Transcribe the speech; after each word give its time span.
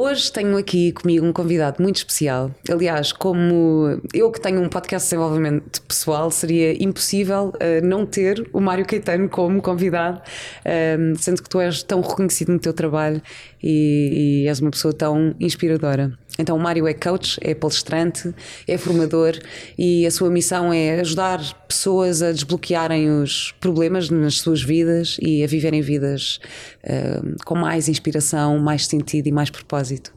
Hoje 0.00 0.30
tenho 0.30 0.56
aqui 0.56 0.92
comigo 0.92 1.26
um 1.26 1.32
convidado 1.32 1.82
muito 1.82 1.96
especial. 1.96 2.54
Aliás, 2.70 3.10
como 3.10 4.00
eu 4.14 4.30
que 4.30 4.40
tenho 4.40 4.62
um 4.62 4.68
podcast 4.68 5.08
de 5.08 5.16
desenvolvimento 5.16 5.82
pessoal, 5.82 6.30
seria 6.30 6.80
impossível 6.80 7.48
uh, 7.48 7.84
não 7.84 8.06
ter 8.06 8.48
o 8.52 8.60
Mário 8.60 8.86
Caetano 8.86 9.28
como 9.28 9.60
convidado, 9.60 10.20
uh, 10.20 11.18
sendo 11.18 11.42
que 11.42 11.48
tu 11.48 11.58
és 11.58 11.82
tão 11.82 12.00
reconhecido 12.00 12.52
no 12.52 12.60
teu 12.60 12.72
trabalho 12.72 13.20
e, 13.60 14.44
e 14.44 14.48
és 14.48 14.60
uma 14.60 14.70
pessoa 14.70 14.94
tão 14.94 15.34
inspiradora. 15.40 16.16
Então, 16.38 16.56
o 16.56 16.60
Mário 16.60 16.86
é 16.86 16.94
coach, 16.94 17.38
é 17.42 17.52
palestrante, 17.52 18.32
é 18.66 18.78
formador 18.78 19.32
e 19.76 20.06
a 20.06 20.10
sua 20.10 20.30
missão 20.30 20.72
é 20.72 21.00
ajudar 21.00 21.40
pessoas 21.66 22.22
a 22.22 22.30
desbloquearem 22.30 23.10
os 23.10 23.52
problemas 23.60 24.08
nas 24.08 24.36
suas 24.36 24.62
vidas 24.62 25.16
e 25.20 25.42
a 25.42 25.48
viverem 25.48 25.80
vidas 25.80 26.38
uh, 26.84 27.44
com 27.44 27.56
mais 27.56 27.88
inspiração, 27.88 28.56
mais 28.58 28.86
sentido 28.86 29.26
e 29.26 29.32
mais 29.32 29.50
propósito. 29.50 30.14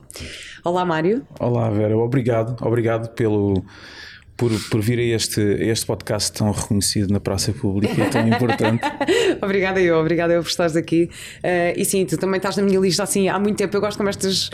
Olá, 0.63 0.85
Mário. 0.85 1.25
Olá, 1.39 1.69
Vera. 1.71 1.97
Obrigado. 1.97 2.55
Obrigado 2.61 3.09
pelo 3.15 3.63
por, 4.41 4.51
por 4.71 4.81
vir 4.81 4.97
a 4.97 5.15
este, 5.15 5.39
a 5.39 5.65
este 5.65 5.85
podcast 5.85 6.31
tão 6.31 6.49
reconhecido 6.49 7.13
na 7.13 7.19
praça 7.19 7.53
pública 7.53 7.93
e 7.93 8.09
tão 8.09 8.27
importante. 8.27 8.81
obrigada 9.39 9.79
eu, 9.79 9.99
obrigada 9.99 10.33
eu 10.33 10.41
por 10.41 10.49
estares 10.49 10.75
aqui. 10.75 11.11
Uh, 11.43 11.77
e 11.77 11.85
sim, 11.85 12.03
tu 12.07 12.17
também 12.17 12.37
estás 12.37 12.57
na 12.57 12.63
minha 12.63 12.79
lista 12.79 13.03
assim 13.03 13.29
há 13.29 13.37
muito 13.37 13.57
tempo. 13.57 13.77
Eu 13.77 13.79
gosto 13.79 13.97
como 13.97 14.09
estas. 14.09 14.49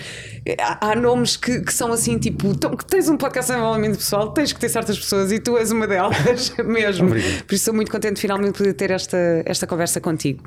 Há, 0.60 0.92
há 0.92 0.96
nomes 0.98 1.38
que, 1.38 1.62
que, 1.62 1.74
são 1.74 1.94
assim, 1.94 2.18
tipo, 2.18 2.54
que 2.76 2.86
tens 2.86 3.08
um 3.08 3.16
podcast 3.16 3.50
de 3.50 3.56
desenvolvimento 3.56 3.98
pessoal, 3.98 4.34
tens 4.34 4.52
que 4.52 4.60
ter 4.60 4.68
certas 4.68 5.00
pessoas 5.00 5.32
e 5.32 5.40
tu 5.40 5.58
és 5.58 5.72
uma 5.72 5.88
delas 5.88 6.54
mesmo. 6.66 7.08
Obrigado. 7.08 7.44
Por 7.46 7.56
isso 7.56 7.62
estou 7.62 7.74
muito 7.74 7.90
contente 7.90 8.20
finalmente 8.20 8.52
de 8.52 8.58
poder 8.58 8.74
ter 8.74 8.92
esta, 8.92 9.18
esta 9.46 9.66
conversa 9.66 10.02
contigo. 10.02 10.44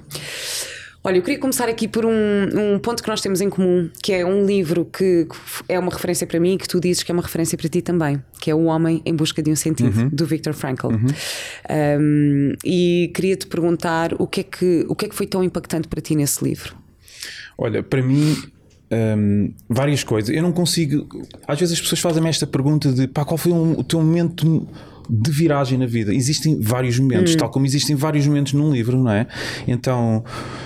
Olha, 1.02 1.16
eu 1.16 1.22
queria 1.22 1.38
começar 1.38 1.66
aqui 1.66 1.88
por 1.88 2.04
um, 2.04 2.10
um, 2.10 2.78
ponto 2.78 3.02
que 3.02 3.08
nós 3.08 3.22
temos 3.22 3.40
em 3.40 3.48
comum, 3.48 3.88
que 4.02 4.12
é 4.12 4.24
um 4.24 4.44
livro 4.44 4.84
que 4.84 5.26
é 5.66 5.78
uma 5.78 5.90
referência 5.90 6.26
para 6.26 6.38
mim 6.38 6.54
e 6.54 6.58
que 6.58 6.68
tu 6.68 6.78
dizes 6.78 7.02
que 7.02 7.10
é 7.10 7.14
uma 7.14 7.22
referência 7.22 7.56
para 7.56 7.68
ti 7.70 7.80
também, 7.80 8.22
que 8.38 8.50
é 8.50 8.54
O 8.54 8.64
Homem 8.64 9.00
em 9.06 9.14
Busca 9.14 9.42
de 9.42 9.50
um 9.50 9.56
Sentido, 9.56 9.98
uhum. 9.98 10.08
do 10.10 10.26
Viktor 10.26 10.52
Frankl. 10.52 10.88
Uhum. 10.88 11.06
Um, 11.70 12.52
e 12.62 13.10
queria 13.14 13.34
te 13.34 13.46
perguntar 13.46 14.14
o 14.18 14.26
que, 14.26 14.40
é 14.40 14.44
que, 14.44 14.84
o 14.90 14.94
que 14.94 15.06
é 15.06 15.08
que 15.08 15.14
foi 15.14 15.26
tão 15.26 15.42
impactante 15.42 15.88
para 15.88 16.02
ti 16.02 16.14
nesse 16.14 16.44
livro? 16.44 16.76
Olha, 17.56 17.82
para 17.82 18.02
mim 18.02 18.36
um, 18.90 19.54
várias 19.68 20.02
coisas. 20.04 20.34
Eu 20.34 20.42
não 20.42 20.52
consigo. 20.52 21.08
Às 21.46 21.60
vezes 21.60 21.74
as 21.74 21.80
pessoas 21.80 22.00
fazem-me 22.00 22.28
esta 22.28 22.46
pergunta 22.46 22.92
de 22.92 23.06
pá, 23.06 23.24
qual 23.24 23.38
foi 23.38 23.52
o 23.52 23.84
teu 23.84 24.00
momento 24.00 24.68
de 25.10 25.30
viragem 25.30 25.76
na 25.76 25.86
vida. 25.86 26.14
Existem 26.14 26.60
vários 26.60 26.98
momentos, 26.98 27.34
hum. 27.34 27.36
tal 27.36 27.50
como 27.50 27.66
existem 27.66 27.96
vários 27.96 28.26
momentos 28.26 28.52
num 28.52 28.72
livro, 28.72 28.96
não 28.96 29.10
é? 29.10 29.26
Então, 29.66 30.24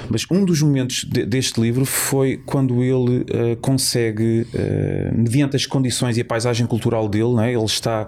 mas 0.08 0.26
um 0.30 0.44
dos 0.44 0.60
momentos 0.60 1.04
de, 1.04 1.24
deste 1.24 1.60
livro 1.60 1.84
foi 1.84 2.40
quando 2.44 2.82
ele 2.82 3.20
uh, 3.20 3.56
consegue, 3.60 4.46
uh, 4.54 5.16
mediante 5.16 5.56
as 5.56 5.66
condições 5.66 6.16
e 6.16 6.20
a 6.20 6.24
paisagem 6.24 6.66
cultural 6.66 7.08
dele, 7.08 7.32
não 7.32 7.42
é? 7.42 7.52
Ele 7.52 7.64
está 7.64 8.06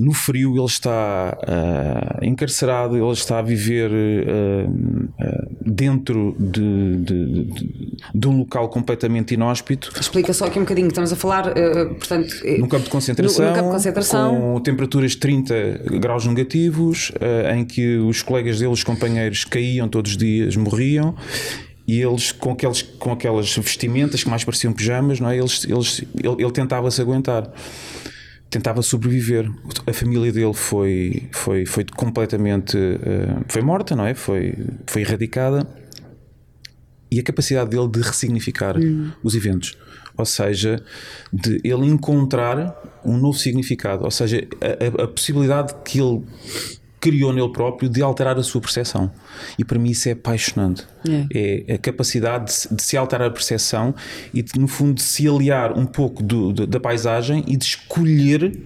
no 0.00 0.12
frio, 0.12 0.56
ele 0.56 0.64
está 0.64 1.36
uh, 1.42 2.24
encarcerado, 2.24 2.96
ele 2.96 3.12
está 3.12 3.38
a 3.38 3.42
viver 3.42 3.90
uh, 3.90 4.70
uh, 4.70 5.56
dentro 5.64 6.34
de, 6.38 6.96
de, 6.96 7.44
de, 7.44 7.96
de, 8.14 8.28
um 8.28 8.38
local 8.38 8.68
completamente 8.68 9.34
inóspito. 9.34 9.92
Explica 9.98 10.32
só 10.32 10.46
aqui 10.46 10.58
um 10.58 10.62
bocadinho, 10.62 10.88
estamos 10.88 11.12
a 11.12 11.16
falar, 11.16 11.52
portanto, 11.98 12.34
num 12.58 12.68
campo 12.68 12.84
de 12.84 12.90
concentração, 12.90 13.44
no, 13.44 13.50
no 13.50 13.56
campo 13.56 13.68
de 13.68 13.74
concentração. 13.74 14.40
com 14.40 14.60
temperaturas 14.60 15.10
de 15.12 15.18
30 15.18 15.54
graus 16.00 16.26
negativos, 16.26 17.12
em 17.54 17.64
que 17.64 17.96
os 17.96 18.22
colegas 18.22 18.58
dele, 18.58 18.72
os 18.72 18.82
companheiros, 18.82 19.44
caíam 19.44 19.88
todos 19.88 20.12
os 20.12 20.16
dias, 20.16 20.56
morriam 20.56 21.14
e 21.86 22.00
eles 22.00 22.32
com, 22.32 22.52
aqueles, 22.52 22.82
com 22.82 23.12
aquelas 23.12 23.56
vestimentas 23.56 24.22
que 24.22 24.30
mais 24.30 24.44
pareciam 24.44 24.72
pijamas, 24.72 25.20
não 25.20 25.28
é? 25.28 25.36
eles, 25.36 25.64
eles, 25.64 26.04
ele, 26.22 26.42
ele 26.42 26.52
tentava 26.52 26.90
se 26.90 27.00
aguentar 27.00 27.50
tentava 28.52 28.82
sobreviver. 28.82 29.50
A 29.86 29.92
família 29.94 30.30
dele 30.30 30.52
foi, 30.52 31.28
foi, 31.32 31.64
foi 31.64 31.84
completamente. 31.96 32.76
Uh, 32.76 33.42
foi 33.48 33.62
morta, 33.62 33.96
não 33.96 34.06
é? 34.06 34.14
Foi, 34.14 34.54
foi 34.86 35.00
erradicada. 35.00 35.66
E 37.10 37.18
a 37.18 37.22
capacidade 37.22 37.70
dele 37.70 37.88
de 37.88 38.00
ressignificar 38.00 38.76
hum. 38.78 39.10
os 39.22 39.34
eventos. 39.34 39.76
Ou 40.16 40.26
seja, 40.26 40.82
de 41.32 41.60
ele 41.64 41.86
encontrar 41.86 42.76
um 43.02 43.16
novo 43.16 43.38
significado. 43.38 44.04
Ou 44.04 44.10
seja, 44.10 44.46
a, 44.60 45.02
a, 45.02 45.04
a 45.04 45.08
possibilidade 45.08 45.74
que 45.82 45.98
ele 45.98 46.22
criou 47.02 47.32
nele 47.32 47.48
próprio 47.48 47.90
de 47.90 48.00
alterar 48.00 48.38
a 48.38 48.44
sua 48.44 48.60
percepção. 48.60 49.10
E 49.58 49.64
para 49.64 49.76
mim 49.76 49.90
isso 49.90 50.08
é 50.08 50.12
apaixonante. 50.12 50.86
É, 51.34 51.64
é 51.66 51.74
a 51.74 51.78
capacidade 51.78 52.52
de, 52.52 52.76
de, 52.76 52.82
se 52.82 52.96
alterar 52.96 53.26
a 53.26 53.30
percepção 53.30 53.92
e, 54.32 54.40
de, 54.40 54.58
no 54.58 54.68
fundo, 54.68 54.94
de 54.94 55.02
se 55.02 55.26
aliar 55.28 55.76
um 55.76 55.84
pouco 55.84 56.22
do, 56.22 56.52
da 56.52 56.78
paisagem 56.78 57.42
e 57.48 57.56
de 57.56 57.64
escolher 57.64 58.56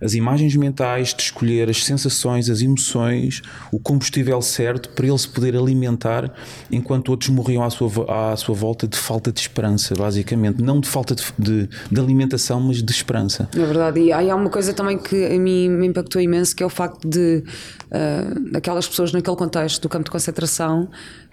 as 0.00 0.14
imagens 0.14 0.54
mentais, 0.56 1.14
de 1.14 1.22
escolher 1.22 1.68
as 1.68 1.84
sensações, 1.84 2.48
as 2.50 2.60
emoções, 2.60 3.42
o 3.72 3.78
combustível 3.78 4.40
certo 4.42 4.90
para 4.90 5.06
ele 5.06 5.18
se 5.18 5.28
poder 5.28 5.56
alimentar 5.56 6.32
enquanto 6.70 7.08
outros 7.10 7.30
morriam 7.30 7.62
à 7.62 7.70
sua, 7.70 8.32
à 8.32 8.36
sua 8.36 8.54
volta 8.54 8.86
de 8.86 8.96
falta 8.96 9.32
de 9.32 9.40
esperança, 9.40 9.94
basicamente. 9.94 10.62
Não 10.62 10.80
de 10.80 10.88
falta 10.88 11.14
de, 11.14 11.24
de, 11.38 11.68
de 11.90 12.00
alimentação, 12.00 12.60
mas 12.60 12.82
de 12.82 12.92
esperança. 12.92 13.48
É 13.54 13.64
verdade. 13.64 14.00
E 14.00 14.12
há 14.12 14.34
uma 14.34 14.50
coisa 14.50 14.72
também 14.72 14.98
que 14.98 15.26
a 15.26 15.38
mim 15.38 15.68
me 15.68 15.86
impactou 15.86 16.20
imenso, 16.20 16.54
que 16.54 16.62
é 16.62 16.66
o 16.66 16.70
facto 16.70 17.08
de 17.08 17.42
uh, 17.90 18.56
aquelas 18.56 18.88
pessoas 18.88 19.12
naquele 19.12 19.36
contexto 19.36 19.82
do 19.82 19.88
campo 19.88 20.04
de 20.04 20.10
concentração 20.10 20.88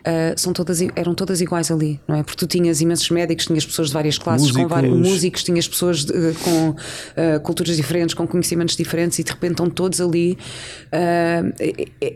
uh, 0.07 0.39
são 0.39 0.53
todas, 0.53 0.81
eram 0.95 1.13
todas 1.13 1.41
iguais 1.41 1.71
ali, 1.71 1.99
não 2.07 2.15
é? 2.15 2.23
Porque 2.23 2.37
tu 2.37 2.47
tinhas 2.47 2.81
imensos 2.81 3.09
médicos, 3.09 3.45
tinhas 3.45 3.65
pessoas 3.65 3.89
de 3.89 3.93
várias 3.93 4.17
classes, 4.17 4.47
músicos, 4.47 4.63
com 4.63 4.67
vários, 4.67 4.97
músicos 4.97 5.43
tinhas 5.43 5.67
pessoas 5.67 6.05
de, 6.05 6.13
uh, 6.13 6.35
com 6.43 6.69
uh, 6.69 7.39
culturas 7.41 7.75
diferentes, 7.75 8.13
com 8.13 8.27
conhecimentos 8.27 8.75
diferentes 8.75 9.19
e 9.19 9.23
de 9.23 9.31
repente 9.31 9.51
estão 9.51 9.69
todos 9.69 9.99
ali. 10.01 10.37
É, 10.91 11.43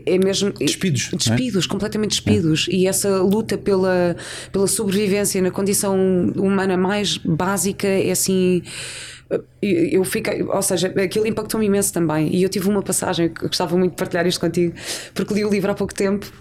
é, 0.06 0.18
mesmo. 0.18 0.52
Despidos. 0.52 1.10
Despidos, 1.12 1.64
é? 1.64 1.68
completamente 1.68 2.10
despidos. 2.10 2.66
É. 2.70 2.74
E 2.74 2.86
essa 2.86 3.20
luta 3.22 3.56
pela, 3.56 4.16
pela 4.52 4.66
sobrevivência 4.66 5.40
na 5.42 5.50
condição 5.50 5.96
humana 6.36 6.76
mais 6.76 7.18
básica 7.18 7.86
é 7.86 8.10
assim 8.10 8.62
eu 9.60 10.04
fiquei, 10.04 10.42
ou 10.42 10.62
seja, 10.62 10.88
aquilo 10.88 11.26
impactou-me 11.26 11.66
imenso 11.66 11.92
também. 11.92 12.34
E 12.34 12.42
eu 12.42 12.48
tive 12.48 12.66
uma 12.68 12.82
passagem 12.82 13.28
que 13.28 13.46
gostava 13.46 13.76
muito 13.76 13.90
de 13.90 13.96
partilhar 13.98 14.26
isto 14.26 14.40
contigo, 14.40 14.74
porque 15.12 15.34
li 15.34 15.44
o 15.44 15.50
livro 15.50 15.70
há 15.70 15.74
pouco 15.74 15.92
tempo 15.92 16.32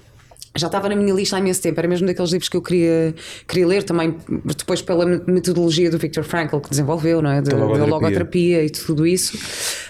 já 0.58 0.68
estava 0.68 0.90
na 0.90 0.96
minha 0.96 1.14
lista 1.14 1.36
há 1.36 1.40
imenso 1.40 1.62
tempo, 1.62 1.80
era 1.80 1.88
mesmo 1.88 2.08
daqueles 2.08 2.32
livros 2.32 2.50
que 2.50 2.58
eu 2.58 2.62
queria, 2.62 3.14
queria 3.48 3.68
ler 3.68 3.84
também, 3.84 4.16
depois 4.58 4.82
pela 4.82 5.06
metodologia 5.06 5.90
do 5.90 5.98
Viktor 5.98 6.24
Frankl 6.24 6.60
que 6.60 6.70
desenvolveu, 6.70 7.22
não 7.22 7.32
é? 7.32 7.42
Da 7.42 7.56
logoterapia. 7.56 7.94
logoterapia 7.94 8.66
e 8.66 8.70
tudo 8.70 9.06
isso. 9.06 9.38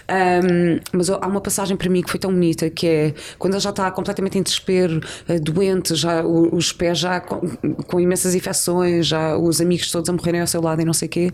Um, 0.08 0.80
mas 0.92 1.10
há 1.10 1.26
uma 1.26 1.40
passagem 1.40 1.76
para 1.76 1.90
mim 1.90 2.02
que 2.02 2.10
foi 2.10 2.18
tão 2.18 2.32
bonita 2.32 2.70
que 2.70 2.86
é 2.86 3.14
quando 3.38 3.54
ele 3.54 3.60
já 3.60 3.70
está 3.70 3.90
completamente 3.90 4.38
em 4.38 4.42
desespero, 4.42 5.00
eh, 5.28 5.38
doente, 5.38 5.94
já 5.94 6.24
os 6.24 6.72
pés 6.72 6.98
já 6.98 7.20
com, 7.20 7.40
com, 7.86 8.00
imensas 8.00 8.34
infecções, 8.34 9.06
já 9.06 9.36
os 9.36 9.60
amigos 9.60 9.90
todos 9.90 10.08
a 10.08 10.12
morrerem 10.12 10.40
ao 10.40 10.46
seu 10.46 10.62
lado 10.62 10.80
e 10.80 10.84
não 10.84 10.94
sei 10.94 11.06
o 11.06 11.10
quê. 11.10 11.30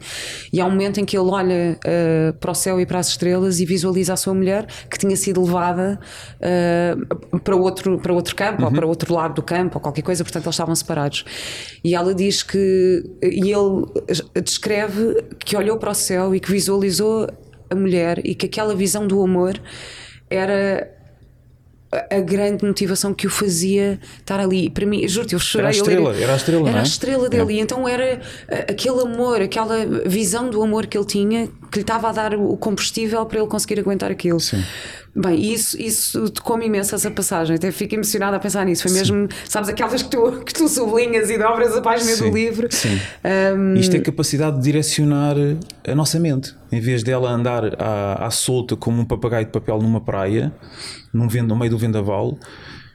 E 0.53 0.61
há 0.61 0.67
um 0.67 0.71
momento 0.71 0.99
em 0.99 1.05
que 1.05 1.17
ele 1.17 1.29
olha 1.29 1.79
uh, 1.85 2.33
para 2.35 2.51
o 2.51 2.55
céu 2.55 2.81
e 2.81 2.87
para 2.87 2.99
as 2.99 3.09
estrelas 3.09 3.61
e 3.61 3.65
visualiza 3.65 4.13
a 4.13 4.17
sua 4.17 4.35
mulher 4.35 4.67
que 4.91 4.99
tinha 4.99 5.17
sido 5.17 5.43
levada 5.43 5.99
uh, 6.41 7.39
para, 7.41 7.57
outro, 7.57 7.99
para 7.99 8.13
outro 8.13 8.35
campo 8.35 8.63
uhum. 8.63 8.69
ou 8.69 8.73
para 8.73 8.87
outro 8.87 9.15
lado 9.15 9.24
do 9.29 9.43
campo 9.43 9.77
ou 9.77 9.81
qualquer 9.81 10.03
coisa, 10.03 10.23
portanto 10.23 10.45
eles 10.45 10.55
estavam 10.55 10.75
separados. 10.75 11.25
E 11.83 11.95
ela 11.95 12.15
diz 12.15 12.43
que. 12.43 13.03
E 13.23 13.53
ele 13.53 14.43
descreve 14.43 15.23
que 15.39 15.57
olhou 15.57 15.79
para 15.79 15.91
o 15.91 15.95
céu 15.95 16.35
e 16.35 16.41
que 16.41 16.51
visualizou 16.51 17.29
a 17.71 17.75
mulher 17.75 18.21
e 18.25 18.35
que 18.35 18.47
aquela 18.47 18.75
visão 18.75 19.07
do 19.07 19.23
amor 19.23 19.61
era 20.29 20.91
a 22.11 22.21
grande 22.21 22.65
motivação 22.65 23.15
que 23.15 23.27
o 23.27 23.31
fazia 23.31 24.01
estar 24.19 24.41
ali. 24.41 24.69
Para 24.69 24.87
mim, 24.87 25.07
juro-te, 25.07 25.35
eu 25.35 25.39
chorei. 25.39 25.67
Era 25.67 25.69
a 25.69 25.79
estrela, 25.79 26.11
era, 26.11 26.23
era 26.23 26.33
a 26.33 26.37
estrela, 26.37 26.69
era 26.69 26.79
a 26.79 26.81
é? 26.81 26.85
estrela 26.85 27.29
dele. 27.29 27.53
É. 27.53 27.57
E 27.57 27.61
então 27.61 27.89
era 27.89 28.21
aquele 28.69 29.01
amor, 29.03 29.41
aquela 29.41 29.87
visão 30.07 30.51
do 30.51 30.63
amor 30.63 30.87
que 30.87 30.97
ele 30.97 31.07
tinha 31.07 31.49
que 31.71 31.79
lhe 31.79 31.83
estava 31.83 32.09
a 32.09 32.13
dar 32.13 32.35
o 32.35 32.57
combustível 32.57 33.25
para 33.27 33.39
ele 33.39 33.49
conseguir 33.49 33.81
aguentar 33.81 34.11
aquilo. 34.11 34.41
Sim. 34.41 34.63
Bem, 35.17 35.41
isso, 35.53 35.81
isso 35.81 36.29
tocou-me 36.31 36.67
imenso 36.67 36.93
essa 36.93 37.09
passagem, 37.09 37.55
até 37.55 37.71
fico 37.71 37.95
emocionada 37.95 38.37
a 38.37 38.41
pensar 38.41 38.65
nisso. 38.67 38.83
Foi 38.83 38.91
mesmo, 38.91 39.29
sabes, 39.49 39.69
aquelas 39.69 40.03
que 40.03 40.11
tu, 40.11 40.43
que 40.45 40.53
tu 40.53 40.69
sublinhas 40.69 41.31
e 41.31 41.39
dobras 41.39 41.77
a 41.77 41.81
página 41.81 42.11
Sim, 42.17 42.31
do 42.31 42.35
livro. 42.35 42.67
sim. 42.71 42.99
Um, 43.57 43.75
Isto 43.75 43.95
é 43.97 44.01
capacidade 44.01 44.57
de 44.57 44.63
direcionar 44.65 45.37
a 45.87 45.95
nossa 45.95 46.19
mente. 46.19 46.53
Em 46.73 46.81
vez 46.81 47.05
dela 47.05 47.31
andar 47.31 47.81
à, 47.81 48.27
à 48.27 48.31
solta 48.33 48.75
como 48.75 49.03
um 49.03 49.05
papagaio 49.05 49.47
de 49.47 49.53
papel 49.53 49.79
numa 49.81 50.01
praia, 50.01 50.53
num 51.13 51.29
vento, 51.29 51.47
no 51.47 51.57
meio 51.57 51.71
do 51.71 51.79
vendaval, 51.79 52.37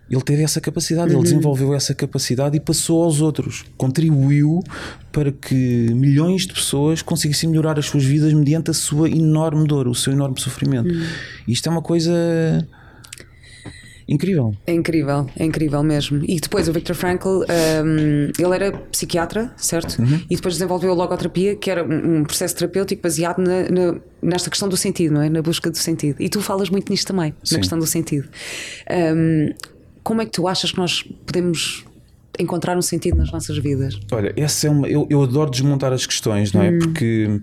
ele 0.10 0.22
teve 0.22 0.42
essa 0.44 0.60
capacidade, 0.60 1.14
ele 1.14 1.22
desenvolveu 1.22 1.74
essa 1.74 1.94
capacidade 1.94 2.58
e 2.58 2.60
passou 2.60 3.04
aos 3.04 3.22
outros. 3.22 3.64
Contribuiu 3.78 4.64
para 5.12 5.32
que 5.32 5.92
milhões 5.94 6.48
de 6.48 6.54
pessoas 6.54 7.02
conseguissem 7.02 7.50
melhorar 7.50 7.78
as 7.78 7.86
suas 7.86 8.04
vidas 8.04 8.34
mediante 8.34 8.72
a 8.72 8.74
sua 8.74 9.10
enorme 9.10 9.68
dor, 9.68 9.88
o 9.88 9.94
seu 9.96 10.12
enorme 10.14 10.40
sofrimento. 10.40 10.90
Isto 11.48 11.68
é 11.70 11.72
uma 11.72 11.82
coisa 11.82 12.12
incrível. 14.08 14.56
É 14.66 14.74
incrível, 14.74 15.30
é 15.38 15.46
incrível 15.46 15.84
mesmo. 15.84 16.24
E 16.28 16.40
depois 16.40 16.68
o 16.68 16.74
Viktor 16.74 16.96
Frankl, 16.96 17.42
um, 17.44 18.32
ele 18.44 18.56
era 18.56 18.72
psiquiatra, 18.72 19.54
certo? 19.56 20.00
Uhum. 20.02 20.20
E 20.28 20.36
depois 20.36 20.56
desenvolveu 20.56 20.92
a 20.92 20.96
logoterapia, 20.96 21.56
que 21.56 21.70
era 21.70 21.84
um 21.84 22.20
um 22.20 22.24
processo 22.24 22.56
terapêutico 22.56 23.04
baseado 23.04 23.38
na, 23.38 23.70
na- 23.70 24.00
nesta 24.22 24.50
questão 24.50 24.68
do 24.68 24.76
sentido, 24.76 25.14
não 25.14 25.22
é? 25.22 25.30
Na 25.30 25.42
busca 25.44 25.70
do 25.70 25.78
sentido. 25.78 26.16
E 26.20 26.28
tu 26.28 26.42
falas 26.42 26.70
muito 26.72 26.90
nisto 26.92 27.08
também, 27.08 27.34
Sim. 27.44 27.56
na 27.56 27.60
questão 27.60 27.78
do 27.78 27.86
sentido. 27.86 28.28
Um, 29.16 29.54
como 30.04 30.22
é 30.22 30.26
que 30.26 30.32
tu 30.32 30.48
achas 30.48 30.72
que 30.72 30.78
nós 30.78 31.04
podemos 31.26 31.86
encontrar 32.40 32.78
um 32.78 32.82
sentido 32.82 33.18
nas 33.18 33.32
nossas 33.32 33.58
vidas? 33.58 34.00
Olha, 34.12 34.34
essa 34.38 34.68
é 34.68 34.70
uma. 34.70 34.88
Eu, 34.88 35.06
eu 35.10 35.22
adoro 35.24 35.52
desmontar 35.52 35.92
as 35.92 36.06
questões, 36.06 36.54
não 36.54 36.62
é? 36.62 36.72
Porque 36.78 37.42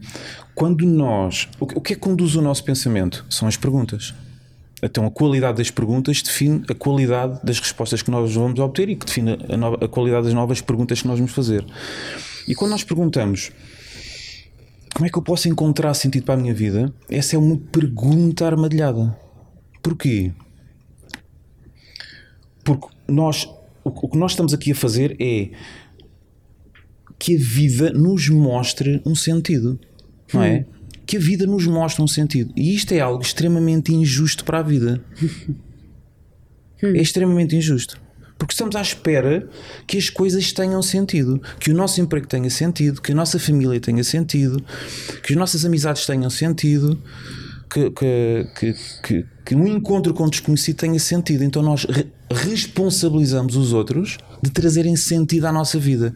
quando 0.55 0.87
nós. 0.87 1.49
O, 1.61 1.67
que- 1.67 1.77
o 1.79 1.81
que 1.81 1.93
é 1.93 1.97
que 1.97 2.01
conduz 2.03 2.35
o 2.35 2.41
nosso 2.43 2.65
pensamento? 2.65 3.25
São 3.29 3.47
as 3.47 3.57
perguntas. 3.57 4.15
Então 4.83 5.07
a 5.07 5.11
qualidade 5.11 5.57
das 5.59 5.71
perguntas 5.71 6.21
define 6.23 6.63
a 6.69 6.75
qualidade 6.75 7.41
das 7.43 7.59
respostas 7.59 8.03
que 8.03 8.11
nós 8.11 8.35
vamos 8.35 8.59
obter 8.61 8.89
e 8.91 8.97
que 8.97 9.07
define 9.07 9.39
a, 9.49 9.57
nova- 9.57 9.85
a 9.85 9.89
qualidade 9.89 10.25
das 10.27 10.35
novas 10.35 10.61
perguntas 10.61 11.01
que 11.01 11.09
nós 11.09 11.19
vamos 11.19 11.33
fazer. 11.33 11.65
E 12.47 12.55
quando 12.55 12.71
nós 12.73 12.85
perguntamos 12.85 13.51
como 14.95 15.07
é 15.07 15.11
que 15.11 15.19
eu 15.19 15.23
posso 15.23 15.49
encontrar 15.49 15.93
sentido 15.95 16.25
para 16.25 16.35
a 16.35 16.37
minha 16.39 16.55
vida, 16.55 16.93
essa 17.11 17.37
é 17.37 17.39
uma 17.39 17.57
pergunta 17.57 18.47
armadilhada. 18.47 19.15
Porquê? 19.83 20.33
Porque 22.67 22.89
nós, 23.09 23.49
o, 23.85 24.09
que 24.09 24.19
nós 24.19 24.33
estamos 24.33 24.53
aqui 24.53 24.73
a 24.73 24.75
fazer 24.75 25.17
é 25.21 25.51
que 27.17 27.37
a 27.37 27.39
vida 27.39 27.91
nos 27.93 28.29
mostre 28.29 29.01
um 29.07 29.15
sentido, 29.15 29.79
não 30.35 30.43
é? 30.43 30.67
Que 31.07 31.17
a 31.17 31.21
vida 31.21 31.47
nos 31.47 31.65
mostre 31.67 32.03
um 32.03 32.09
sentido. 32.09 32.53
E 32.57 32.75
isto 32.75 32.93
é 32.93 32.99
algo 32.99 33.23
extremamente 33.23 33.95
injusto 33.95 34.45
para 34.45 34.59
a 34.59 34.63
vida. 34.63 35.01
É 36.83 37.01
extremamente 37.01 37.55
injusto. 37.55 37.99
Porque 38.37 38.53
estamos 38.53 38.77
à 38.77 38.83
espera 38.83 39.49
que 39.87 39.97
as 39.97 40.11
coisas 40.11 40.53
tenham 40.53 40.83
sentido, 40.83 41.41
que 41.59 41.71
o 41.71 41.75
nosso 41.75 42.01
emprego 42.01 42.27
tenha 42.27 42.51
sentido, 42.51 43.01
que 43.01 43.13
a 43.13 43.15
nossa 43.15 43.39
família 43.39 43.81
tenha 43.81 44.05
sentido, 44.05 44.63
que 45.23 45.33
as 45.33 45.39
nossas 45.39 45.65
amizades 45.65 46.05
tenham 46.05 46.29
sentido, 46.29 47.01
que, 47.71 47.91
que, 47.91 48.47
que, 48.59 48.75
que, 49.03 49.27
que 49.47 49.55
um 49.55 49.67
encontro 49.67 50.13
com 50.13 50.25
o 50.25 50.29
desconhecido 50.31 50.77
tenha 50.77 50.99
sentido. 50.99 51.45
Então 51.45 51.63
nós 51.63 51.85
re- 51.89 52.07
responsabilizamos 52.31 53.55
os 53.57 53.73
outros 53.73 54.19
de 54.43 54.51
trazerem 54.51 54.97
sentido 54.97 55.47
à 55.47 55.53
nossa 55.53 55.79
vida. 55.79 56.13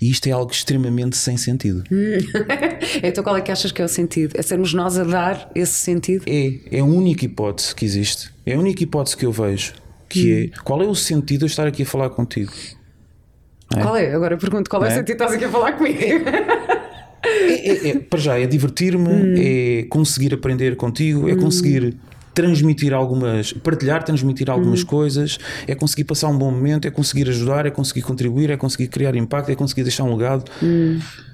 E 0.00 0.08
isto 0.08 0.28
é 0.28 0.30
algo 0.30 0.52
extremamente 0.52 1.16
sem 1.16 1.36
sentido. 1.36 1.82
então 3.02 3.22
qual 3.24 3.36
é 3.36 3.40
que 3.40 3.50
achas 3.50 3.72
que 3.72 3.82
é 3.82 3.84
o 3.84 3.88
sentido? 3.88 4.32
É 4.36 4.42
sermos 4.42 4.72
nós 4.72 4.96
a 4.96 5.02
dar 5.04 5.50
esse 5.54 5.72
sentido? 5.74 6.22
É, 6.26 6.54
é 6.70 6.78
a 6.80 6.84
única 6.84 7.24
hipótese 7.24 7.74
que 7.74 7.84
existe. 7.84 8.30
É 8.46 8.54
a 8.54 8.58
única 8.58 8.82
hipótese 8.82 9.16
que 9.16 9.26
eu 9.26 9.32
vejo. 9.32 9.72
Que 10.08 10.50
é 10.54 10.58
qual 10.62 10.80
é 10.82 10.86
o 10.86 10.94
sentido 10.94 11.40
de 11.40 11.44
eu 11.44 11.48
estar 11.48 11.66
aqui 11.66 11.82
a 11.82 11.86
falar 11.86 12.10
contigo? 12.10 12.52
Qual 13.70 13.94
é? 13.96 14.14
Agora 14.14 14.36
pergunto 14.38 14.70
qual 14.70 14.82
é 14.84 14.86
o 14.86 14.90
é? 14.90 14.94
sentido 14.94 15.06
que 15.06 15.12
estás 15.24 15.32
aqui 15.32 15.44
a 15.44 15.50
falar 15.50 15.72
comigo? 15.72 15.98
É, 16.00 17.68
é- 17.68 17.88
é- 17.90 17.98
para 17.98 18.18
já, 18.18 18.38
é 18.38 18.46
divertir-me, 18.46 19.38
é 19.38 19.82
conseguir 19.90 20.32
aprender 20.32 20.76
contigo, 20.76 21.28
é 21.28 21.34
conseguir 21.36 21.94
transmitir 22.38 22.94
algumas, 22.94 23.52
partilhar, 23.52 24.04
transmitir 24.04 24.48
algumas 24.48 24.84
coisas, 24.84 25.38
é 25.66 25.74
conseguir 25.74 26.04
passar 26.04 26.28
um 26.28 26.38
bom 26.38 26.52
momento, 26.52 26.86
é 26.86 26.90
conseguir 26.90 27.28
ajudar, 27.28 27.66
é 27.66 27.70
conseguir 27.70 28.02
contribuir, 28.02 28.48
é 28.48 28.56
conseguir 28.56 28.86
criar 28.86 29.16
impacto, 29.16 29.50
é 29.50 29.56
conseguir 29.56 29.82
deixar 29.82 30.04
um 30.04 30.14
legado. 30.14 30.48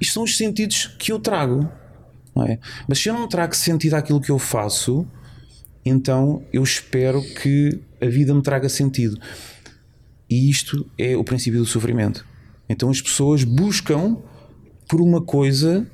Isto 0.01 0.15
são 0.15 0.23
os 0.23 0.35
sentidos 0.39 0.87
que 0.99 1.13
eu 1.13 1.19
trago. 1.19 1.69
não 2.35 2.47
é? 2.47 2.59
Mas 2.89 3.01
se 3.01 3.11
eu 3.11 3.13
não 3.13 3.29
trago 3.29 3.55
sentido 3.55 3.93
àquilo 3.93 4.19
que 4.19 4.31
eu 4.31 4.39
faço, 4.39 5.07
então 5.85 6.43
eu 6.51 6.63
espero 6.63 7.21
que 7.21 7.79
a 8.01 8.07
vida 8.07 8.33
me 8.33 8.41
traga 8.41 8.71
sentido. 8.71 9.19
E 10.31 10.49
isto 10.49 10.91
é 10.97 11.15
o 11.19 11.23
princípio 11.23 11.61
do 11.61 11.67
sofrimento. 11.67 12.27
Então 12.67 12.89
as 12.89 13.03
pessoas 13.03 13.45
buscam 13.45 14.17
por 14.89 15.03
uma 15.03 15.21
coisa 15.21 15.87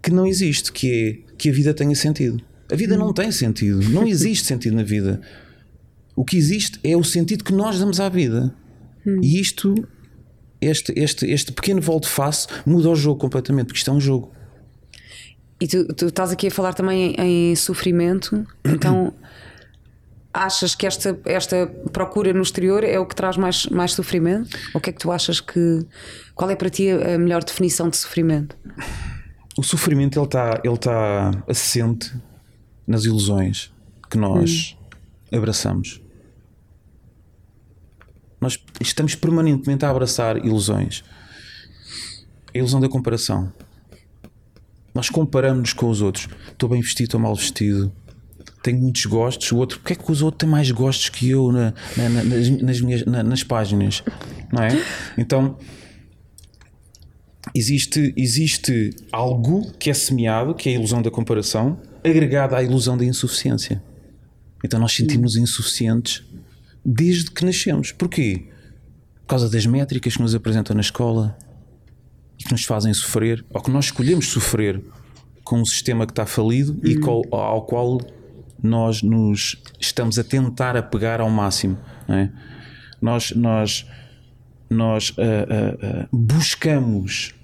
que 0.00 0.12
não 0.12 0.28
existe, 0.28 0.70
que 0.70 1.26
é 1.28 1.32
que 1.36 1.50
a 1.50 1.52
vida 1.52 1.74
tenha 1.74 1.96
sentido. 1.96 2.40
A 2.72 2.76
vida 2.76 2.96
não 2.96 3.12
tem 3.12 3.30
sentido, 3.30 3.86
não 3.90 4.06
existe 4.06 4.46
sentido 4.46 4.74
na 4.74 4.82
vida. 4.82 5.20
O 6.16 6.24
que 6.24 6.38
existe 6.38 6.80
é 6.82 6.96
o 6.96 7.04
sentido 7.04 7.44
que 7.44 7.52
nós 7.52 7.78
damos 7.78 8.00
à 8.00 8.08
vida. 8.08 8.54
E 9.20 9.38
isto, 9.38 9.74
este, 10.58 10.92
este, 10.96 11.26
este 11.26 11.52
pequeno 11.52 11.82
volte-face 11.82 12.46
muda 12.64 12.88
o 12.88 12.94
jogo 12.94 13.20
completamente, 13.20 13.66
porque 13.66 13.78
isto 13.78 13.90
é 13.90 13.94
um 13.94 14.00
jogo. 14.00 14.32
E 15.60 15.68
tu, 15.68 15.86
tu 15.88 16.06
estás 16.06 16.32
aqui 16.32 16.46
a 16.46 16.50
falar 16.50 16.72
também 16.72 17.14
em, 17.18 17.50
em 17.50 17.56
sofrimento, 17.56 18.46
então 18.64 19.12
achas 20.32 20.74
que 20.74 20.86
esta, 20.86 21.20
esta 21.26 21.66
procura 21.92 22.32
no 22.32 22.40
exterior 22.40 22.84
é 22.84 22.98
o 22.98 23.04
que 23.04 23.14
traz 23.14 23.36
mais, 23.36 23.66
mais 23.66 23.92
sofrimento? 23.92 24.56
Ou 24.72 24.78
o 24.78 24.80
que 24.80 24.88
é 24.88 24.92
que 24.94 24.98
tu 24.98 25.12
achas 25.12 25.40
que. 25.40 25.86
Qual 26.34 26.50
é 26.50 26.56
para 26.56 26.70
ti 26.70 26.88
a 26.90 27.18
melhor 27.18 27.44
definição 27.44 27.90
de 27.90 27.98
sofrimento? 27.98 28.56
O 29.58 29.62
sofrimento 29.62 30.18
ele 30.18 30.24
está 30.24 30.60
ele 30.64 30.78
tá 30.78 31.30
assente 31.46 32.10
nas 32.92 33.04
ilusões 33.04 33.72
que 34.10 34.18
nós 34.18 34.76
abraçamos. 35.32 36.00
Nós 38.40 38.58
estamos 38.80 39.14
permanentemente 39.14 39.84
a 39.84 39.90
abraçar 39.90 40.36
ilusões. 40.44 41.02
A 42.54 42.58
ilusão 42.58 42.80
da 42.80 42.88
comparação. 42.88 43.52
Nós 44.94 45.08
comparamos-nos 45.08 45.72
com 45.72 45.88
os 45.88 46.02
outros. 46.02 46.28
Estou 46.50 46.68
bem 46.68 46.82
vestido, 46.82 47.06
estou 47.06 47.20
mal 47.20 47.34
vestido. 47.34 47.90
Tenho 48.62 48.78
muitos 48.78 49.06
gostos. 49.06 49.50
O 49.52 49.56
outro, 49.56 49.78
porque 49.78 49.94
é 49.94 49.96
que 49.96 50.12
os 50.12 50.20
outros 50.22 50.40
têm 50.40 50.48
mais 50.48 50.70
gostos 50.70 51.08
que 51.08 51.30
eu 51.30 51.50
na- 51.50 51.72
na- 51.96 52.08
na- 52.10 52.24
nas, 52.24 52.48
nas 52.50 52.80
minhas, 52.80 53.04
na- 53.06 53.22
nas 53.22 53.42
páginas? 53.42 54.02
Não 54.52 54.62
é? 54.62 54.68
Então, 55.16 55.56
existe, 57.54 58.12
existe 58.16 58.90
algo 59.10 59.72
que 59.78 59.88
é 59.88 59.94
semeado, 59.94 60.54
que 60.54 60.68
é 60.68 60.72
a 60.72 60.74
ilusão 60.74 61.00
da 61.00 61.10
comparação, 61.10 61.80
agregada 62.04 62.56
à 62.56 62.62
ilusão 62.62 62.96
da 62.96 63.04
insuficiência. 63.04 63.82
Então 64.64 64.78
nós 64.80 64.92
sentimos 64.92 65.36
insuficientes 65.36 66.22
desde 66.84 67.30
que 67.30 67.44
nascemos. 67.44 67.92
Porquê? 67.92 68.48
Por 69.22 69.26
causa 69.28 69.48
das 69.48 69.66
métricas 69.66 70.14
que 70.16 70.22
nos 70.22 70.34
apresentam 70.34 70.74
na 70.74 70.80
escola 70.82 71.36
e 72.38 72.44
que 72.44 72.52
nos 72.52 72.64
fazem 72.64 72.92
sofrer, 72.92 73.44
ou 73.50 73.60
que 73.62 73.70
nós 73.70 73.86
escolhemos 73.86 74.28
sofrer 74.28 74.80
com 75.44 75.60
um 75.60 75.64
sistema 75.64 76.06
que 76.06 76.12
está 76.12 76.26
falido 76.26 76.78
e 76.84 76.96
qual- 76.98 77.22
ao 77.32 77.62
qual 77.66 78.00
nós 78.62 79.02
nos 79.02 79.56
estamos 79.80 80.18
a 80.18 80.24
tentar 80.24 80.76
apegar 80.76 81.20
ao 81.20 81.30
máximo. 81.30 81.76
é? 82.08 82.28
Nós, 83.00 83.32
nós, 83.32 83.84
nós 84.70 85.12
ah, 85.18 85.22
ah, 85.22 85.86
ah, 86.04 86.08
buscamos 86.12 87.34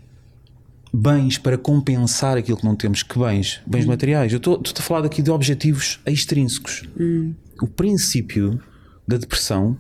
bens 0.93 1.39
para 1.39 1.59
compensar 1.59 2.37
aquilo 2.37 2.57
que 2.57 2.65
não 2.65 2.77
temos. 2.77 3.03
Que 3.03 3.19
bens? 3.19 3.61
Bens 3.67 3.87
materiais. 3.87 4.33
Eu 4.33 4.39
estou 4.39 4.61
a 4.79 4.83
falar 4.83 5.05
aqui 5.05 5.23
de 5.23 5.31
objetivos 5.31 6.01
extrínsecos. 6.07 6.83
O 7.61 7.67
princípio 7.67 8.61
da 9.07 9.17
depressão, 9.17 9.77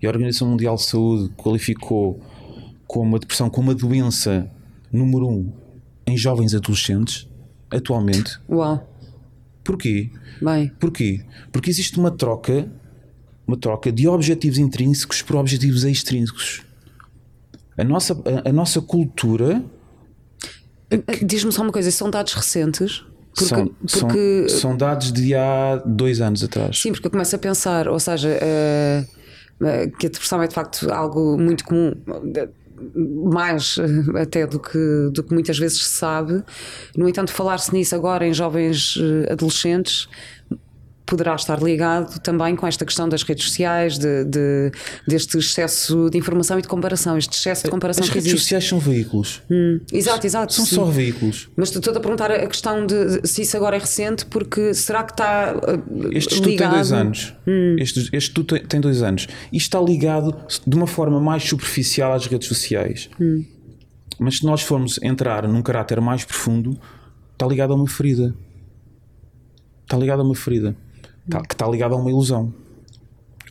e 0.00 0.06
a 0.06 0.08
Organização 0.08 0.48
Mundial 0.48 0.76
de 0.76 0.82
Saúde 0.82 1.30
qualificou 1.36 2.20
como 2.86 3.16
a 3.16 3.18
depressão 3.18 3.50
como 3.50 3.70
a 3.70 3.74
doença 3.74 4.50
número 4.90 5.28
um 5.28 5.52
em 6.06 6.16
jovens 6.16 6.54
adolescentes, 6.54 7.28
atualmente. 7.70 8.40
Uau, 8.48 8.88
Porquê? 9.62 10.10
bem, 10.42 10.72
Porquê? 10.80 11.24
Porque 11.52 11.70
existe 11.70 11.98
uma 11.98 12.10
troca, 12.10 12.68
uma 13.46 13.56
troca 13.56 13.92
de 13.92 14.08
objetivos 14.08 14.58
intrínsecos 14.58 15.22
por 15.22 15.36
objetivos 15.36 15.84
extrínsecos. 15.84 16.62
A 17.76 17.84
nossa, 17.84 18.20
a, 18.44 18.48
a 18.48 18.52
nossa 18.52 18.80
cultura 18.80 19.64
diz-me 21.24 21.52
só 21.52 21.62
uma 21.62 21.72
coisa: 21.72 21.90
são 21.90 22.10
dados 22.10 22.34
recentes? 22.34 23.04
Porque, 23.34 23.44
são, 23.44 23.70
são- 23.86 24.00
porque 24.08 24.46
são 24.48 24.76
dados 24.76 25.12
de 25.12 25.34
há 25.34 25.80
dois 25.86 26.20
anos 26.20 26.42
atrás. 26.42 26.80
Sim, 26.80 26.92
porque 26.92 27.06
eu 27.06 27.10
começo 27.10 27.34
a 27.36 27.38
pensar, 27.38 27.88
ou 27.88 28.00
seja, 28.00 28.28
eh, 28.40 29.04
eh, 29.62 29.86
que 29.98 30.06
a 30.06 30.10
depressão 30.10 30.42
é 30.42 30.48
de 30.48 30.54
facto 30.54 30.90
algo 30.92 31.38
muito 31.38 31.64
comum, 31.64 31.92
eh, 32.36 32.48
mais 33.32 33.76
eh, 33.78 34.20
até 34.22 34.46
do 34.46 34.58
que, 34.58 35.10
do 35.12 35.22
que 35.22 35.32
muitas 35.32 35.56
vezes 35.58 35.78
se 35.84 35.90
sabe. 35.90 36.42
No 36.96 37.08
entanto, 37.08 37.30
falar-se 37.32 37.72
nisso 37.72 37.94
agora 37.94 38.26
em 38.26 38.34
jovens 38.34 38.98
eh, 39.00 39.32
adolescentes 39.32 40.08
poderá 41.10 41.34
estar 41.34 41.60
ligado 41.62 42.18
também 42.20 42.54
com 42.56 42.66
esta 42.66 42.84
questão 42.86 43.08
das 43.08 43.22
redes 43.22 43.44
sociais, 43.44 43.98
de, 43.98 44.24
de- 44.24 44.70
deste 45.06 45.36
excesso 45.36 46.08
de 46.08 46.16
informação 46.16 46.58
e 46.58 46.62
de 46.62 46.68
comparação, 46.68 47.18
este 47.18 47.36
excesso 47.36 47.64
de 47.64 47.70
comparação 47.70 48.04
As 48.04 48.08
que 48.08 48.14
redes 48.14 48.28
existe. 48.28 48.42
sociais 48.44 48.64
são 48.68 48.78
veículos. 48.78 49.42
Exato, 49.92 50.26
exato. 50.26 50.52
São 50.54 50.64
sim. 50.64 50.76
só 50.76 50.84
veículos. 50.84 51.48
Mas 51.56 51.74
estou 51.74 51.94
a 51.94 52.00
perguntar 52.00 52.30
a 52.30 52.46
questão 52.46 52.86
de, 52.86 53.20
de 53.20 53.28
se 53.28 53.42
isso 53.42 53.56
agora 53.56 53.76
é 53.76 53.80
recente, 53.80 54.24
porque 54.26 54.72
será 54.72 55.02
que 55.02 55.12
está 55.12 55.54
uh, 55.56 56.08
Este 56.12 56.34
estudo 56.34 56.48
ligado? 56.48 56.68
tem 56.70 56.78
dois 56.78 56.92
anos. 56.92 57.34
Este, 57.78 58.00
este 58.00 58.16
estudo 58.16 58.46
tem- 58.56 58.64
tem 58.66 58.80
dois 58.80 59.02
anos. 59.02 59.26
E 59.52 59.56
está 59.56 59.80
ligado 59.80 60.34
de 60.66 60.76
uma 60.76 60.86
forma 60.86 61.20
mais 61.20 61.42
superficial 61.42 62.12
às 62.12 62.26
redes 62.26 62.46
sociais. 62.48 63.10
Mas 64.18 64.38
se 64.38 64.44
nós 64.44 64.62
formos 64.62 64.98
entrar 65.02 65.48
num 65.48 65.62
caráter 65.62 66.00
mais 66.00 66.24
profundo, 66.24 66.78
está 67.32 67.46
ligado 67.46 67.72
a 67.72 67.76
uma 67.76 67.88
ferida. 67.88 68.34
Está 69.84 69.96
ligado 69.96 70.20
a 70.20 70.24
uma 70.24 70.34
ferida. 70.36 70.76
Está, 71.36 71.42
que 71.46 71.54
está 71.54 71.66
ligado 71.68 71.94
a 71.94 71.96
uma 71.96 72.10
ilusão. 72.10 72.52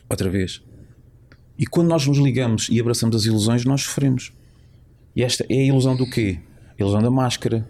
Outra 0.08 0.28
vez. 0.28 0.62
E 1.58 1.66
quando 1.66 1.88
nós 1.88 2.06
nos 2.06 2.18
ligamos 2.18 2.68
e 2.70 2.80
abraçamos 2.80 3.14
as 3.16 3.24
ilusões, 3.24 3.64
nós 3.64 3.82
sofremos. 3.82 4.32
E 5.14 5.22
esta 5.22 5.44
é 5.48 5.54
a 5.54 5.64
ilusão 5.64 5.96
do 5.96 6.08
quê? 6.08 6.38
A 6.78 6.82
ilusão 6.82 7.02
da 7.02 7.10
máscara. 7.10 7.66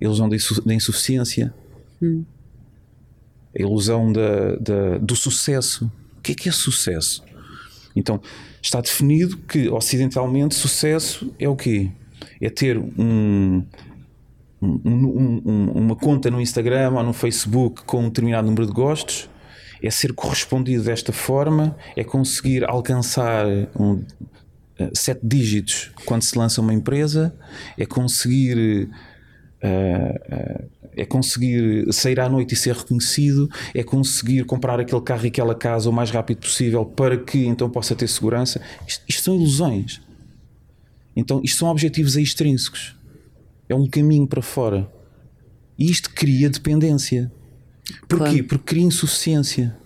A 0.00 0.04
ilusão 0.04 0.28
da 0.28 0.36
insu- 0.36 0.64
da 0.64 0.74
insuficiência 0.74 1.52
a 3.58 3.62
ilusão 3.62 4.12
da, 4.12 4.56
da- 4.56 4.98
do 4.98 5.16
sucesso. 5.16 5.90
O 6.18 6.20
que 6.22 6.32
é 6.32 6.34
que 6.34 6.48
é 6.48 6.52
sucesso? 6.52 7.22
Então, 7.96 8.20
está 8.62 8.80
definido 8.80 9.36
que 9.38 9.68
ocidentalmente 9.68 10.54
sucesso 10.54 11.32
é 11.38 11.48
o 11.48 11.56
quê? 11.56 11.90
É 12.40 12.48
ter 12.50 12.78
um, 12.78 13.64
um- 14.60 14.80
um- 14.84 15.42
um- 15.44 15.70
uma 15.72 15.96
conta 15.96 16.30
no 16.30 16.40
Instagram 16.40 16.92
ou 16.92 17.02
no 17.02 17.12
Facebook 17.12 17.82
com 17.84 18.00
um 18.00 18.04
determinado 18.08 18.46
número 18.46 18.66
de 18.66 18.72
gostos, 18.72 19.28
é 19.82 19.90
ser 19.90 20.12
correspondido 20.12 20.82
desta 20.84 21.12
forma, 21.12 21.76
é 21.96 22.02
conseguir 22.02 22.64
alcançar 22.64 23.46
um, 23.78 24.02
eh, 24.78 24.90
sete 24.92 25.20
dígitos 25.22 25.92
quando 26.04 26.22
se 26.22 26.36
lança 26.36 26.60
uma 26.60 26.74
empresa, 26.74 27.34
é 27.76 27.86
conseguir 27.86 28.88
é 30.96 31.04
conseguir 31.04 31.92
sair 31.92 32.18
à 32.20 32.28
noite 32.28 32.54
e 32.54 32.56
ser 32.56 32.74
reconhecido, 32.74 33.48
é 33.74 33.82
conseguir 33.82 34.44
comprar 34.44 34.80
aquele 34.80 35.00
carro 35.00 35.24
e 35.24 35.28
aquela 35.28 35.54
casa 35.54 35.88
o 35.90 35.92
mais 35.92 36.10
rápido 36.10 36.38
possível 36.38 36.84
para 36.84 37.16
que 37.16 37.44
então 37.46 37.70
possa 37.70 37.94
ter 37.94 38.08
segurança. 38.08 38.60
Isto, 38.86 39.04
isto 39.08 39.22
são 39.22 39.34
ilusões. 39.34 40.00
Então, 41.16 41.40
isto 41.42 41.58
são 41.58 41.68
objetivos 41.68 42.16
extrínsecos. 42.16 42.96
É 43.68 43.74
um 43.74 43.86
caminho 43.88 44.26
para 44.26 44.42
fora. 44.42 44.90
E 45.78 45.90
isto 45.90 46.10
cria 46.14 46.48
dependência. 46.48 47.30
Porquê? 48.08 48.16
Claro. 48.16 48.44
Porque 48.44 48.64
cria 48.64 48.84
insuficiência. 48.84 49.76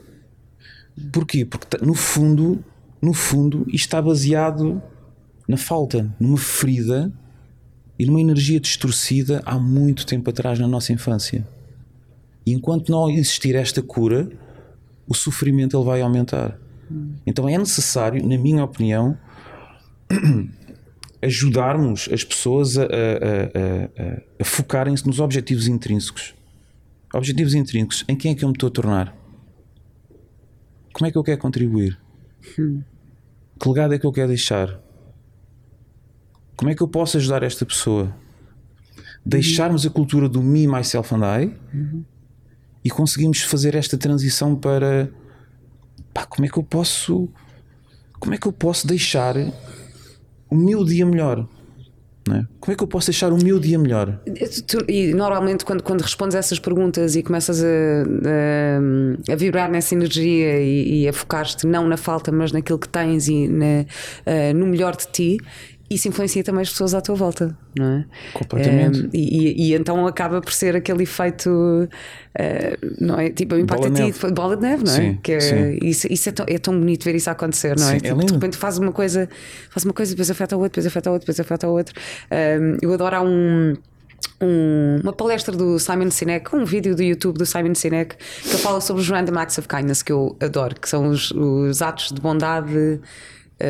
Porquê? 1.12 1.44
Porque 1.44 1.84
no 1.84 1.94
fundo, 1.94 2.64
no 3.00 3.12
fundo, 3.12 3.64
isto 3.68 3.86
está 3.86 4.00
baseado 4.00 4.82
na 5.48 5.56
falta, 5.56 6.14
numa 6.18 6.38
ferida 6.38 7.12
e 7.98 8.06
numa 8.06 8.20
energia 8.20 8.60
distorcida 8.60 9.42
há 9.44 9.58
muito 9.58 10.06
tempo 10.06 10.30
atrás 10.30 10.58
na 10.58 10.68
nossa 10.68 10.92
infância. 10.92 11.46
E 12.44 12.52
enquanto 12.52 12.90
não 12.90 13.10
existir 13.10 13.54
esta 13.54 13.82
cura, 13.82 14.28
o 15.06 15.14
sofrimento 15.14 15.76
ele 15.76 15.84
vai 15.84 16.00
aumentar. 16.00 16.58
Então 17.26 17.48
é 17.48 17.56
necessário, 17.56 18.26
na 18.26 18.36
minha 18.36 18.64
opinião, 18.64 19.16
ajudarmos 21.22 22.08
as 22.12 22.24
pessoas 22.24 22.76
a, 22.78 22.82
a- 22.82 22.86
a- 22.86 24.22
a- 24.40 24.44
focarem-se 24.44 25.06
nos 25.06 25.20
objetivos 25.20 25.68
intrínsecos. 25.68 26.34
Objetivos 27.14 27.54
intrínsecos. 27.54 28.04
Em 28.08 28.16
quem 28.16 28.32
é 28.32 28.34
que 28.34 28.44
eu 28.44 28.48
me 28.48 28.54
estou 28.54 28.68
a 28.68 28.70
tornar? 28.72 29.16
Como 30.92 31.06
é 31.06 31.10
que 31.12 31.16
eu 31.18 31.22
quero 31.22 31.38
contribuir? 31.38 31.98
Que 33.60 33.68
legado 33.68 33.94
é 33.94 33.98
que 33.98 34.06
eu 34.06 34.12
quero 34.12 34.28
deixar? 34.28 34.80
Como 36.56 36.70
é 36.70 36.74
que 36.74 36.82
eu 36.82 36.88
posso 36.88 37.16
ajudar 37.16 37.42
esta 37.42 37.64
pessoa? 37.64 38.14
Deixarmos 39.24 39.86
a 39.86 39.90
cultura 39.90 40.28
do 40.28 40.42
me, 40.42 40.66
myself 40.66 41.14
and 41.14 41.22
I 41.44 41.54
e 42.84 42.90
conseguimos 42.90 43.40
fazer 43.42 43.74
esta 43.76 43.96
transição 43.96 44.56
para 44.56 45.08
pá, 46.12 46.26
como 46.26 46.44
é 46.44 46.48
que 46.48 46.58
eu 46.58 46.62
posso 46.64 47.28
como 48.18 48.34
é 48.34 48.38
que 48.38 48.46
eu 48.46 48.52
posso 48.52 48.86
deixar 48.86 49.34
o 50.52 50.56
meu 50.56 50.84
dia 50.84 51.06
melhor? 51.06 51.46
É? 52.30 52.44
Como 52.60 52.72
é 52.72 52.76
que 52.76 52.82
eu 52.84 52.86
posso 52.86 53.08
deixar 53.08 53.32
o 53.32 53.36
meu 53.42 53.58
dia 53.58 53.76
melhor? 53.76 54.20
Tu- 54.68 54.84
e 54.88 55.12
normalmente 55.12 55.64
quando, 55.64 55.82
quando 55.82 56.02
respondes 56.02 56.36
a 56.36 56.38
essas 56.38 56.60
perguntas 56.60 57.16
e 57.16 57.22
começas 57.22 57.60
a, 57.64 57.66
a, 57.66 59.32
a 59.32 59.36
vibrar 59.36 59.68
nessa 59.68 59.94
energia 59.94 60.60
e, 60.60 61.02
e 61.02 61.08
a 61.08 61.12
focar-te 61.12 61.66
não 61.66 61.88
na 61.88 61.96
falta, 61.96 62.30
mas 62.30 62.52
naquilo 62.52 62.78
que 62.78 62.88
tens 62.88 63.26
e 63.26 63.48
na- 63.48 63.84
eh, 64.24 64.52
no 64.52 64.66
melhor 64.66 64.94
de 64.96 65.06
ti, 65.08 65.38
isso 65.94 66.08
influencia 66.08 66.42
também 66.44 66.62
as 66.62 66.70
pessoas 66.70 66.94
à 66.94 67.00
tua 67.00 67.14
volta, 67.14 67.56
não 67.78 67.86
é? 67.98 68.04
Completamente. 68.32 69.04
Eh, 69.06 69.08
e, 69.12 69.70
e- 69.70 69.74
então 69.74 70.06
acaba 70.06 70.40
por 70.40 70.52
ser 70.52 70.76
aquele 70.76 71.02
efeito, 71.02 71.88
eh, 72.34 72.76
não 73.00 73.18
é? 73.18 73.30
Tipo, 73.30 73.54
o 73.54 73.58
impacto 73.58 73.82
Bola 73.82 73.92
a 73.92 73.94
de 74.06 74.12
ti, 74.12 74.20
neve. 74.22 74.34
bola 74.34 74.56
de 74.56 74.62
neve, 74.62 74.84
não 74.84 74.92
é? 74.92 74.96
Sim, 74.96 75.18
que 75.22 75.32
é. 75.32 75.78
Isso, 75.82 76.06
isso 76.10 76.28
é, 76.28 76.32
tão, 76.32 76.46
é 76.48 76.58
tão 76.58 76.78
bonito 76.78 77.04
ver 77.04 77.14
isso 77.14 77.30
acontecer, 77.30 77.76
não 77.78 77.86
é? 77.88 77.90
Sim, 77.90 77.96
é 77.96 78.00
Tipo, 78.00 78.14
de 78.14 78.20
lindo. 78.20 78.34
repente 78.34 78.56
faz 78.56 78.78
uma 78.78 78.92
coisa, 78.92 79.28
faz 79.70 79.84
uma 79.84 79.92
coisa, 79.94 80.12
depois 80.12 80.30
afeta 80.30 80.54
a 80.54 80.58
outra, 80.58 80.70
depois 80.70 80.86
afeta 80.86 81.08
a 81.08 81.12
outra, 81.12 81.26
depois 81.26 81.40
afeta 81.40 81.66
a 81.66 81.70
outra. 81.70 81.94
Um, 82.60 82.76
eu 82.82 82.92
adoro 82.92 83.16
há 83.16 83.22
um. 83.22 83.74
um- 84.40 84.98
uma 85.02 85.12
palestra 85.12 85.54
do 85.56 85.78
Simon 85.78 86.10
Sinek, 86.10 86.54
um 86.54 86.64
vídeo 86.64 86.94
do 86.96 87.02
YouTube 87.02 87.38
do 87.38 87.46
Simon 87.46 87.74
Sinek 87.74 88.16
que 88.16 88.56
fala 88.58 88.80
sobre 88.80 89.02
os 89.02 89.08
random 89.08 89.38
acts 89.38 89.58
of 89.58 89.68
kindness 89.68 90.02
que 90.02 90.12
eu 90.12 90.36
adoro, 90.40 90.74
que 90.80 90.88
são 90.88 91.08
os, 91.08 91.30
os 91.32 91.80
atos 91.82 92.10
de 92.12 92.20
bondade 92.20 93.00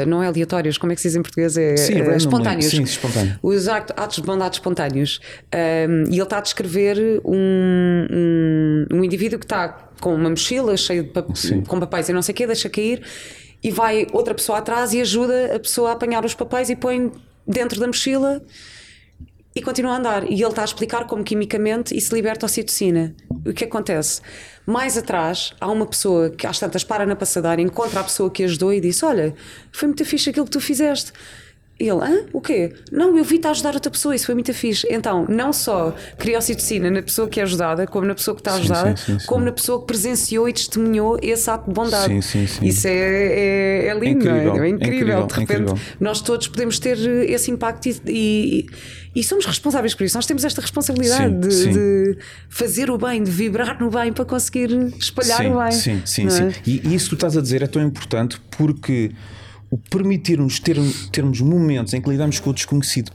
não 0.06 0.22
é 0.22 0.26
aleatórios, 0.26 0.76
como 0.78 0.92
é 0.92 0.94
que 0.94 1.00
se 1.00 1.08
diz 1.08 1.16
em 1.16 1.22
português? 1.22 1.56
É, 1.56 1.76
Sim, 1.76 1.92
eh, 1.94 1.98
randomly. 1.98 2.16
espontâneos. 2.16 2.64
Sim, 2.70 2.82
espontâneo. 2.82 3.38
Os 3.42 3.68
act- 3.68 3.92
atos 3.96 4.16
de 4.16 4.22
bondade 4.22 4.56
espontâneos. 4.56 5.20
Um, 5.54 6.04
e 6.10 6.14
ele 6.14 6.22
está 6.22 6.38
a 6.38 6.40
descrever 6.40 7.20
um, 7.24 8.86
um, 8.92 8.98
um 8.98 9.04
indivíduo 9.04 9.38
que 9.38 9.44
está 9.44 9.68
com 10.00 10.14
uma 10.14 10.30
mochila 10.30 10.76
cheia 10.76 11.02
de 11.02 11.10
pap- 11.10 11.36
Sim. 11.36 11.62
com 11.62 11.78
papéis 11.78 12.08
e 12.08 12.12
não 12.12 12.22
sei 12.22 12.32
o 12.32 12.36
quê, 12.36 12.46
deixa 12.46 12.68
cair 12.68 13.02
e 13.62 13.70
vai 13.70 14.06
outra 14.12 14.34
pessoa 14.34 14.58
atrás 14.58 14.92
e 14.92 15.00
ajuda 15.00 15.54
a 15.54 15.58
pessoa 15.60 15.90
a 15.90 15.92
apanhar 15.92 16.24
os 16.24 16.34
papéis 16.34 16.68
e 16.70 16.74
põe 16.76 17.12
dentro 17.46 17.78
da 17.78 17.86
mochila 17.86 18.42
e 19.54 19.60
continua 19.60 19.92
a 19.92 19.96
andar. 19.96 20.24
E 20.24 20.34
ele 20.34 20.46
está 20.46 20.62
a 20.62 20.64
explicar 20.64 21.06
como 21.06 21.22
quimicamente 21.22 21.96
isso 21.96 22.14
liberta 22.14 22.46
a 22.46 22.48
ocitocina. 22.48 23.14
O 23.44 23.52
que 23.52 23.64
acontece? 23.64 24.20
Mais 24.64 24.96
atrás, 24.96 25.52
há 25.60 25.70
uma 25.70 25.86
pessoa 25.86 26.30
que 26.30 26.46
às 26.46 26.58
tantas 26.58 26.84
para 26.84 27.04
na 27.04 27.16
passadeira, 27.16 27.60
encontra 27.60 28.00
a 28.00 28.04
pessoa 28.04 28.30
que 28.30 28.44
ajudou 28.44 28.72
e 28.72 28.80
diz: 28.80 29.02
Olha, 29.02 29.34
foi 29.72 29.88
muito 29.88 30.04
fixe 30.04 30.30
aquilo 30.30 30.46
que 30.46 30.52
tu 30.52 30.60
fizeste. 30.60 31.12
E 31.82 31.88
ele, 31.88 31.98
hã? 32.00 32.26
O 32.32 32.40
quê? 32.40 32.72
Não, 32.92 33.18
eu 33.18 33.24
vi-te 33.24 33.44
a 33.48 33.50
ajudar 33.50 33.74
outra 33.74 33.90
pessoa, 33.90 34.14
isso 34.14 34.26
foi 34.26 34.36
muito 34.36 34.54
fixe. 34.54 34.86
Então, 34.88 35.26
não 35.28 35.52
só 35.52 35.92
cria 36.16 36.38
ocitocina 36.38 36.88
na 36.88 37.02
pessoa 37.02 37.26
que 37.28 37.40
é 37.40 37.42
ajudada, 37.42 37.88
como 37.88 38.06
na 38.06 38.14
pessoa 38.14 38.36
que 38.36 38.40
está 38.40 38.52
Sim, 38.52 38.60
ajudada, 38.60 38.96
sim, 38.96 39.14
sim, 39.14 39.18
sim. 39.18 39.26
como 39.26 39.44
na 39.44 39.50
pessoa 39.50 39.80
que 39.80 39.86
presenciou 39.86 40.48
e 40.48 40.52
testemunhou 40.52 41.18
esse 41.20 41.50
ato 41.50 41.66
de 41.68 41.74
bondade. 41.74 42.06
Sim, 42.06 42.20
sim, 42.22 42.46
sim. 42.46 42.64
Isso 42.66 42.86
é, 42.86 42.92
é, 42.92 43.86
é 43.88 43.94
lindo, 43.98 44.24
não 44.24 44.36
incrível, 44.36 44.54
é? 44.54 44.58
É 44.58 44.62
é 44.62 44.68
incrível. 44.68 44.94
incrível, 44.96 45.26
De 45.26 45.34
repente, 45.34 45.62
incrível. 45.62 45.78
nós 45.98 46.20
todos 46.20 46.46
podemos 46.46 46.78
ter 46.78 46.96
eh, 46.98 47.32
esse 47.32 47.50
impacto 47.50 47.86
e, 47.88 48.00
e, 48.06 48.66
e 49.16 49.24
somos 49.24 49.44
responsáveis 49.44 49.92
por 49.92 50.04
isso. 50.04 50.16
Nós 50.16 50.24
temos 50.24 50.44
esta 50.44 50.60
responsabilidade 50.60 51.24
Sim, 51.32 51.40
de, 51.40 51.52
sim. 51.52 51.72
de 51.72 52.18
fazer 52.48 52.92
o 52.92 52.96
bem, 52.96 53.24
de 53.24 53.30
vibrar 53.32 53.80
no 53.80 53.90
bem 53.90 54.12
para 54.12 54.24
conseguir 54.24 54.70
espalhar 55.00 55.38
sim, 55.38 55.48
o 55.48 55.58
bem. 55.58 55.72
Sim, 55.72 56.02
sim, 56.04 56.24
não 56.26 56.30
sim. 56.30 56.44
é? 56.44 56.52
E, 56.64 56.80
e 56.90 56.94
isso 56.94 57.06
que 57.06 57.10
tu 57.10 57.14
estás 57.16 57.36
a 57.36 57.40
dizer 57.42 57.60
é 57.60 57.66
tão 57.66 57.82
importante 57.82 58.40
porque 58.56 59.10
o 59.72 59.78
permitir-nos 59.78 60.60
ter, 60.60 60.76
termos 61.10 61.40
momentos 61.40 61.94
em 61.94 62.02
que 62.02 62.10
lidamos 62.10 62.38
com 62.38 62.50
o 62.50 62.52
desconhecido 62.52 63.10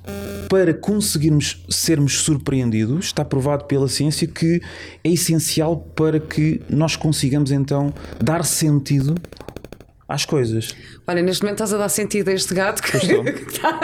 para 0.49 0.73
conseguirmos 0.73 1.63
sermos 1.69 2.21
surpreendidos 2.21 3.05
está 3.05 3.23
provado 3.23 3.65
pela 3.65 3.87
ciência 3.87 4.27
que 4.27 4.59
é 5.03 5.09
essencial 5.09 5.77
para 5.77 6.19
que 6.19 6.59
nós 6.67 6.95
consigamos 6.95 7.51
então 7.51 7.93
dar 8.19 8.43
sentido 8.43 9.13
às 10.07 10.25
coisas. 10.25 10.75
Olha, 11.05 11.21
neste 11.21 11.43
momento 11.43 11.55
estás 11.63 11.73
a 11.73 11.77
dar 11.77 11.89
sentido 11.89 12.29
a 12.29 12.33
este 12.33 12.53
gato 12.53 12.81
que 12.81 12.95
está, 13.47 13.79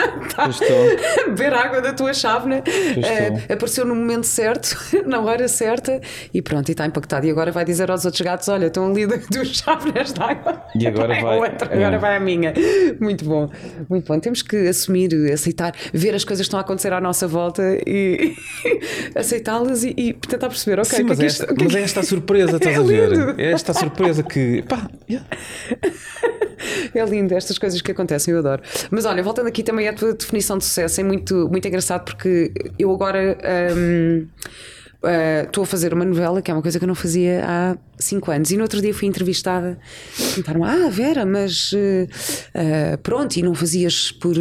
a 0.46 1.28
beber 1.28 1.52
água 1.52 1.80
da 1.80 1.92
tua 1.92 2.12
chávena. 2.14 2.62
Estou. 2.66 3.54
apareceu 3.56 3.84
no 3.84 3.94
momento 3.94 4.24
certo, 4.26 4.76
na 5.06 5.20
hora 5.20 5.46
certa, 5.48 6.00
e 6.32 6.40
pronto, 6.40 6.68
e 6.68 6.72
está 6.72 6.86
impactado. 6.86 7.26
E 7.26 7.30
agora 7.30 7.52
vai 7.52 7.64
dizer 7.64 7.90
aos 7.90 8.04
outros 8.04 8.20
gatos: 8.22 8.48
Olha, 8.48 8.66
estão 8.66 8.90
ali 8.90 9.06
duas 9.06 9.48
chávenas 9.56 10.12
de 10.12 10.22
água. 10.22 10.62
E 10.78 10.86
agora 10.86 11.18
a 11.18 11.22
vai- 11.22 11.38
outra, 11.38 11.74
agora 11.74 11.96
é. 11.96 11.98
vai 11.98 12.16
a 12.16 12.20
minha. 12.20 12.54
Muito 13.00 13.24
bom, 13.24 13.50
muito 13.88 14.06
bom. 14.06 14.18
Temos 14.18 14.42
que 14.42 14.56
assumir, 14.68 15.10
aceitar, 15.32 15.74
ver 15.92 16.14
as 16.14 16.24
coisas 16.24 16.44
que 16.44 16.48
estão 16.48 16.58
a 16.58 16.62
acontecer 16.62 16.92
à 16.92 17.00
nossa 17.00 17.26
volta 17.28 17.62
e 17.86 18.34
aceitá-las 19.14 19.84
e, 19.84 19.94
e 19.96 20.12
tentar 20.14 20.48
perceber, 20.48 20.80
ok, 20.80 20.90
Sim, 20.90 20.96
que 20.96 21.02
é 21.02 21.04
mas, 21.08 21.18
que 21.18 21.24
é 21.24 21.26
isto- 21.28 21.42
esta, 21.42 21.54
que 21.54 21.60
é 21.60 21.64
mas 21.64 21.72
que- 21.72 21.78
é 21.78 21.82
esta 21.82 22.00
a 22.00 22.02
surpresa, 22.02 22.56
estás 22.56 22.76
É 22.76 22.78
a 22.78 22.82
ver? 22.82 23.34
É 23.40 23.52
esta 23.52 23.72
a 23.72 23.74
surpresa 23.74 24.22
que. 24.22 24.62
Pá, 24.62 24.88
yeah. 25.08 25.26
É 26.94 27.04
lindo 27.04 27.34
estas 27.34 27.58
coisas 27.58 27.80
que 27.82 27.90
acontecem, 27.90 28.32
eu 28.32 28.38
adoro. 28.38 28.62
Mas 28.90 29.04
olha, 29.04 29.22
voltando 29.22 29.48
aqui 29.48 29.62
também 29.62 29.88
à 29.88 29.92
tua 29.92 30.14
definição 30.14 30.56
de 30.56 30.64
sucesso, 30.64 31.00
é 31.00 31.04
muito, 31.04 31.48
muito 31.50 31.66
engraçado 31.66 32.04
porque 32.04 32.52
eu 32.78 32.90
agora. 32.92 33.36
Uh, 35.04 35.44
estou 35.46 35.64
a 35.64 35.66
fazer 35.66 35.92
uma 35.92 36.04
novela, 36.04 36.40
que 36.40 36.50
é 36.50 36.54
uma 36.54 36.62
coisa 36.62 36.78
que 36.78 36.84
eu 36.84 36.88
não 36.88 36.94
fazia 36.94 37.44
há 37.46 37.76
5 37.98 38.30
anos. 38.30 38.50
E 38.50 38.56
no 38.56 38.62
outro 38.62 38.80
dia 38.80 38.94
fui 38.94 39.06
entrevistada 39.06 39.78
e 40.18 40.42
perguntaram: 40.42 40.64
Ah, 40.64 40.88
Vera, 40.90 41.26
mas 41.26 41.72
uh, 41.72 41.76
uh, 41.76 42.98
pronto, 43.02 43.36
e 43.36 43.42
não 43.42 43.54
fazias 43.54 44.10
por. 44.10 44.34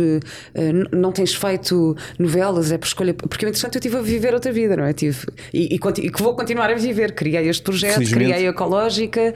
não 0.92 1.12
tens 1.12 1.36
feito 1.36 1.96
novelas, 2.18 2.72
é 2.72 2.78
por 2.78 2.88
escolha. 2.88 3.14
Porque, 3.14 3.46
entretanto, 3.46 3.76
eu 3.76 3.80
estive 3.80 3.98
a 3.98 4.02
viver 4.02 4.34
outra 4.34 4.52
vida, 4.52 4.78
não 4.78 4.86
é? 4.86 4.94
Tive, 4.94 5.26
e, 5.54 5.76
e, 5.76 5.76
e 5.76 6.10
que 6.10 6.24
vou 6.24 6.36
continuar 6.36 6.70
a 6.70 6.76
viver. 6.76 7.14
Criei 7.14 7.50
este 7.50 7.64
projeto, 7.64 8.10
criei 8.10 8.48
a 8.48 8.50
Ecológica 8.50 9.34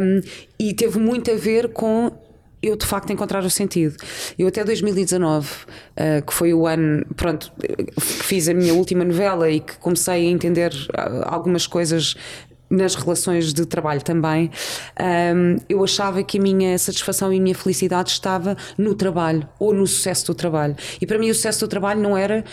um, 0.00 0.20
e 0.58 0.72
teve 0.72 0.98
muito 0.98 1.30
a 1.30 1.34
ver 1.34 1.68
com 1.68 2.12
eu 2.66 2.76
de 2.76 2.86
facto 2.86 3.12
encontrar 3.12 3.44
o 3.44 3.50
sentido. 3.50 3.96
Eu 4.38 4.48
até 4.48 4.64
2019, 4.64 5.48
uh, 5.48 6.26
que 6.26 6.32
foi 6.32 6.52
o 6.52 6.66
ano, 6.66 7.04
pronto, 7.16 7.52
fiz 8.00 8.48
a 8.48 8.54
minha 8.54 8.74
última 8.74 9.04
novela 9.04 9.48
e 9.50 9.60
que 9.60 9.76
comecei 9.78 10.26
a 10.26 10.30
entender 10.30 10.72
ah, 10.94 11.34
algumas 11.34 11.66
coisas 11.66 12.16
nas 12.68 12.94
relações 12.94 13.52
de 13.52 13.64
trabalho 13.64 14.02
também, 14.02 14.50
um, 15.34 15.56
eu 15.68 15.82
achava 15.84 16.22
que 16.22 16.38
a 16.38 16.42
minha 16.42 16.76
satisfação 16.78 17.32
e 17.32 17.38
a 17.38 17.40
minha 17.40 17.54
felicidade 17.54 18.10
estava 18.10 18.56
no 18.76 18.94
trabalho 18.94 19.48
ou 19.58 19.72
no 19.72 19.86
sucesso 19.86 20.26
do 20.26 20.34
trabalho. 20.34 20.74
E 21.00 21.06
para 21.06 21.18
mim 21.18 21.30
o 21.30 21.34
sucesso 21.34 21.60
do 21.60 21.68
trabalho 21.68 22.00
não 22.00 22.16
era 22.16 22.44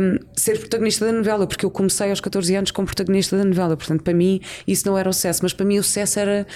um, 0.00 0.18
ser 0.34 0.58
protagonista 0.58 1.04
da 1.04 1.12
novela, 1.12 1.46
porque 1.46 1.64
eu 1.64 1.70
comecei 1.70 2.10
aos 2.10 2.20
14 2.20 2.54
anos 2.54 2.70
como 2.70 2.86
protagonista 2.86 3.36
da 3.36 3.44
novela, 3.44 3.76
portanto 3.76 4.02
para 4.02 4.14
mim 4.14 4.40
isso 4.66 4.88
não 4.88 4.96
era 4.96 5.08
o 5.08 5.12
sucesso, 5.12 5.40
mas 5.42 5.52
para 5.52 5.66
mim 5.66 5.78
o 5.78 5.82
sucesso 5.82 6.18
era 6.18 6.46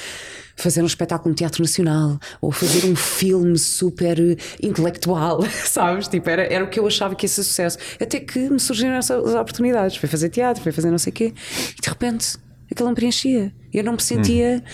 fazer 0.57 0.83
um 0.83 0.87
espetáculo 0.87 1.31
no 1.31 1.35
Teatro 1.35 1.63
Nacional 1.63 2.19
ou 2.41 2.53
fazer 2.53 2.87
um 2.87 2.97
filme 2.97 3.59
super 3.59 4.19
intelectual, 4.63 5.43
sabes? 5.65 6.09
Tipo, 6.09 6.29
era, 6.31 6.43
era 6.43 6.65
o 6.65 6.69
que 6.69 6.79
eu 6.79 6.87
achava 6.87 7.15
que 7.15 7.25
ia 7.25 7.29
ser 7.29 7.43
sucesso. 7.43 7.79
Até 8.01 8.21
que 8.21 8.39
me 8.51 8.61
surgiram 8.61 8.95
essas 8.95 9.35
oportunidades. 9.35 9.97
Foi 9.97 10.09
fazer 10.09 10.29
teatro, 10.29 10.63
foi 10.63 10.73
fazer 10.73 10.91
não 10.91 10.99
sei 10.99 11.11
o 11.11 11.15
quê, 11.15 11.35
e 11.79 11.81
de 11.81 11.89
repente 11.89 12.37
aquilo 12.71 12.89
não 12.89 12.95
preenchia. 12.95 13.53
Eu 13.73 13.85
não 13.85 13.93
me 13.93 14.03
sentia, 14.03 14.63
hum. 14.63 14.69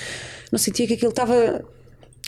não 0.53 0.59
sentia 0.59 0.87
que 0.87 0.95
aquilo 0.95 1.11
estava 1.11 1.65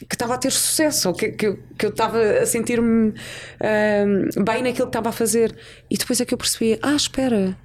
que 0.09 0.15
estava 0.15 0.35
a 0.35 0.39
ter 0.39 0.51
sucesso, 0.51 1.09
ou 1.09 1.15
que, 1.15 1.29
que, 1.33 1.59
que 1.79 1.87
eu 1.87 1.91
estava 1.91 2.19
a 2.19 2.47
sentir-me 2.47 3.11
uh, 3.11 4.45
bem 4.45 4.63
naquilo 4.63 4.87
que 4.87 4.97
estava 4.97 5.11
a 5.11 5.13
fazer. 5.13 5.55
E 5.91 5.97
depois 5.97 6.21
é 6.21 6.25
que 6.25 6.33
eu 6.33 6.39
percebi: 6.39 6.79
ah, 6.83 6.95
espera, 6.95 7.57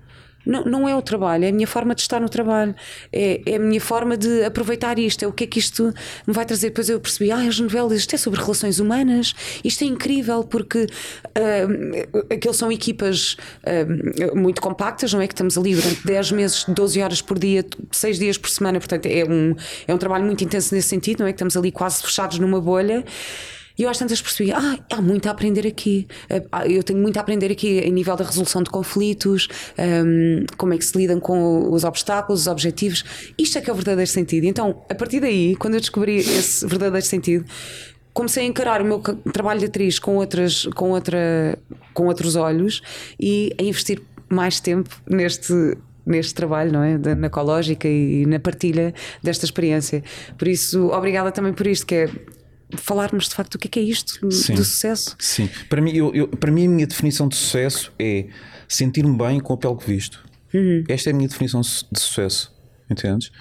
não, 0.45 0.63
não 0.63 0.89
é 0.89 0.95
o 0.95 1.01
trabalho, 1.01 1.45
é 1.45 1.49
a 1.49 1.51
minha 1.51 1.67
forma 1.67 1.95
de 1.95 2.01
estar 2.01 2.19
no 2.19 2.29
trabalho, 2.29 2.75
é, 3.11 3.41
é 3.45 3.55
a 3.55 3.59
minha 3.59 3.81
forma 3.81 4.15
de 4.17 4.43
aproveitar 4.43 4.99
isto, 4.99 5.23
é 5.23 5.27
o 5.27 5.31
que 5.31 5.45
é 5.45 5.47
que 5.47 5.59
isto 5.59 5.93
me 6.25 6.33
vai 6.33 6.45
trazer. 6.45 6.67
Depois 6.67 6.89
eu 6.89 6.99
percebi, 6.99 7.31
ah, 7.31 7.37
as 7.37 7.59
novelas, 7.59 7.99
isto 7.99 8.13
é 8.13 8.17
sobre 8.17 8.39
relações 8.39 8.79
humanas, 8.79 9.33
isto 9.63 9.83
é 9.83 9.87
incrível 9.87 10.43
porque 10.43 10.83
uh, 10.83 12.33
aqueles 12.33 12.57
são 12.57 12.71
equipas 12.71 13.37
uh, 13.63 14.37
muito 14.37 14.61
compactas, 14.61 15.13
não 15.13 15.21
é? 15.21 15.27
Que 15.27 15.33
estamos 15.33 15.57
ali 15.57 15.75
durante 15.75 16.05
10 16.05 16.31
meses, 16.31 16.65
12 16.67 17.01
horas 17.01 17.21
por 17.21 17.39
dia, 17.39 17.65
6 17.91 18.19
dias 18.19 18.37
por 18.37 18.49
semana, 18.49 18.79
portanto 18.79 19.05
é 19.05 19.23
um, 19.25 19.55
é 19.87 19.93
um 19.93 19.97
trabalho 19.97 20.25
muito 20.25 20.43
intenso 20.43 20.73
nesse 20.73 20.89
sentido, 20.89 21.19
não 21.19 21.27
é? 21.27 21.31
Que 21.31 21.37
estamos 21.37 21.57
ali 21.57 21.71
quase 21.71 22.01
fechados 22.01 22.39
numa 22.39 22.61
bolha. 22.61 23.03
E 23.77 23.83
eu 23.83 23.89
às 23.89 23.97
tantas 23.97 24.21
percebi, 24.21 24.51
ah, 24.51 24.79
há 24.91 25.01
muito 25.01 25.27
a 25.27 25.31
aprender 25.31 25.67
aqui. 25.67 26.07
Ah, 26.51 26.67
eu 26.67 26.83
tenho 26.83 26.99
muito 26.99 27.17
a 27.17 27.21
aprender 27.21 27.51
aqui 27.51 27.79
em 27.79 27.91
nível 27.91 28.15
da 28.15 28.23
resolução 28.23 28.63
de 28.63 28.69
conflitos, 28.69 29.47
um, 29.77 30.45
como 30.57 30.73
é 30.73 30.77
que 30.77 30.85
se 30.85 30.97
lidam 30.97 31.19
com 31.19 31.71
os 31.71 31.83
obstáculos, 31.83 32.41
os 32.41 32.47
objetivos. 32.47 33.03
Isto 33.37 33.57
é 33.57 33.61
que 33.61 33.69
é 33.69 33.73
o 33.73 33.75
verdadeiro 33.75 34.09
sentido. 34.09 34.45
Então, 34.45 34.83
a 34.89 34.95
partir 34.95 35.19
daí, 35.19 35.55
quando 35.55 35.75
eu 35.75 35.81
descobri 35.81 36.17
esse 36.17 36.65
verdadeiro 36.65 37.05
sentido, 37.05 37.45
comecei 38.13 38.43
a 38.43 38.47
encarar 38.47 38.81
o 38.81 38.85
meu 38.85 38.99
trabalho 38.99 39.59
de 39.59 39.65
atriz 39.65 39.99
com, 39.99 40.15
outras, 40.15 40.65
com, 40.75 40.91
outra, 40.91 41.59
com 41.93 42.07
outros 42.07 42.35
olhos 42.35 42.81
e 43.19 43.53
a 43.59 43.63
investir 43.63 44.01
mais 44.29 44.59
tempo 44.59 44.89
neste 45.07 45.53
neste 46.05 46.35
trabalho, 46.35 46.71
não 46.71 46.83
é? 46.83 46.97
Na 47.15 47.27
ecológica 47.27 47.87
e 47.87 48.27
na 48.27 48.39
partilha 48.39 48.93
desta 49.23 49.43
experiência. 49.43 50.03
Por 50.37 50.47
isso, 50.47 50.89
obrigada 50.89 51.31
também 51.31 51.51
por 51.51 51.65
isto, 51.65 51.83
que 51.85 51.95
é 51.95 52.09
falarmos 52.77 53.29
de 53.29 53.35
facto 53.35 53.55
o 53.55 53.59
que 53.59 53.67
é, 53.67 53.71
que 53.71 53.79
é 53.79 53.83
isto 53.83 54.13
Sim. 54.31 54.55
do 54.55 54.63
sucesso. 54.63 55.15
Sim, 55.19 55.49
para 55.69 55.81
mim, 55.81 55.91
eu, 55.91 56.13
eu, 56.13 56.27
para 56.27 56.51
mim 56.51 56.65
a 56.65 56.69
minha 56.69 56.87
definição 56.87 57.27
de 57.27 57.35
sucesso 57.35 57.93
é 57.99 58.27
sentir-me 58.67 59.15
bem 59.15 59.39
com 59.39 59.53
o 59.53 59.57
papel 59.57 59.75
que 59.77 59.87
visto. 59.87 60.25
Uhum. 60.53 60.83
Esta 60.87 61.09
é 61.09 61.13
a 61.13 61.15
minha 61.15 61.27
definição 61.27 61.61
de 61.61 61.99
sucesso, 61.99 62.53
entendes? 62.89 63.31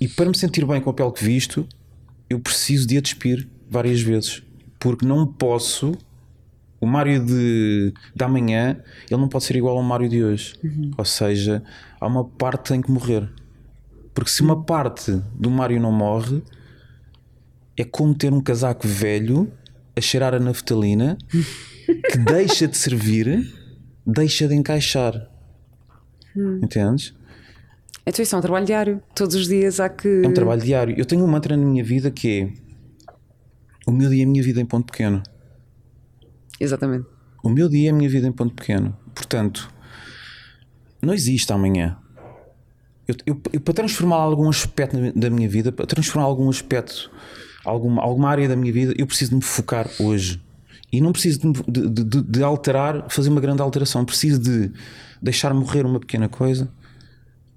E 0.00 0.08
para 0.08 0.26
me 0.26 0.36
sentir 0.36 0.66
bem 0.66 0.80
com 0.80 0.90
o 0.90 0.92
papel 0.92 1.12
que 1.12 1.24
visto, 1.24 1.66
eu 2.28 2.40
preciso 2.40 2.86
de 2.86 2.98
a 2.98 3.00
despir 3.00 3.48
várias 3.68 4.00
vezes, 4.00 4.42
porque 4.78 5.06
não 5.06 5.26
posso. 5.26 5.92
O 6.80 6.86
Mário 6.86 7.24
de, 7.24 7.94
de 8.12 8.24
amanhã 8.24 8.76
ele 9.08 9.20
não 9.20 9.28
pode 9.28 9.44
ser 9.44 9.54
igual 9.54 9.76
ao 9.76 9.82
Mário 9.84 10.08
de 10.08 10.24
hoje. 10.24 10.54
Uhum. 10.64 10.90
Ou 10.98 11.04
seja, 11.04 11.62
há 12.00 12.06
uma 12.08 12.24
parte 12.24 12.62
que 12.62 12.68
tem 12.70 12.82
que 12.82 12.90
morrer. 12.90 13.30
Porque 14.12 14.30
se 14.30 14.42
uma 14.42 14.64
parte 14.64 15.12
do 15.32 15.48
Mário 15.48 15.80
não 15.80 15.92
morre, 15.92 16.42
é 17.82 17.84
como 17.84 18.14
ter 18.14 18.32
um 18.32 18.40
casaco 18.40 18.86
velho 18.86 19.52
a 19.96 20.00
cheirar 20.00 20.34
a 20.34 20.38
naftalina 20.38 21.18
que 22.10 22.18
deixa 22.24 22.68
de 22.68 22.76
servir, 22.76 23.52
deixa 24.06 24.46
de 24.46 24.54
encaixar. 24.54 25.28
Hum. 26.36 26.60
Entendes? 26.62 27.12
Então 28.06 28.22
isso 28.22 28.34
é 28.34 28.38
um 28.38 28.40
trabalho 28.40 28.64
diário. 28.64 29.02
Todos 29.14 29.34
os 29.34 29.48
dias 29.48 29.80
há 29.80 29.88
que. 29.88 30.22
É 30.24 30.28
um 30.28 30.32
trabalho 30.32 30.62
diário. 30.62 30.94
Eu 30.96 31.04
tenho 31.04 31.24
um 31.24 31.26
mantra 31.26 31.56
na 31.56 31.64
minha 31.64 31.82
vida 31.84 32.10
que 32.10 32.40
é 32.40 32.52
o 33.86 33.90
meu 33.90 34.08
dia 34.08 34.22
é 34.22 34.26
a 34.26 34.28
minha 34.28 34.42
vida 34.42 34.60
em 34.60 34.66
ponto 34.66 34.86
pequeno. 34.86 35.22
Exatamente. 36.60 37.06
O 37.42 37.48
meu 37.48 37.68
dia 37.68 37.88
é 37.88 37.92
a 37.92 37.94
minha 37.94 38.08
vida 38.08 38.28
em 38.28 38.32
ponto 38.32 38.54
pequeno. 38.54 38.96
Portanto, 39.12 39.68
não 41.02 41.12
existe 41.12 41.52
amanhã. 41.52 41.98
Eu, 43.08 43.16
eu, 43.26 43.42
eu 43.52 43.60
para 43.60 43.74
transformar 43.74 44.16
algum 44.16 44.48
aspecto 44.48 44.96
da 45.18 45.28
minha 45.28 45.48
vida, 45.48 45.72
para 45.72 45.84
transformar 45.84 46.28
algum 46.28 46.48
aspecto 46.48 47.10
alguma, 47.64 48.02
alguma 48.02 48.28
área 48.28 48.48
da 48.48 48.56
minha 48.56 48.72
vida, 48.72 48.94
eu 48.96 49.06
preciso 49.06 49.30
de 49.30 49.36
me 49.36 49.42
focar 49.42 49.88
hoje. 49.98 50.40
E 50.92 51.00
não 51.00 51.12
preciso 51.12 51.40
de, 51.40 51.88
de, 51.88 52.04
de, 52.04 52.22
de 52.22 52.42
alterar, 52.42 53.06
fazer 53.08 53.30
uma 53.30 53.40
grande 53.40 53.62
alteração. 53.62 54.04
Preciso 54.04 54.38
de 54.38 54.70
deixar 55.22 55.54
morrer 55.54 55.86
uma 55.86 55.98
pequena 55.98 56.28
coisa 56.28 56.68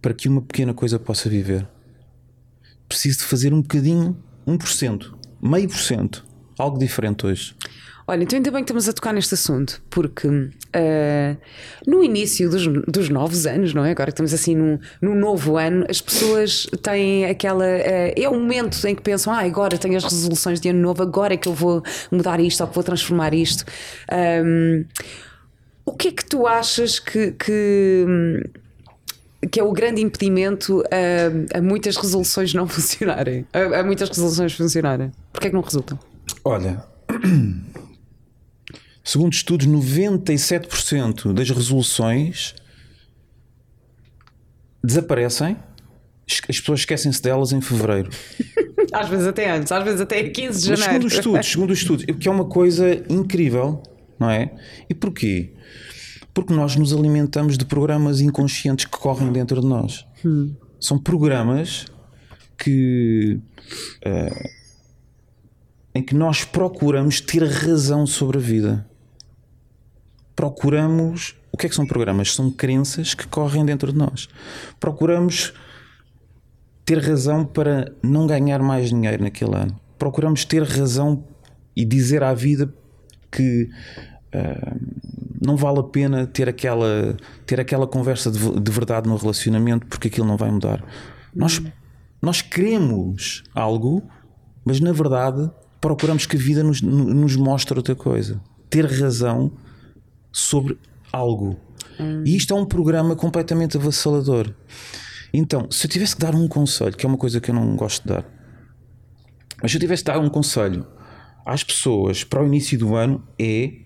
para 0.01 0.13
que 0.13 0.29
uma 0.29 0.41
pequena 0.41 0.73
coisa 0.73 0.97
possa 0.97 1.27
viver. 1.27 1.67
Preciso 2.87 3.19
de 3.19 3.23
fazer 3.25 3.53
um 3.53 3.61
bocadinho, 3.61 4.15
1%, 4.47 5.13
meio 5.41 5.67
por 5.67 5.79
cento, 5.79 6.25
algo 6.57 6.77
diferente 6.77 7.25
hoje. 7.25 7.55
Olha, 8.07 8.21
então 8.21 8.37
ainda 8.37 8.51
bem 8.51 8.59
que 8.63 8.65
estamos 8.65 8.87
a 8.87 8.93
tocar 8.93 9.13
neste 9.13 9.33
assunto, 9.33 9.81
porque 9.89 10.27
uh, 10.27 11.37
no 11.87 12.03
início 12.03 12.47
dos, 12.47 12.67
dos 12.87 13.09
novos 13.09 13.47
anos, 13.47 13.73
não 13.73 13.83
é? 13.83 13.91
Agora 13.91 14.07
que 14.07 14.13
estamos 14.13 14.31
assim 14.31 14.55
num, 14.55 14.77
num 15.01 15.15
novo 15.15 15.57
ano, 15.57 15.85
as 15.89 16.01
pessoas 16.01 16.67
têm 16.83 17.25
aquela. 17.25 17.65
Uh, 17.65 18.13
é 18.15 18.29
o 18.29 18.33
momento 18.33 18.85
em 18.87 18.93
que 18.93 19.01
pensam, 19.01 19.33
ah, 19.33 19.39
agora 19.39 19.75
tenho 19.79 19.97
as 19.97 20.03
resoluções 20.03 20.61
de 20.61 20.69
ano 20.69 20.79
novo, 20.79 21.01
agora 21.01 21.33
é 21.33 21.37
que 21.37 21.47
eu 21.47 21.53
vou 21.53 21.81
mudar 22.11 22.39
isto 22.39 22.61
ou 22.61 22.67
que 22.67 22.75
vou 22.75 22.83
transformar 22.83 23.33
isto. 23.33 23.65
Um, 24.43 24.85
o 25.83 25.93
que 25.93 26.09
é 26.09 26.11
que 26.11 26.25
tu 26.25 26.45
achas 26.45 26.99
que, 26.99 27.31
que 27.31 28.05
que 29.51 29.59
é 29.59 29.63
o 29.63 29.71
grande 29.71 30.01
impedimento 30.01 30.83
a, 30.91 31.57
a 31.59 31.61
muitas 31.61 31.95
resoluções 31.95 32.53
não 32.53 32.67
funcionarem, 32.69 33.45
a, 33.53 33.79
a 33.79 33.83
muitas 33.83 34.09
resoluções 34.09 34.53
funcionarem. 34.53 35.11
Porquê 35.31 35.47
é 35.47 35.49
que 35.49 35.55
não 35.55 35.61
resultam? 35.61 35.99
Olha, 36.43 36.83
Segundo 39.05 39.33
estudos, 39.33 39.67
97% 39.67 41.31
das 41.31 41.51
resoluções 41.51 42.55
desaparecem, 44.83 45.55
as 46.49 46.59
pessoas 46.59 46.79
esquecem-se 46.79 47.21
delas 47.21 47.51
em 47.51 47.61
fevereiro. 47.61 48.09
às 48.91 49.07
vezes 49.07 49.27
até 49.27 49.51
antes, 49.51 49.71
às 49.71 49.83
vezes 49.83 50.01
até 50.01 50.27
15 50.27 50.59
de 50.59 50.75
janeiro. 50.75 50.79
Mas 50.79 50.83
segundo 50.83 51.05
os 51.05 51.13
estudos, 51.13 51.51
segundo 51.51 51.69
os 51.69 51.77
estudos, 51.77 52.05
que 52.19 52.27
é 52.27 52.31
uma 52.31 52.45
coisa 52.45 52.95
incrível, 53.07 53.83
não 54.19 54.27
é? 54.27 54.51
E 54.89 54.95
porquê? 54.95 55.53
Porque 56.33 56.51
nós 56.51 56.75
nos 56.75 56.91
alimentamos 56.91 57.59
de 57.59 57.65
programas 57.65 58.21
inconscientes 58.21 58.85
que 58.85 58.97
correm 58.97 59.31
dentro 59.31 59.61
de 59.61 59.67
nós. 59.67 60.03
Hum. 60.25 60.55
São 60.79 60.97
programas 60.97 61.85
que. 62.57 63.39
Uh, 64.03 64.65
em 65.93 66.01
que 66.01 66.15
nós 66.15 66.43
procuramos 66.43 67.21
ter 67.21 67.43
razão 67.43 68.05
sobre 68.05 68.37
a 68.37 68.41
vida 68.41 68.85
procuramos. 70.35 71.35
O 71.51 71.57
que 71.57 71.67
é 71.67 71.69
que 71.69 71.75
são 71.75 71.87
programas? 71.87 72.33
São 72.33 72.51
crenças 72.51 73.13
que 73.13 73.27
correm 73.27 73.65
dentro 73.65 73.91
de 73.91 73.97
nós. 73.97 74.27
Procuramos 74.79 75.53
ter 76.83 76.99
razão 76.99 77.45
para 77.45 77.91
não 78.03 78.27
ganhar 78.27 78.61
mais 78.61 78.89
dinheiro 78.89 79.23
naquele 79.23 79.55
ano. 79.55 79.79
Procuramos 79.97 80.43
ter 80.45 80.63
razão 80.63 81.23
e 81.75 81.83
dizer 81.85 82.23
à 82.23 82.33
vida 82.33 82.71
que 83.31 83.69
uh, 84.33 84.79
não 85.41 85.57
vale 85.57 85.79
a 85.79 85.83
pena 85.83 86.27
ter 86.27 86.47
aquela, 86.47 87.17
ter 87.45 87.59
aquela 87.59 87.87
conversa 87.87 88.29
de, 88.29 88.59
de, 88.59 88.71
verdade 88.71 89.09
no 89.09 89.15
relacionamento 89.15 89.87
porque 89.87 90.07
aquilo 90.09 90.27
não 90.27 90.37
vai 90.37 90.51
mudar. 90.51 90.83
Nós, 91.33 91.61
nós 92.21 92.41
queremos 92.41 93.43
algo, 93.53 94.03
mas 94.63 94.79
na 94.79 94.91
verdade 94.91 95.49
procuramos 95.81 96.25
que 96.25 96.37
a 96.37 96.39
vida 96.39 96.63
nos, 96.63 96.81
nos 96.81 97.35
mostre 97.35 97.77
outra 97.77 97.95
coisa. 97.95 98.39
Ter 98.69 98.85
razão 98.85 99.51
sobre 100.35 100.77
algo. 101.13 101.57
E 102.25 102.35
isto 102.35 102.53
é 102.53 102.57
um 102.57 102.65
programa 102.65 103.15
completamente 103.15 103.77
avassalador. 103.77 104.53
Então, 105.33 105.71
se 105.71 105.87
eu 105.87 105.89
tivesse 105.89 106.15
que 106.15 106.21
dar 106.21 106.35
um 106.35 106.47
conselho, 106.47 106.91
que 106.91 107.05
é 107.05 107.09
uma 107.09 107.17
coisa 107.17 107.39
que 107.39 107.51
eu 107.51 107.55
não 107.55 107.75
gosto 107.75 108.03
de 108.03 108.13
dar, 108.13 108.25
mas 109.61 109.71
se 109.71 109.77
eu 109.77 109.81
tivesse 109.81 110.03
que 110.03 110.11
dar 110.11 110.19
um 110.19 110.29
conselho 110.29 110.85
às 111.45 111.63
pessoas 111.63 112.23
para 112.23 112.43
o 112.43 112.45
início 112.45 112.77
do 112.77 112.95
ano 112.95 113.25
é 113.39 113.85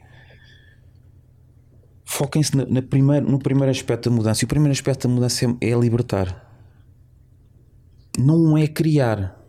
foquem-se 2.04 2.58
na, 2.58 2.66
na 2.66 2.82
no 3.22 3.38
primeiro 3.38 3.70
aspecto 3.70 4.10
da 4.10 4.16
mudança. 4.16 4.44
E 4.44 4.46
o 4.46 4.48
primeiro 4.48 4.72
aspecto 4.72 5.08
da 5.08 5.14
mudança 5.14 5.46
é, 5.46 5.70
é 5.70 5.80
libertar. 5.80 6.50
Não 8.18 8.58
é 8.58 8.68
criar. 8.68 9.40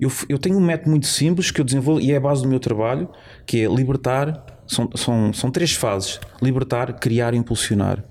Eu, 0.00 0.10
eu 0.28 0.36
tenho 0.36 0.58
um 0.58 0.60
método 0.60 0.90
muito 0.90 1.06
simples 1.06 1.52
que 1.52 1.60
eu 1.60 1.64
desenvolvo 1.64 2.00
e 2.00 2.10
é 2.10 2.16
a 2.16 2.20
base 2.20 2.42
do 2.42 2.48
meu 2.48 2.58
trabalho, 2.58 3.08
que 3.46 3.64
é 3.64 3.68
libertar. 3.68 4.51
São, 4.66 4.88
são, 4.94 5.32
são 5.32 5.50
três 5.50 5.72
fases: 5.72 6.20
libertar, 6.40 6.92
criar 6.94 7.34
e 7.34 7.36
impulsionar. 7.36 8.04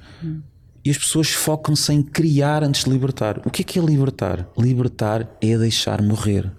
E 0.84 0.90
as 0.90 0.98
pessoas 0.98 1.30
focam-se 1.30 1.94
em 1.94 2.02
criar 2.02 2.64
antes 2.64 2.84
de 2.84 2.90
libertar. 2.90 3.40
O 3.46 3.52
que 3.52 3.62
é 3.62 3.66
que 3.66 3.80
é 3.80 3.82
libertar? 3.82 4.48
Libertar 4.58 5.30
é 5.40 5.58
deixar 5.58 6.02
morrer. 6.02 6.52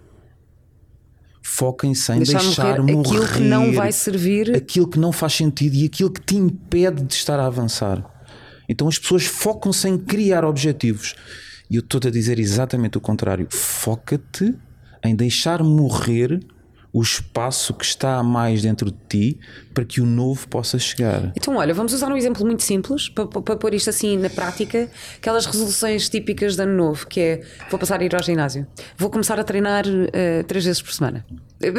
Foquem-se 1.43 2.13
em 2.13 2.19
deixar, 2.19 2.39
deixar 2.39 2.79
morrer, 2.81 2.93
morrer, 2.93 3.17
aquilo 3.17 3.29
que 3.29 3.41
não 3.41 3.73
vai 3.73 3.91
servir, 3.91 4.55
aquilo 4.55 4.87
que 4.87 4.99
não 4.99 5.11
faz 5.11 5.33
sentido 5.33 5.75
e 5.75 5.85
aquilo 5.85 6.11
que 6.11 6.21
te 6.21 6.37
impede 6.37 7.03
de 7.03 7.13
estar 7.13 7.41
a 7.41 7.47
avançar. 7.47 8.09
Então 8.69 8.87
as 8.87 8.97
pessoas 8.97 9.25
focam-se 9.25 9.89
em 9.89 9.99
criar 9.99 10.45
objetivos. 10.45 11.17
E 11.69 11.77
eu 11.77 11.81
estou 11.81 12.01
a 12.07 12.11
dizer 12.11 12.39
exatamente 12.39 12.97
o 12.97 13.01
contrário. 13.01 13.49
Foca-te 13.51 14.55
em 15.05 15.17
deixar 15.17 15.65
morrer 15.65 16.41
o 16.93 17.01
espaço 17.01 17.73
que 17.73 17.85
está 17.85 18.17
a 18.17 18.23
mais 18.23 18.61
dentro 18.61 18.91
de 18.91 18.99
ti 19.09 19.41
para 19.73 19.83
que 19.85 20.01
o 20.01 20.05
novo 20.05 20.47
possa 20.47 20.79
chegar. 20.79 21.33
Então, 21.35 21.57
olha, 21.57 21.73
vamos 21.73 21.95
usar 21.95 22.13
um 22.13 22.17
exemplo 22.17 22.45
muito 22.45 22.63
simples 22.63 23.09
para, 23.09 23.27
para, 23.27 23.57
pôr 23.57 23.73
isto 23.73 23.89
assim 23.89 24.19
na 24.19 24.29
prática. 24.29 24.91
Aquelas 25.17 25.47
resoluções 25.47 26.11
típicas 26.11 26.55
de 26.55 26.63
ano 26.63 26.77
novo, 26.77 27.07
que 27.07 27.21
é 27.21 27.41
vou 27.71 27.81
passar 27.81 28.01
a 28.01 28.05
ir 28.05 28.15
ao 28.15 28.23
ginásio, 28.23 28.67
vou 28.99 29.09
começar 29.09 29.41
a 29.41 29.45
treinar 29.45 29.87
uh, 29.87 30.45
três 30.47 30.67
vezes 30.67 30.83
por 30.83 30.93
semana. 30.93 31.25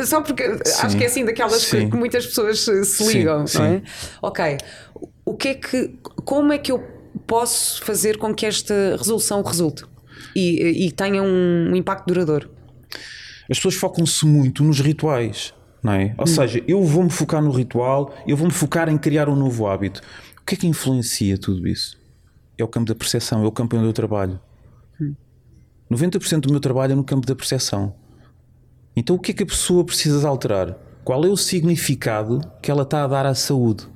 Só 0.05 0.21
porque 0.21 0.43
sim, 0.65 0.85
acho 0.85 0.97
que 0.97 1.03
é 1.03 1.07
assim 1.07 1.25
daquelas 1.25 1.69
que, 1.69 1.89
que, 1.89 1.95
muitas 1.95 2.25
pessoas 2.25 2.59
se 2.61 3.13
ligam, 3.13 3.45
sim, 3.45 3.57
não 3.59 3.65
é? 3.65 3.81
Ok. 4.21 4.57
O 5.25 5.35
que 5.35 5.49
é 5.49 5.53
que, 5.53 5.95
como 6.25 6.51
é 6.51 6.57
que 6.57 6.71
eu 6.71 6.83
posso 7.27 7.83
fazer 7.83 8.17
com 8.17 8.33
que 8.33 8.45
esta 8.45 8.95
resolução 8.97 9.43
resulte 9.43 9.83
e, 10.35 10.87
e 10.87 10.91
tenha 10.91 11.21
um 11.21 11.75
impacto 11.75 12.07
duradouro? 12.07 12.52
As 13.49 13.57
pessoas 13.57 13.75
focam-se 13.75 14.25
muito 14.25 14.63
nos 14.63 14.79
rituais, 14.79 15.53
não 15.81 15.93
é? 15.93 16.15
Ou 16.17 16.23
hum. 16.23 16.27
seja, 16.27 16.63
eu 16.67 16.83
vou-me 16.83 17.09
focar 17.09 17.41
no 17.41 17.51
ritual, 17.51 18.13
eu 18.27 18.37
vou-me 18.37 18.53
focar 18.53 18.89
em 18.89 18.97
criar 18.97 19.29
um 19.29 19.35
novo 19.35 19.67
hábito. 19.67 20.01
O 20.41 20.45
que 20.45 20.55
é 20.55 20.57
que 20.57 20.67
influencia 20.67 21.37
tudo 21.37 21.67
isso? 21.67 21.97
É 22.57 22.63
o 22.63 22.67
campo 22.67 22.87
da 22.87 22.95
percepção, 22.95 23.43
é 23.43 23.47
o 23.47 23.51
campo 23.51 23.75
onde 23.75 23.85
eu 23.85 23.93
trabalho. 23.93 24.39
Hum. 24.99 25.15
90% 25.91 26.41
do 26.41 26.51
meu 26.51 26.59
trabalho 26.59 26.93
é 26.93 26.95
no 26.95 27.03
campo 27.03 27.25
da 27.25 27.35
percepção. 27.35 27.95
Então 28.95 29.15
o 29.15 29.19
que 29.19 29.31
é 29.31 29.33
que 29.33 29.43
a 29.43 29.47
pessoa 29.47 29.83
precisa 29.83 30.19
de 30.19 30.25
alterar? 30.25 30.77
Qual 31.03 31.25
é 31.25 31.27
o 31.27 31.35
significado 31.35 32.41
que 32.61 32.71
ela 32.71 32.83
está 32.83 33.03
a 33.03 33.07
dar 33.07 33.25
à 33.25 33.35
saúde? 33.35 33.87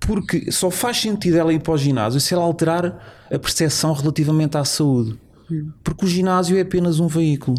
Porque 0.00 0.50
só 0.50 0.70
faz 0.70 0.98
sentido 0.98 1.36
ela 1.36 1.52
ir 1.52 1.60
para 1.60 1.72
o 1.72 1.78
ginásio 1.78 2.20
se 2.20 2.34
ela 2.34 2.42
alterar 2.42 3.26
a 3.30 3.38
percepção 3.38 3.92
relativamente 3.92 4.56
à 4.56 4.64
saúde. 4.64 5.18
Hum. 5.50 5.70
Porque 5.82 6.04
o 6.04 6.08
ginásio 6.08 6.56
é 6.56 6.60
apenas 6.60 7.00
um 7.00 7.06
veículo. 7.06 7.56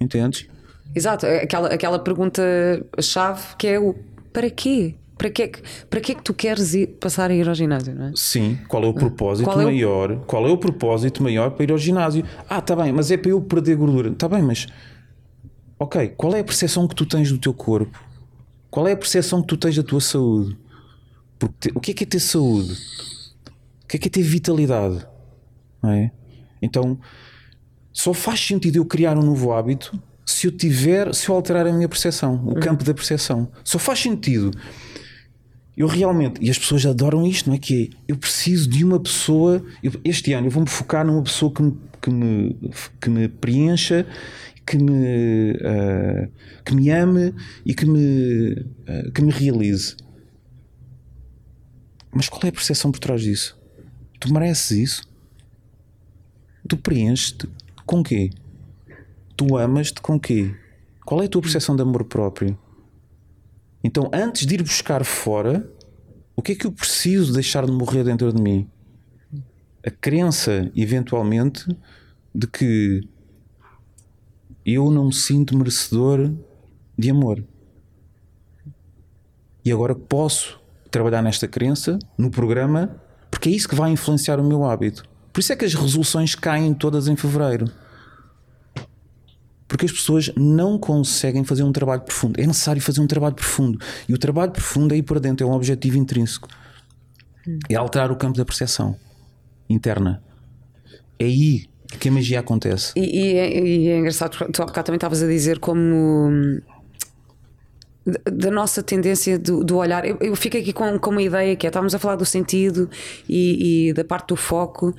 Entendes? 0.00 0.46
Exato, 0.94 1.26
é 1.26 1.42
aquela, 1.42 1.68
aquela 1.68 1.98
pergunta-chave 1.98 3.56
que 3.56 3.66
é 3.66 3.78
o 3.78 3.94
para 4.32 4.50
quê? 4.50 4.94
Para 5.16 5.30
que, 5.30 5.42
é 5.42 5.48
que, 5.48 5.62
para 5.88 6.00
que 6.00 6.12
é 6.12 6.14
que 6.16 6.22
tu 6.22 6.34
queres 6.34 6.74
ir, 6.74 6.88
passar 6.98 7.30
a 7.30 7.34
ir 7.34 7.48
ao 7.48 7.54
ginásio? 7.54 7.94
Não 7.94 8.06
é? 8.08 8.12
Sim, 8.16 8.58
qual 8.66 8.82
é 8.82 8.86
o 8.86 8.92
propósito 8.92 9.44
qual 9.44 9.62
maior? 9.62 10.10
É 10.10 10.14
o... 10.14 10.20
Qual 10.20 10.46
é 10.46 10.50
o 10.50 10.58
propósito 10.58 11.22
maior 11.22 11.52
para 11.52 11.64
ir 11.64 11.70
ao 11.70 11.78
ginásio? 11.78 12.24
Ah, 12.48 12.60
tá 12.60 12.74
bem, 12.74 12.92
mas 12.92 13.10
é 13.12 13.16
para 13.16 13.30
eu 13.30 13.40
perder 13.40 13.76
gordura. 13.76 14.12
Tá 14.12 14.28
bem, 14.28 14.42
mas 14.42 14.66
ok, 15.78 16.08
qual 16.16 16.34
é 16.34 16.40
a 16.40 16.44
percepção 16.44 16.88
que 16.88 16.96
tu 16.96 17.06
tens 17.06 17.30
do 17.30 17.38
teu 17.38 17.54
corpo? 17.54 18.02
Qual 18.70 18.88
é 18.88 18.92
a 18.92 18.96
percepção 18.96 19.40
que 19.40 19.46
tu 19.46 19.56
tens 19.56 19.76
da 19.76 19.84
tua 19.84 20.00
saúde? 20.00 20.58
Porque 21.38 21.70
te, 21.70 21.72
o 21.76 21.80
que 21.80 21.92
é 21.92 21.94
que 21.94 22.04
é 22.04 22.06
ter 22.06 22.20
saúde? 22.20 22.72
O 23.84 23.86
que 23.86 23.96
é 23.96 24.00
que 24.00 24.08
é 24.08 24.10
ter 24.10 24.22
vitalidade? 24.22 25.06
Não 25.80 25.90
é? 25.90 26.10
Então, 26.60 26.98
só 27.94 28.12
faz 28.12 28.44
sentido 28.44 28.76
eu 28.76 28.84
criar 28.84 29.16
um 29.16 29.22
novo 29.22 29.52
hábito 29.52 29.96
se 30.26 30.48
eu 30.48 30.50
tiver, 30.50 31.14
se 31.14 31.28
eu 31.28 31.34
alterar 31.36 31.64
a 31.64 31.72
minha 31.72 31.88
percepção, 31.88 32.44
o 32.46 32.56
campo 32.56 32.82
da 32.82 32.92
percepção. 32.92 33.48
Só 33.62 33.78
faz 33.78 34.00
sentido. 34.00 34.50
Eu 35.76 35.86
realmente, 35.86 36.40
e 36.44 36.50
as 36.50 36.58
pessoas 36.58 36.84
adoram 36.84 37.24
isto, 37.24 37.48
não 37.48 37.54
é? 37.54 37.58
Que 37.58 37.84
é, 37.84 37.96
eu 38.08 38.16
preciso 38.16 38.68
de 38.68 38.84
uma 38.84 38.98
pessoa. 38.98 39.64
Eu, 39.82 39.92
este 40.04 40.32
ano 40.32 40.48
eu 40.48 40.50
vou-me 40.50 40.68
focar 40.68 41.06
numa 41.06 41.22
pessoa 41.22 41.52
que 41.52 41.62
me, 41.62 41.78
que 42.02 42.10
me, 42.10 42.56
que 43.00 43.10
me 43.10 43.28
preencha, 43.28 44.06
que 44.66 44.76
me, 44.76 45.52
uh, 45.52 46.28
que 46.64 46.74
me 46.74 46.90
ame 46.90 47.32
e 47.64 47.74
que 47.74 47.86
me, 47.86 48.52
uh, 48.52 49.12
que 49.12 49.22
me 49.22 49.30
realize. 49.30 49.96
Mas 52.12 52.28
qual 52.28 52.42
é 52.44 52.48
a 52.48 52.52
percepção 52.52 52.90
por 52.90 52.98
trás 52.98 53.22
disso? 53.22 53.56
Tu 54.18 54.32
mereces 54.32 54.70
isso? 54.70 55.02
Tu 56.66 56.76
preenches-te? 56.76 57.48
Com 57.86 58.02
quê? 58.02 58.30
Tu 59.36 59.56
amas-te 59.56 60.00
com 60.00 60.18
quê? 60.18 60.54
Qual 61.04 61.20
é 61.22 61.26
a 61.26 61.28
tua 61.28 61.42
percepção 61.42 61.76
de 61.76 61.82
amor 61.82 62.04
próprio? 62.04 62.58
Então, 63.82 64.10
antes 64.12 64.46
de 64.46 64.54
ir 64.54 64.62
buscar 64.62 65.04
fora, 65.04 65.70
o 66.34 66.40
que 66.40 66.52
é 66.52 66.54
que 66.54 66.66
eu 66.66 66.72
preciso 66.72 67.32
deixar 67.34 67.66
de 67.66 67.72
morrer 67.72 68.02
dentro 68.04 68.32
de 68.32 68.40
mim? 68.40 68.68
A 69.86 69.90
crença, 69.90 70.70
eventualmente, 70.74 71.66
de 72.34 72.46
que 72.46 73.06
eu 74.64 74.90
não 74.90 75.06
me 75.06 75.12
sinto 75.12 75.56
merecedor 75.56 76.32
de 76.96 77.10
amor. 77.10 77.44
E 79.62 79.70
agora 79.70 79.94
posso 79.94 80.58
trabalhar 80.90 81.20
nesta 81.20 81.46
crença, 81.46 81.98
no 82.16 82.30
programa, 82.30 83.00
porque 83.30 83.50
é 83.50 83.52
isso 83.52 83.68
que 83.68 83.74
vai 83.74 83.90
influenciar 83.90 84.40
o 84.40 84.44
meu 84.44 84.64
hábito. 84.64 85.04
Por 85.34 85.40
isso 85.40 85.52
é 85.52 85.56
que 85.56 85.64
as 85.64 85.74
resoluções 85.74 86.36
caem 86.36 86.72
todas 86.72 87.08
em 87.08 87.16
fevereiro. 87.16 87.68
Porque 89.66 89.84
as 89.84 89.90
pessoas 89.90 90.30
não 90.36 90.78
conseguem 90.78 91.42
fazer 91.42 91.64
um 91.64 91.72
trabalho 91.72 92.02
profundo. 92.02 92.40
É 92.40 92.46
necessário 92.46 92.80
fazer 92.80 93.00
um 93.00 93.06
trabalho 93.08 93.34
profundo. 93.34 93.76
E 94.08 94.14
o 94.14 94.18
trabalho 94.18 94.52
profundo 94.52 94.94
é 94.94 94.96
ir 94.96 95.02
para 95.02 95.18
dentro, 95.18 95.44
é 95.44 95.50
um 95.50 95.52
objetivo 95.52 95.98
intrínseco. 95.98 96.48
É 97.68 97.74
alterar 97.74 98.12
o 98.12 98.16
campo 98.16 98.38
da 98.38 98.44
percepção 98.44 98.96
interna. 99.68 100.22
É 101.18 101.24
aí 101.24 101.66
que 101.98 102.08
a 102.08 102.12
magia 102.12 102.38
acontece. 102.38 102.92
E, 102.94 103.00
e, 103.00 103.34
é, 103.34 103.60
e 103.60 103.88
é 103.88 103.98
engraçado, 103.98 104.36
tu 104.52 104.62
há 104.62 104.66
também 104.84 104.98
estavas 104.98 105.20
a 105.20 105.26
dizer 105.26 105.58
como 105.58 106.62
da 108.06 108.50
nossa 108.50 108.82
tendência 108.82 109.38
do, 109.38 109.64
do 109.64 109.76
olhar. 109.76 110.04
Eu, 110.04 110.18
eu, 110.20 110.36
fico 110.36 110.56
aqui 110.56 110.72
com, 110.72 110.98
com 110.98 111.10
uma 111.10 111.22
ideia 111.22 111.56
que 111.56 111.66
é: 111.66 111.68
estávamos 111.68 111.94
a 111.94 111.98
falar 111.98 112.16
do 112.16 112.24
sentido 112.24 112.88
e, 113.28 113.88
e 113.88 113.92
da 113.92 114.04
parte 114.04 114.28
do 114.28 114.36
foco. 114.36 114.94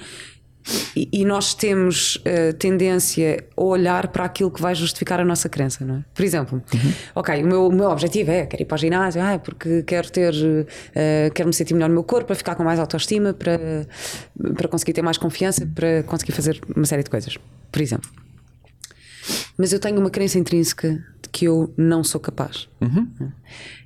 E, 0.95 1.07
e 1.11 1.25
nós 1.25 1.53
temos 1.53 2.15
uh, 2.15 2.51
tendência 2.57 3.45
a 3.55 3.61
olhar 3.61 4.07
para 4.07 4.25
aquilo 4.25 4.49
que 4.49 4.59
vai 4.59 4.73
justificar 4.73 5.19
a 5.19 5.23
nossa 5.23 5.47
crença, 5.47 5.85
não 5.85 5.97
é? 5.97 6.05
Por 6.11 6.25
exemplo, 6.25 6.63
uhum. 6.73 6.93
ok, 7.13 7.43
o 7.43 7.47
meu, 7.47 7.67
o 7.67 7.71
meu 7.71 7.87
objetivo 7.91 8.31
é 8.31 8.47
quero 8.47 8.63
ir 8.63 8.65
para 8.65 8.73
o 8.73 8.77
ginásio, 8.79 9.21
ah, 9.21 9.37
porque 9.37 9.83
quero 9.83 10.11
ter, 10.11 10.33
uh, 10.33 11.31
quero 11.35 11.47
me 11.47 11.53
sentir 11.53 11.75
melhor 11.75 11.89
no 11.89 11.93
meu 11.93 12.03
corpo, 12.03 12.25
para 12.25 12.35
ficar 12.35 12.55
com 12.55 12.63
mais 12.63 12.79
autoestima, 12.79 13.31
para, 13.31 13.85
para 14.55 14.67
conseguir 14.67 14.93
ter 14.93 15.03
mais 15.03 15.19
confiança, 15.19 15.67
para 15.67 16.01
conseguir 16.01 16.31
fazer 16.31 16.59
uma 16.75 16.85
série 16.85 17.03
de 17.03 17.11
coisas, 17.11 17.37
por 17.71 17.79
exemplo. 17.79 18.09
Mas 19.57 19.71
eu 19.71 19.79
tenho 19.79 19.99
uma 19.99 20.09
crença 20.09 20.37
intrínseca 20.39 21.03
que 21.35 21.43
eu 21.43 21.73
não 21.75 22.01
sou 22.01 22.21
capaz. 22.21 22.69
Uhum. 22.79 23.11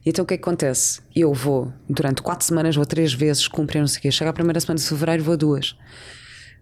Então 0.05 0.23
o 0.23 0.27
que 0.27 0.35
é 0.35 0.37
que 0.37 0.43
acontece? 0.43 1.01
Eu 1.15 1.33
vou, 1.33 1.73
durante 1.89 2.21
quatro 2.21 2.45
semanas, 2.45 2.75
vou 2.75 2.85
três 2.85 3.11
vezes 3.11 3.47
cumprir, 3.47 3.79
não 3.79 3.87
sei 3.87 3.97
o 3.97 4.01
quê. 4.03 4.11
Chega 4.11 4.29
a 4.29 4.33
primeira 4.33 4.59
semana 4.59 4.79
de 4.79 4.85
fevereiro, 4.85 5.23
vou 5.23 5.35
duas 5.35 5.75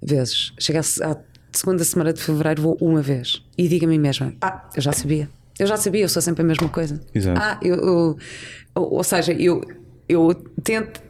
vezes. 0.01 0.53
Chega 0.57 0.79
à 0.79 1.17
segunda 1.51 1.83
semana 1.83 2.13
de 2.13 2.21
fevereiro, 2.21 2.61
vou 2.61 2.77
uma 2.79 3.01
vez. 3.01 3.43
E 3.57 3.67
digo 3.67 3.83
a 3.83 3.89
mim 3.89 3.99
mesma: 3.99 4.33
Ah, 4.39 4.69
eu 4.73 4.81
já 4.81 4.93
sabia. 4.93 5.29
Eu 5.59 5.67
já 5.67 5.75
sabia, 5.75 6.03
eu 6.03 6.09
sou 6.09 6.21
sempre 6.21 6.41
a 6.41 6.45
mesma 6.45 6.69
coisa. 6.69 7.01
Exato. 7.13 7.37
Ah, 7.37 7.59
eu, 7.61 7.75
eu 7.75 8.17
ou, 8.73 8.93
ou 8.93 9.03
seja, 9.03 9.33
eu, 9.33 9.61
eu 10.07 10.33
tento 10.63 11.01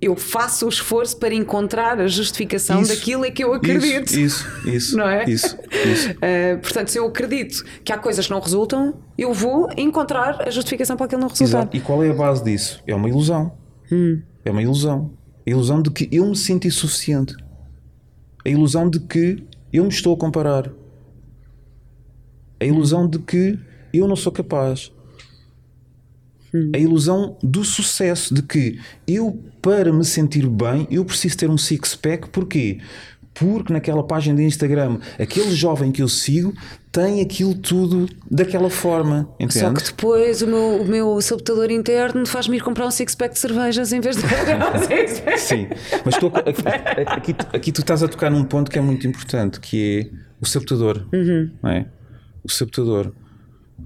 eu 0.00 0.16
faço 0.16 0.66
o 0.66 0.68
esforço 0.68 1.16
para 1.16 1.34
encontrar 1.34 2.00
a 2.00 2.06
justificação 2.06 2.82
isso, 2.82 2.94
daquilo 2.94 3.24
em 3.24 3.32
que 3.32 3.42
eu 3.42 3.54
acredito. 3.54 4.10
Isso, 4.10 4.46
isso, 4.64 4.68
isso 4.68 4.96
não 4.98 5.08
é? 5.08 5.24
Isso, 5.24 5.56
isso. 5.92 6.10
Uh, 6.10 6.58
portanto, 6.62 6.88
se 6.88 6.98
eu 6.98 7.06
acredito 7.06 7.64
que 7.84 7.92
há 7.92 7.98
coisas 7.98 8.26
que 8.26 8.32
não 8.32 8.40
resultam, 8.40 8.94
eu 9.16 9.32
vou 9.32 9.68
encontrar 9.76 10.42
a 10.46 10.50
justificação 10.50 10.96
para 10.96 11.06
aquilo 11.06 11.20
não 11.20 11.28
resultar. 11.28 11.60
Exato. 11.60 11.76
E 11.76 11.80
qual 11.80 12.02
é 12.02 12.10
a 12.10 12.14
base 12.14 12.44
disso? 12.44 12.82
É 12.86 12.94
uma 12.94 13.08
ilusão. 13.08 13.52
Hum. 13.90 14.20
É 14.44 14.50
uma 14.50 14.62
ilusão. 14.62 15.12
A 15.46 15.50
ilusão 15.50 15.82
de 15.82 15.90
que 15.90 16.08
eu 16.12 16.26
me 16.26 16.36
sinto 16.36 16.66
insuficiente. 16.66 17.34
A 18.44 18.48
ilusão 18.48 18.88
de 18.88 19.00
que 19.00 19.44
eu 19.72 19.84
me 19.84 19.90
estou 19.90 20.14
a 20.14 20.16
comparar. 20.18 20.70
A 22.60 22.64
ilusão 22.64 23.08
de 23.08 23.18
que 23.18 23.58
eu 23.92 24.08
não 24.08 24.16
sou 24.16 24.32
capaz. 24.32 24.92
A 26.74 26.78
ilusão 26.78 27.36
do 27.42 27.64
sucesso, 27.64 28.34
de 28.34 28.42
que 28.42 28.78
eu, 29.06 29.42
para 29.62 29.92
me 29.92 30.04
sentir 30.04 30.46
bem, 30.46 30.86
eu 30.90 31.04
preciso 31.04 31.36
ter 31.36 31.48
um 31.48 31.56
six-pack. 31.56 32.28
Porquê? 32.28 32.78
Porque 33.34 33.72
naquela 33.72 34.02
página 34.02 34.36
de 34.36 34.42
Instagram, 34.42 34.98
aquele 35.18 35.54
jovem 35.54 35.90
que 35.90 36.02
eu 36.02 36.08
sigo 36.08 36.52
tem 36.90 37.22
aquilo 37.22 37.54
tudo 37.54 38.06
daquela 38.30 38.68
forma. 38.68 39.26
Entende? 39.40 39.60
Só 39.60 39.72
que 39.72 39.84
depois 39.84 40.42
o 40.42 40.46
meu, 40.46 40.82
o 40.82 40.86
meu 40.86 41.20
sabotador 41.22 41.70
interno 41.70 42.26
faz-me 42.26 42.58
ir 42.58 42.60
comprar 42.60 42.86
um 42.86 42.90
six-pack 42.90 43.32
de 43.32 43.40
cervejas 43.40 43.92
em 43.92 44.00
vez 44.00 44.16
de 44.16 44.22
comprar 44.22 44.76
um 44.76 44.78
six-pack. 44.86 45.40
Sim, 45.40 45.68
mas 46.04 46.14
estou, 46.14 46.30
aqui, 46.36 46.62
aqui, 47.06 47.36
aqui, 47.54 47.72
tu 47.72 47.80
estás 47.80 48.02
a 48.02 48.08
tocar 48.08 48.30
num 48.30 48.44
ponto 48.44 48.70
que 48.70 48.78
é 48.78 48.82
muito 48.82 49.06
importante, 49.06 49.58
que 49.58 50.10
é 50.12 50.16
o 50.38 50.46
sabotador. 50.46 51.06
Uhum. 51.12 51.50
Não 51.62 51.70
é? 51.70 51.86
O 52.44 52.50
sabotador. 52.50 53.12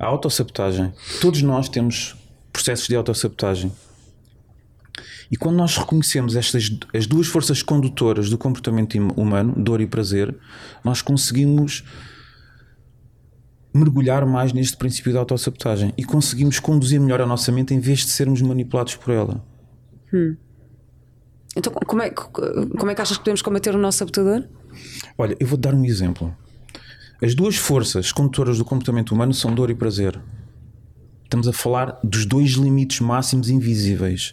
A 0.01 0.07
autossabotagem. 0.07 0.93
Todos 1.21 1.41
nós 1.43 1.69
temos 1.69 2.17
processos 2.67 2.89
de 2.89 2.97
autossabotagem. 2.97 3.73
E 5.31 5.37
quando 5.37 5.57
nós 5.57 5.77
reconhecemos 5.77 6.35
estas 6.35 6.71
as 6.95 7.07
duas 7.07 7.27
forças 7.29 7.63
condutoras 7.63 8.29
do 8.29 8.39
comportamento 8.39 8.97
humano, 9.17 9.55
dor 9.57 9.81
e 9.81 9.87
prazer, 9.87 10.37
nós 10.85 11.01
conseguimos 11.03 11.85
mergulhar 13.73 14.27
mais 14.27 14.53
neste 14.53 14.77
princípio 14.77 15.13
da 15.13 15.21
autossabotagem 15.21 15.93
e 15.97 16.05
conseguimos 16.05 16.59
conduzir 16.59 17.01
melhor 17.01 17.21
a 17.21 17.27
nossa 17.27 17.53
mente 17.53 17.75
em 17.75 17.79
vez 17.79 18.01
de 18.01 18.11
sermos 18.11 18.41
manipulados 18.43 18.97
por 18.97 19.13
ela. 19.13 19.45
Hum. 20.13 20.37
Então, 21.55 21.73
como 21.73 22.03
é, 22.03 22.11
como 22.11 22.91
é 22.91 22.95
que 22.95 23.01
achas 23.01 23.17
que 23.17 23.23
podemos 23.23 23.43
combater 23.43 23.75
o 23.75 23.79
nosso 23.79 23.99
sabotador? 23.99 24.45
Olha, 25.17 25.37
eu 25.39 25.47
vou-te 25.47 25.63
dar 25.63 25.75
um 25.75 25.85
exemplo. 25.85 26.35
As 27.23 27.35
duas 27.35 27.57
forças 27.57 28.13
condutoras 28.13 28.59
do 28.59 28.65
comportamento 28.65 29.13
humano 29.13 29.33
são 29.33 29.55
dor 29.55 29.71
e 29.71 29.75
prazer. 29.75 30.21
Estamos 31.27 31.49
a 31.49 31.53
falar 31.53 31.99
dos 32.03 32.25
dois 32.25 32.53
limites 32.53 33.01
máximos 33.01 33.51
invisíveis 33.51 34.33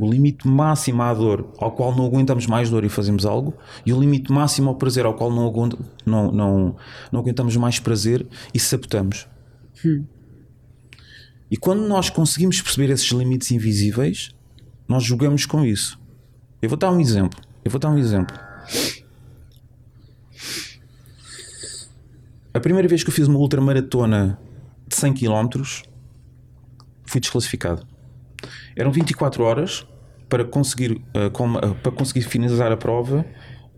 o 0.00 0.10
limite 0.10 0.48
máximo 0.48 1.02
à 1.02 1.12
dor 1.12 1.52
ao 1.58 1.72
qual 1.72 1.94
não 1.94 2.06
aguentamos 2.06 2.46
mais 2.46 2.70
dor 2.70 2.84
e 2.84 2.88
fazemos 2.88 3.26
algo, 3.26 3.54
e 3.84 3.92
o 3.92 4.00
limite 4.00 4.32
máximo 4.32 4.70
ao 4.70 4.76
prazer 4.76 5.04
ao 5.04 5.12
qual 5.12 5.30
não, 5.30 5.52
não, 6.06 6.32
não, 6.32 6.76
não 7.12 7.20
aguentamos 7.20 7.54
mais 7.56 7.78
prazer 7.78 8.26
e 8.54 8.58
sabotamos. 8.58 9.28
Hum. 9.84 10.06
E 11.50 11.56
quando 11.58 11.86
nós 11.86 12.08
conseguimos 12.08 12.62
perceber 12.62 12.90
esses 12.90 13.10
limites 13.10 13.50
invisíveis, 13.50 14.34
nós 14.88 15.04
jogamos 15.04 15.44
com 15.44 15.66
isso. 15.66 16.00
Eu 16.62 16.70
vou 16.70 16.78
dar 16.78 16.90
um 16.90 16.98
exemplo. 16.98 17.38
Eu 17.62 17.70
vou 17.70 17.78
dar 17.78 17.90
um 17.90 17.98
exemplo. 17.98 18.34
A 22.54 22.60
primeira 22.60 22.88
vez 22.88 23.04
que 23.04 23.10
eu 23.10 23.14
fiz 23.14 23.28
uma 23.28 23.38
ultramaratona 23.38 24.40
de 24.88 24.96
100 24.96 25.12
km, 25.12 25.62
fui 27.10 27.20
desclassificado. 27.20 27.84
Eram 28.76 28.92
24 28.92 29.42
horas 29.42 29.86
para 30.28 30.44
conseguir, 30.44 30.92
uh, 30.92 31.30
com, 31.32 31.54
uh, 31.54 31.74
para 31.82 31.90
conseguir 31.90 32.22
finalizar 32.22 32.70
a 32.70 32.76
prova 32.76 33.26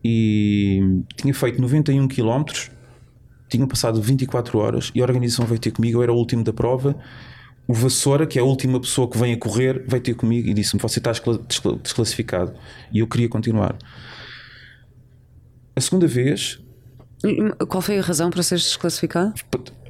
e 0.04 1.02
tinha 1.16 1.32
feito 1.32 1.60
91 1.60 2.06
km, 2.08 2.44
tinha 3.48 3.66
passado 3.66 4.02
24 4.02 4.58
horas 4.58 4.92
e 4.94 5.00
a 5.00 5.02
organização 5.02 5.46
veio 5.46 5.58
ter 5.58 5.70
comigo, 5.70 5.98
eu 5.98 6.02
era 6.02 6.12
o 6.12 6.16
último 6.16 6.44
da 6.44 6.52
prova. 6.52 6.94
O 7.66 7.72
Vassoura, 7.72 8.26
que 8.26 8.38
é 8.38 8.42
a 8.42 8.44
última 8.44 8.78
pessoa 8.78 9.08
que 9.08 9.16
vem 9.16 9.32
a 9.32 9.38
correr, 9.38 9.84
veio 9.88 10.02
ter 10.02 10.14
comigo 10.14 10.48
e 10.48 10.52
disse-me: 10.52 10.82
Você 10.82 10.98
está 10.98 11.12
desclassificado. 11.80 12.52
E 12.92 12.98
eu 12.98 13.06
queria 13.06 13.28
continuar. 13.28 13.76
A 15.74 15.80
segunda 15.80 16.08
vez. 16.08 16.60
Qual 17.68 17.80
foi 17.80 17.98
a 17.98 18.02
razão 18.02 18.30
para 18.30 18.42
seres 18.42 18.64
desclassificado? 18.64 19.32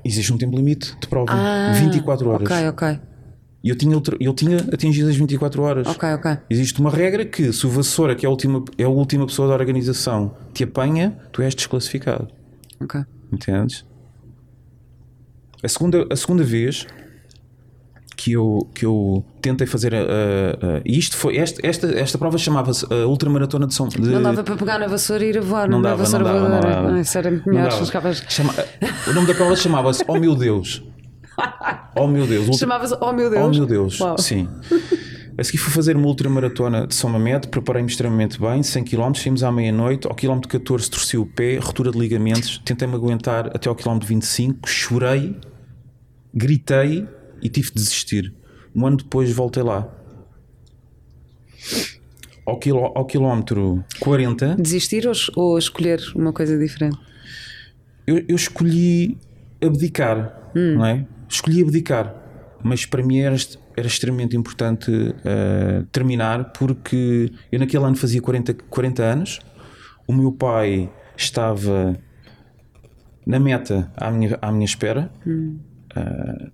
Existe 0.05 0.33
um 0.33 0.37
tempo 0.37 0.55
limite 0.55 0.95
de 1.01 1.09
prova: 1.09 1.33
ah, 1.33 1.73
24 1.73 2.29
horas. 2.29 2.51
Ok, 2.51 2.69
ok. 2.69 3.12
E 3.62 3.68
eu 3.68 3.77
tinha, 3.77 3.94
eu 4.20 4.33
tinha 4.35 4.57
atingido 4.72 5.09
as 5.09 5.16
24 5.16 5.62
horas. 5.62 5.87
Ok, 5.87 6.14
ok. 6.14 6.38
Existe 6.51 6.81
uma 6.81 6.90
regra 6.90 7.25
que 7.25 7.53
se 7.53 7.64
o 7.64 7.70
Vassoura, 7.70 8.14
que 8.16 8.27
é 8.27 8.29
a 8.29 8.31
última, 8.31 8.64
é 8.77 8.85
a 8.85 8.88
última 8.88 9.25
pessoa 9.25 9.46
da 9.48 9.55
organização, 9.55 10.35
te 10.53 10.64
apanha, 10.64 11.16
tu 11.31 11.42
és 11.42 11.55
desclassificado. 11.55 12.29
Ok. 12.81 13.01
Entendes? 13.33 13.85
A 15.62 15.68
segunda, 15.68 16.07
a 16.11 16.16
segunda 16.16 16.42
vez 16.42 16.87
que 18.16 18.33
eu, 18.33 18.68
que 18.75 18.85
eu 18.85 19.25
tentei 19.40 19.66
fazer 19.66 19.94
a, 19.94 19.98
a 19.98 20.81
isto 20.85 21.16
foi 21.16 21.37
esta, 21.37 21.64
esta, 21.64 21.87
esta 21.98 22.18
prova 22.18 22.37
chamava-se 22.38 22.85
a 22.92 23.07
Ultramaratona 23.07 23.66
de 23.66 23.75
São 23.75 23.88
de... 23.88 24.01
Não 24.01 24.22
dava 24.22 24.42
para 24.42 24.57
pegar 24.57 24.79
na 24.79 24.88
vassoura 24.88 25.25
e 25.25 25.29
ir 25.29 25.38
a 25.38 25.40
voar, 25.40 25.68
não, 25.68 25.79
não 25.79 25.83
dava, 25.83 26.03
não 26.03 26.22
dava, 26.22 26.48
não 26.48 26.61
dava. 26.61 26.90
Não, 26.90 27.01
isso 27.01 27.16
era 27.16 27.31
melhor. 27.31 27.70
Chama... 28.29 28.53
O 29.07 29.12
nome 29.12 29.29
da 29.29 29.35
prova 29.35 29.55
chamava-se 29.55 30.05
Oh 30.09 30.18
meu 30.18 30.35
Deus. 30.35 30.83
Oh 31.95 32.07
meu 32.07 32.27
Deus. 32.27 32.45
Ultra... 32.45 32.59
Chamava-se 32.59 32.97
Oh 33.01 33.12
meu 33.12 33.29
Deus. 33.29 33.45
Oh 33.45 33.51
meu 33.51 33.66
Deus. 33.66 34.01
Uau. 34.01 34.18
Sim. 34.18 34.49
A 35.37 35.42
seguir 35.42 35.59
fui 35.59 35.73
fazer 35.73 35.97
uma 35.97 36.07
ultramaratona 36.07 36.87
de 36.87 36.95
São 36.95 37.09
Mamede, 37.09 37.49
preparei-me 37.49 37.88
extremamente 37.88 38.38
bem, 38.38 38.62
100 38.62 38.85
km, 38.85 39.14
saímos 39.14 39.42
à 39.42 39.51
meia-noite, 39.51 40.07
ao 40.07 40.14
quilómetro 40.14 40.49
14 40.49 40.90
torci 40.90 41.16
o 41.16 41.25
pé, 41.25 41.59
ruptura 41.59 41.90
de 41.90 41.99
ligamentos, 41.99 42.61
tentei-me 42.62 42.95
aguentar 42.95 43.47
até 43.47 43.68
ao 43.68 43.75
quilómetro 43.75 44.07
25, 44.07 44.68
chorei, 44.68 45.35
gritei 46.35 47.09
e 47.40 47.49
tive 47.49 47.68
de 47.68 47.75
desistir. 47.75 48.35
Um 48.75 48.87
ano 48.87 48.99
depois 48.99 49.33
voltei 49.33 49.62
lá. 49.62 49.88
Ao, 52.45 52.59
quiló, 52.59 52.92
ao 52.95 53.07
quilómetro 53.07 53.83
40. 54.01 54.57
Desistir 54.57 55.07
ou, 55.07 55.14
ou 55.35 55.59
escolher 55.59 56.01
uma 56.14 56.33
coisa 56.33 56.59
diferente? 56.59 56.99
Eu, 58.07 58.23
eu 58.29 58.37
escolhi 58.37 59.16
abdicar, 59.62 60.51
hum. 60.55 60.75
não 60.75 60.87
é? 60.87 61.07
Escolhi 61.35 61.62
abdicar, 61.62 62.14
mas 62.62 62.87
para 62.87 63.03
mim 63.03 63.18
era, 63.18 63.37
era 63.77 63.87
extremamente 63.87 64.37
importante 64.37 64.90
uh, 64.90 65.85
terminar 65.90 66.53
porque 66.53 67.33
eu 67.51 67.59
naquele 67.59 67.85
ano 67.85 67.97
fazia 67.97 68.21
40, 68.21 68.55
40 68.55 69.03
anos, 69.03 69.40
o 70.07 70.12
meu 70.12 70.33
pai 70.33 70.90
estava 71.16 71.97
na 73.27 73.38
meta 73.38 73.92
à 73.97 74.11
minha, 74.11 74.38
à 74.40 74.53
minha 74.53 74.64
espera. 74.64 75.11
Hum. 75.27 75.59
Uh, 75.97 76.51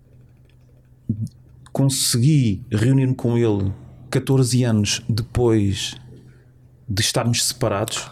consegui 1.72 2.64
reunir-me 2.70 3.14
com 3.14 3.36
ele 3.38 3.72
14 4.10 4.64
anos 4.64 5.02
depois 5.08 5.94
de 6.88 7.02
estarmos 7.02 7.46
separados 7.46 8.10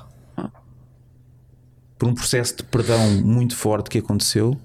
por 1.99 2.09
um 2.09 2.15
processo 2.15 2.59
de 2.59 2.65
perdão 2.65 3.23
muito 3.23 3.57
forte 3.57 3.89
que 3.91 3.99
aconteceu 3.99 4.57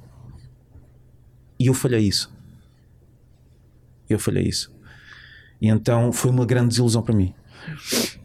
e 1.61 1.67
eu 1.67 1.75
falhei 1.75 1.99
isso. 1.99 2.33
Eu 4.09 4.17
falhei 4.17 4.43
isso. 4.43 4.73
E 5.61 5.67
então 5.67 6.11
foi 6.11 6.31
uma 6.31 6.43
grande 6.43 6.69
desilusão 6.69 7.03
para 7.03 7.13
mim. 7.13 7.35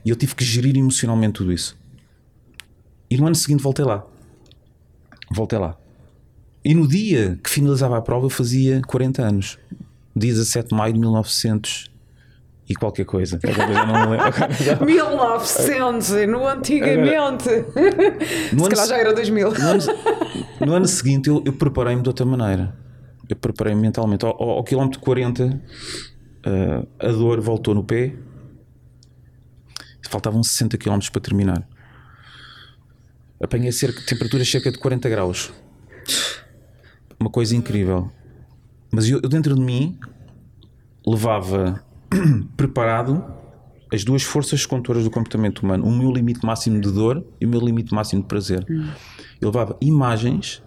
E 0.02 0.08
eu 0.08 0.16
tive 0.16 0.34
que 0.34 0.42
gerir 0.42 0.74
emocionalmente 0.74 1.34
tudo 1.34 1.52
isso. 1.52 1.78
E 3.10 3.16
no 3.18 3.26
ano 3.26 3.34
seguinte 3.34 3.62
voltei 3.62 3.84
lá. 3.84 4.06
Voltei 5.30 5.58
lá. 5.58 5.76
E 6.64 6.72
no 6.72 6.88
dia 6.88 7.38
que 7.44 7.50
finalizava 7.50 7.98
a 7.98 8.00
prova 8.00 8.24
eu 8.24 8.30
fazia 8.30 8.80
40 8.86 9.22
anos. 9.22 9.58
Dia 10.16 10.32
17 10.32 10.70
de 10.70 10.74
maio 10.74 10.94
de 10.94 10.98
1900 10.98 11.90
e 12.66 12.74
qualquer 12.74 13.04
coisa. 13.04 13.38
Coisa 13.38 13.66
não 13.84 14.12
lembro. 14.12 14.86
1900, 14.86 16.08
no 16.26 16.48
antigamente. 16.48 17.50
No 18.54 18.64
Se 18.64 18.70
calhar 18.70 18.86
já 18.86 18.96
era 18.96 19.12
2000. 19.12 19.50
No 19.52 19.68
ano, 19.68 19.82
no 20.64 20.72
ano 20.72 20.86
seguinte 20.86 21.28
eu, 21.28 21.42
eu 21.44 21.52
preparei-me 21.52 22.02
de 22.02 22.08
outra 22.08 22.24
maneira 22.24 22.85
eu 23.28 23.36
preparei 23.36 23.74
mentalmente. 23.74 24.24
Ao, 24.24 24.42
ao, 24.42 24.50
ao 24.50 24.64
quilómetro 24.64 25.00
40, 25.00 25.44
uh, 25.44 25.60
eh, 26.44 26.86
a 26.98 27.12
dor 27.12 27.40
voltou 27.40 27.74
no 27.74 27.84
pé. 27.84 28.14
Faltavam 30.08 30.42
60 30.42 30.78
km 30.78 30.98
para 31.10 31.20
terminar. 31.20 31.68
Apanhei 33.42 33.72
cerca, 33.72 34.00
temperaturas 34.06 34.48
cerca 34.48 34.70
de 34.70 34.78
40 34.78 35.08
graus. 35.08 35.52
Uma 37.18 37.30
coisa 37.30 37.56
incrível. 37.56 38.10
Mas 38.90 39.08
eu, 39.08 39.20
eu 39.22 39.28
dentro 39.28 39.54
de 39.54 39.60
mim 39.60 39.98
levava 41.06 41.84
preparado 42.56 43.24
as 43.92 44.04
duas 44.04 44.22
forças 44.22 44.66
condutoras 44.66 45.04
do 45.04 45.10
comportamento 45.10 45.60
humano, 45.60 45.84
o 45.86 45.92
meu 45.92 46.10
limite 46.10 46.44
máximo 46.44 46.80
de 46.80 46.90
dor 46.90 47.24
e 47.40 47.46
o 47.46 47.48
meu 47.48 47.60
limite 47.60 47.94
máximo 47.94 48.22
de 48.22 48.28
prazer. 48.28 48.66
Hum. 48.68 48.88
Eu 49.40 49.48
levava 49.48 49.76
imagens 49.80 50.62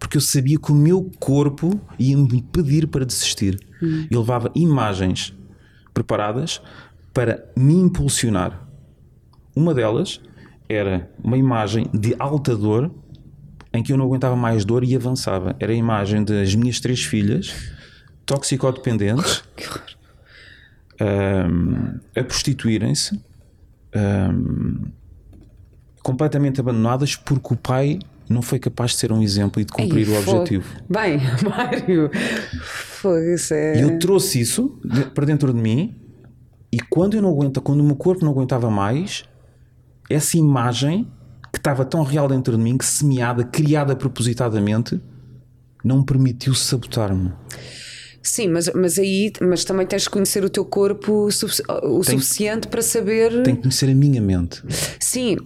porque 0.00 0.16
eu 0.16 0.20
sabia 0.20 0.58
que 0.58 0.72
o 0.72 0.74
meu 0.74 1.08
corpo 1.20 1.78
ia 1.98 2.16
me 2.16 2.42
pedir 2.42 2.88
para 2.88 3.04
desistir. 3.04 3.60
Hum. 3.80 4.08
Eu 4.10 4.20
levava 4.20 4.50
imagens 4.54 5.32
preparadas 5.94 6.60
para 7.12 7.44
me 7.54 7.74
impulsionar. 7.74 8.66
Uma 9.54 9.74
delas 9.74 10.20
era 10.68 11.10
uma 11.22 11.36
imagem 11.36 11.86
de 11.92 12.16
alta 12.18 12.56
dor 12.56 12.90
em 13.72 13.82
que 13.82 13.92
eu 13.92 13.96
não 13.96 14.06
aguentava 14.06 14.34
mais 14.34 14.64
dor 14.64 14.82
e 14.82 14.96
avançava. 14.96 15.54
Era 15.60 15.72
a 15.72 15.76
imagem 15.76 16.24
das 16.24 16.54
minhas 16.54 16.80
três 16.80 17.04
filhas 17.04 17.54
toxicodependentes 18.24 19.44
um, 21.00 21.98
a 22.18 22.24
prostituírem-se 22.24 23.20
um, 23.94 24.90
completamente 26.02 26.60
abandonadas 26.60 27.16
porque 27.16 27.54
o 27.54 27.56
pai 27.56 27.98
não 28.30 28.40
foi 28.42 28.58
capaz 28.58 28.92
de 28.92 28.98
ser 28.98 29.12
um 29.12 29.20
exemplo 29.20 29.60
e 29.60 29.64
de 29.64 29.72
cumprir 29.72 30.08
Ei, 30.08 30.16
o 30.16 30.22
fogo. 30.22 30.36
objetivo. 30.38 30.64
Bem, 30.88 31.18
Mário, 31.48 32.10
foi 32.62 33.34
isso 33.34 33.52
é. 33.52 33.78
E 33.78 33.80
eu 33.82 33.98
trouxe 33.98 34.40
isso 34.40 34.78
de- 34.84 35.04
para 35.06 35.26
dentro 35.26 35.52
de 35.52 35.60
mim 35.60 35.96
e 36.72 36.78
quando 36.78 37.14
eu 37.14 37.22
não 37.22 37.30
aguento, 37.30 37.60
quando 37.60 37.80
o 37.80 37.84
meu 37.84 37.96
corpo 37.96 38.24
não 38.24 38.30
aguentava 38.32 38.70
mais, 38.70 39.24
essa 40.08 40.38
imagem 40.38 41.10
que 41.52 41.58
estava 41.58 41.84
tão 41.84 42.02
real 42.04 42.28
dentro 42.28 42.56
de 42.56 42.62
mim, 42.62 42.78
que 42.78 42.84
semeada, 42.84 43.42
criada 43.42 43.96
propositadamente, 43.96 45.00
não 45.84 45.98
me 45.98 46.04
permitiu 46.06 46.54
sabotar-me. 46.54 47.32
Sim, 48.22 48.48
mas, 48.48 48.70
mas 48.74 48.98
aí 48.98 49.32
mas 49.40 49.64
também 49.64 49.86
tens 49.86 50.02
de 50.02 50.10
conhecer 50.10 50.44
o 50.44 50.50
teu 50.50 50.64
corpo 50.64 51.26
o, 51.26 51.28
Tem- 52.04 52.18
suficiente 52.18 52.68
para 52.68 52.82
saber. 52.82 53.42
Tenho 53.42 53.56
que 53.56 53.62
conhecer 53.62 53.90
a 53.90 53.94
minha 53.94 54.20
mente. 54.20 54.62
Sim, 55.00 55.38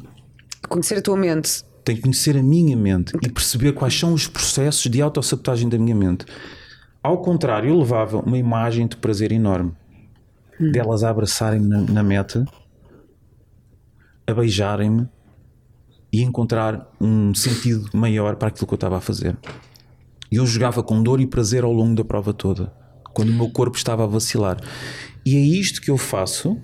conhecer 0.68 0.98
a 0.98 1.00
tua 1.02 1.16
mente. 1.16 1.62
Tenho 1.84 1.96
que 1.98 2.02
conhecer 2.02 2.36
a 2.36 2.42
minha 2.42 2.76
mente 2.76 3.12
e 3.22 3.28
perceber 3.28 3.72
quais 3.72 3.98
são 3.98 4.14
os 4.14 4.26
processos 4.26 4.90
de 4.90 5.02
autossabotagem 5.02 5.68
da 5.68 5.78
minha 5.78 5.94
mente. 5.94 6.24
Ao 7.02 7.18
contrário, 7.20 7.68
eu 7.68 7.78
levava 7.78 8.18
uma 8.20 8.38
imagem 8.38 8.86
de 8.86 8.96
prazer 8.96 9.30
enorme 9.32 9.72
delas 10.72 11.02
a 11.04 11.10
abraçarem-me 11.10 11.68
na, 11.68 11.80
na 11.82 12.02
meta, 12.02 12.44
a 14.26 14.32
beijarem-me 14.32 15.08
e 16.12 16.22
encontrar 16.22 16.88
um 17.00 17.34
sentido 17.34 17.90
maior 17.92 18.36
para 18.36 18.48
aquilo 18.48 18.66
que 18.66 18.72
eu 18.74 18.76
estava 18.76 18.96
a 18.96 19.00
fazer. 19.00 19.36
E 20.30 20.36
eu 20.36 20.46
jogava 20.46 20.82
com 20.82 21.02
dor 21.02 21.20
e 21.20 21.26
prazer 21.26 21.64
ao 21.64 21.72
longo 21.72 21.94
da 21.94 22.04
prova 22.04 22.32
toda, 22.32 22.72
quando 23.12 23.30
o 23.30 23.34
meu 23.34 23.50
corpo 23.50 23.76
estava 23.76 24.04
a 24.04 24.06
vacilar. 24.06 24.56
E 25.26 25.36
é 25.36 25.40
isto 25.40 25.80
que 25.80 25.90
eu 25.90 25.98
faço, 25.98 26.56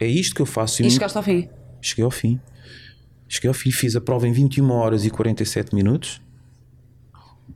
é 0.00 0.06
isto 0.06 0.34
que 0.34 0.42
eu 0.42 0.46
faço. 0.46 0.82
E 0.82 0.86
eu- 0.86 0.90
chegaste 0.90 1.16
ao 1.16 1.22
fim. 1.24 1.48
Cheguei 1.80 2.04
ao 2.04 2.10
fim. 2.10 2.40
Cheguei 3.32 3.48
ao 3.48 3.54
fim, 3.54 3.70
fiz 3.70 3.96
a 3.96 4.00
prova 4.00 4.28
em 4.28 4.32
21 4.32 4.70
horas 4.70 5.06
e 5.06 5.10
47 5.10 5.74
minutos. 5.74 6.20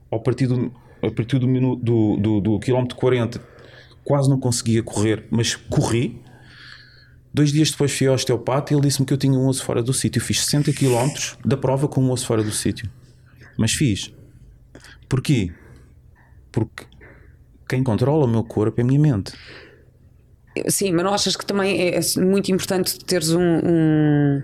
Ao 0.09 0.19
partir 0.19 0.47
do, 0.47 0.71
a 1.03 1.11
partir 1.11 1.37
do, 1.37 1.47
minuto, 1.47 1.83
do, 1.83 2.17
do, 2.17 2.41
do 2.41 2.59
quilómetro 2.59 2.97
40, 2.97 3.39
quase 4.03 4.27
não 4.27 4.39
conseguia 4.39 4.81
correr, 4.81 5.27
mas 5.29 5.55
corri. 5.55 6.19
Dois 7.31 7.51
dias 7.51 7.69
depois 7.69 7.95
fui 7.95 8.07
ao 8.07 8.15
osteopata 8.15 8.73
e 8.73 8.75
ele 8.75 8.81
disse-me 8.87 9.05
que 9.05 9.13
eu 9.13 9.17
tinha 9.17 9.37
um 9.37 9.45
osso 9.47 9.63
fora 9.63 9.83
do 9.83 9.93
sítio. 9.93 10.19
Fiz 10.19 10.43
60 10.45 10.73
quilómetros 10.73 11.37
da 11.45 11.55
prova 11.55 11.87
com 11.87 12.01
um 12.01 12.09
osso 12.09 12.25
fora 12.25 12.41
do 12.41 12.51
sítio. 12.51 12.89
Mas 13.55 13.73
fiz. 13.73 14.11
Porquê? 15.07 15.51
Porque 16.51 16.85
quem 17.69 17.83
controla 17.83 18.25
o 18.25 18.27
meu 18.27 18.43
corpo 18.43 18.81
é 18.81 18.83
a 18.83 18.87
minha 18.87 18.99
mente. 18.99 19.31
Sim, 20.69 20.91
mas 20.93 21.05
não 21.05 21.13
achas 21.13 21.35
que 21.35 21.45
também 21.45 21.79
é 21.79 21.99
é 21.99 22.01
muito 22.19 22.51
importante 22.51 22.97
teres 23.05 23.29
um. 23.29 23.59
um- 23.63 24.41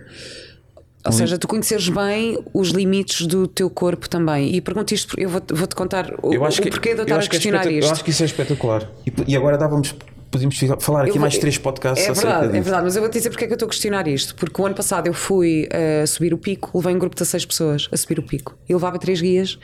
Ou 1.05 1.11
seja, 1.11 1.37
tu 1.37 1.47
conheceres 1.47 1.89
bem 1.89 2.39
os 2.53 2.69
limites 2.69 3.27
do 3.27 3.45
teu 3.45 3.69
corpo 3.69 4.07
também. 4.07 4.55
E 4.55 4.61
pergunto 4.61 4.93
isto, 4.93 5.19
eu 5.19 5.27
vou- 5.29 5.41
vou-te 5.51 5.75
contar 5.75 6.13
o, 6.23 6.33
Eu 6.33 6.45
acho 6.45 6.61
o 6.61 6.63
que, 6.63 6.69
porquê 6.69 6.89
de 6.89 6.95
eu 6.95 6.97
eu 6.99 7.03
estar 7.03 7.15
a 7.15 7.17
acho 7.19 7.29
que 7.29 7.35
é 7.35 7.39
questionar 7.39 7.69
isto. 7.71 7.85
Eu 7.87 7.91
acho 7.91 8.03
que 8.05 8.09
isso 8.11 8.23
é 8.23 8.25
espetacular. 8.25 8.89
E, 9.05 9.11
e 9.27 9.35
agora 9.35 9.57
dávamos, 9.57 9.93
podíamos 10.33 10.83
falar 10.83 11.03
aqui 11.03 11.11
vou- 11.11 11.21
mais 11.21 11.37
três 11.37 11.57
podcasts 11.57 12.05
É 12.07 12.11
verdade, 12.11 12.57
é 12.57 12.61
verdade, 12.61 12.83
mas 12.83 12.95
eu 12.95 13.01
vou 13.01 13.09
te 13.09 13.13
dizer 13.19 13.29
porque 13.29 13.45
é 13.45 13.47
que 13.47 13.53
eu 13.53 13.55
estou 13.55 13.67
a 13.67 13.69
questionar 13.69 14.07
isto. 14.07 14.35
Porque 14.35 14.61
o 14.61 14.65
ano 14.65 14.75
passado 14.75 15.07
eu 15.07 15.13
fui 15.13 15.67
eh, 15.71 16.05
subir 16.05 16.33
o 16.33 16.37
pico, 16.37 16.71
levei 16.77 16.93
um 16.95 16.99
grupo 16.99 17.15
de 17.15 17.25
seis 17.25 17.45
pessoas 17.45 17.87
a 17.91 17.95
subir 17.95 18.19
o 18.19 18.23
pico 18.23 18.57
e 18.67 18.73
levava 18.73 18.99
três 18.99 19.21
guias 19.21 19.57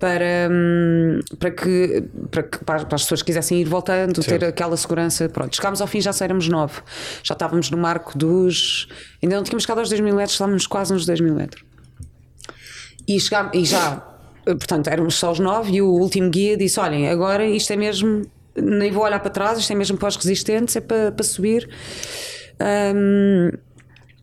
para, 0.00 0.48
hum, 0.50 1.20
para, 1.38 1.50
que, 1.52 2.04
para, 2.30 2.42
que, 2.42 2.64
para 2.64 2.76
as 2.76 3.02
pessoas 3.04 3.22
que 3.22 3.26
quisessem 3.26 3.60
ir 3.60 3.64
voltando, 3.66 4.14
ter 4.14 4.22
Certo. 4.22 4.44
aquela 4.46 4.76
segurança. 4.76 5.28
Pronto, 5.28 5.54
chegámos 5.54 5.80
ao 5.80 5.86
fim, 5.86 6.00
já 6.00 6.12
só 6.12 6.24
éramos 6.24 6.48
nove. 6.48 6.80
Já 7.22 7.34
estávamos 7.34 7.70
no 7.70 7.76
marco 7.76 8.16
dos. 8.18 8.88
Ainda 9.22 9.36
não 9.36 9.44
tínhamos 9.44 9.62
chegado 9.62 9.78
aos 9.78 9.88
2 9.88 10.00
mil 10.00 10.14
metros, 10.16 10.32
estávamos 10.32 10.66
quase 10.66 10.92
nos 10.92 11.06
2 11.06 11.20
mil 11.20 11.34
metros. 11.34 11.62
E, 13.06 13.20
chegámos, 13.20 13.52
e 13.54 13.64
já, 13.64 14.02
eh, 14.46 14.54
portanto, 14.54 14.88
éramos 14.88 15.14
só 15.16 15.30
os 15.30 15.38
nove 15.38 15.72
e 15.72 15.82
o 15.82 15.88
último 15.88 16.30
guia 16.30 16.56
disse: 16.56 16.80
Olhem, 16.80 17.08
agora 17.08 17.44
isto 17.46 17.72
é 17.72 17.76
mesmo, 17.76 18.22
nem 18.56 18.90
vou 18.90 19.04
olhar 19.04 19.20
para 19.20 19.30
trás, 19.30 19.58
isto 19.58 19.72
é 19.72 19.76
mesmo 19.76 19.96
para 19.96 20.08
os 20.08 20.16
resistentes, 20.16 20.76
é 20.76 20.80
para, 20.80 21.12
para 21.12 21.24
subir. 21.24 21.68
Hum, 22.94 23.50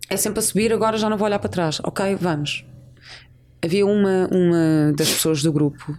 é 0.10 0.18
sempre 0.18 0.40
a 0.40 0.42
subir, 0.42 0.74
agora 0.74 0.98
já 0.98 1.10
não 1.10 1.18
vou 1.18 1.26
olhar 1.26 1.40
para 1.40 1.50
trás. 1.50 1.80
Ok, 1.84 2.16
vamos. 2.20 2.66
Havia 3.64 3.86
uma, 3.86 4.28
uma 4.32 4.94
das 4.96 5.10
pessoas 5.10 5.44
do 5.44 5.52
grupo 5.52 5.96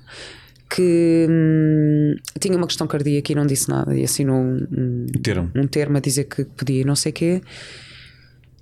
que 0.75 1.27
hum, 1.29 2.14
tinha 2.40 2.57
uma 2.57 2.66
questão 2.66 2.87
cardíaca 2.87 3.31
e 3.31 3.35
não 3.35 3.47
disse 3.47 3.68
nada 3.68 3.95
e 3.95 4.03
assinou 4.03 4.37
um, 4.37 4.66
um, 4.73 5.07
Termo. 5.23 5.51
um 5.55 5.66
termo 5.66 5.99
a 5.99 6.01
dizer 6.01 6.25
que 6.25 6.45
podia 6.45 6.81
e 6.81 6.85
não 6.85 6.97
sei 6.97 7.11
o 7.11 7.14
quê. 7.14 7.42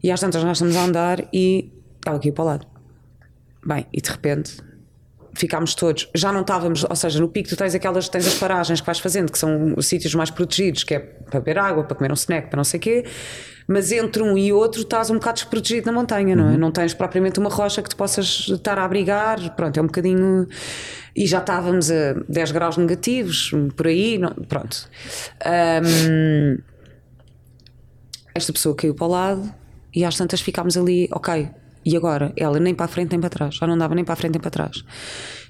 E 0.02 0.10
às 0.10 0.20
tantas 0.20 0.42
nós 0.42 0.56
estamos 0.56 0.76
a 0.76 0.84
andar 0.84 1.28
e 1.32 1.70
ela 2.04 2.18
caiu 2.18 2.32
para 2.32 2.42
o 2.42 2.46
lado. 2.46 2.66
Bem, 3.64 3.86
e 3.92 4.00
de 4.00 4.10
repente 4.10 4.56
ficámos 5.34 5.74
todos, 5.74 6.08
já 6.14 6.32
não 6.32 6.40
estávamos, 6.40 6.84
ou 6.84 6.96
seja, 6.96 7.20
no 7.20 7.28
pico 7.28 7.48
tu 7.48 7.56
tens 7.56 7.74
aquelas, 7.74 8.08
tens 8.08 8.26
as 8.26 8.34
paragens 8.34 8.80
que 8.80 8.86
vais 8.86 8.98
fazendo, 8.98 9.30
que 9.30 9.38
são 9.38 9.74
os 9.76 9.86
sítios 9.86 10.14
mais 10.14 10.30
protegidos, 10.30 10.82
que 10.84 10.94
é 10.94 10.98
para 10.98 11.40
beber 11.40 11.58
água, 11.58 11.84
para 11.84 11.96
comer 11.96 12.10
um 12.10 12.14
snack, 12.14 12.48
para 12.48 12.56
não 12.56 12.64
sei 12.64 12.78
o 12.78 12.80
quê, 12.80 13.04
mas 13.68 13.92
entre 13.92 14.22
um 14.22 14.36
e 14.36 14.52
outro 14.52 14.80
estás 14.82 15.10
um 15.10 15.14
bocado 15.14 15.34
desprotegido 15.36 15.86
na 15.86 15.92
montanha, 15.92 16.34
não 16.34 16.48
é? 16.50 16.56
Não 16.56 16.72
tens 16.72 16.92
propriamente 16.92 17.38
uma 17.38 17.48
rocha 17.48 17.80
que 17.80 17.88
te 17.88 17.94
possas 17.94 18.46
estar 18.48 18.76
a 18.78 18.84
abrigar, 18.84 19.54
pronto, 19.54 19.78
é 19.78 19.82
um 19.82 19.86
bocadinho. 19.86 20.48
E 21.14 21.26
já 21.26 21.38
estávamos 21.38 21.90
a 21.90 22.14
10 22.28 22.50
graus 22.50 22.76
negativos, 22.76 23.52
por 23.76 23.86
aí, 23.86 24.18
não- 24.18 24.30
pronto. 24.48 24.88
Ahm, 25.44 26.58
esta 28.34 28.52
pessoa 28.52 28.74
caiu 28.74 28.94
para 28.94 29.06
o 29.06 29.10
lado 29.10 29.54
e 29.94 30.04
às 30.04 30.16
tantas 30.16 30.40
ficámos 30.40 30.76
ali, 30.76 31.08
ok. 31.12 31.48
E 31.84 31.96
agora? 31.96 32.32
Ela 32.36 32.60
nem 32.60 32.74
para 32.74 32.84
a 32.84 32.88
frente 32.88 33.10
nem 33.10 33.20
para 33.20 33.30
trás, 33.30 33.54
já 33.54 33.66
não 33.66 33.76
dava 33.76 33.94
nem 33.94 34.04
para 34.04 34.12
a 34.12 34.16
frente 34.16 34.32
nem 34.32 34.40
para 34.40 34.50
trás. 34.50 34.84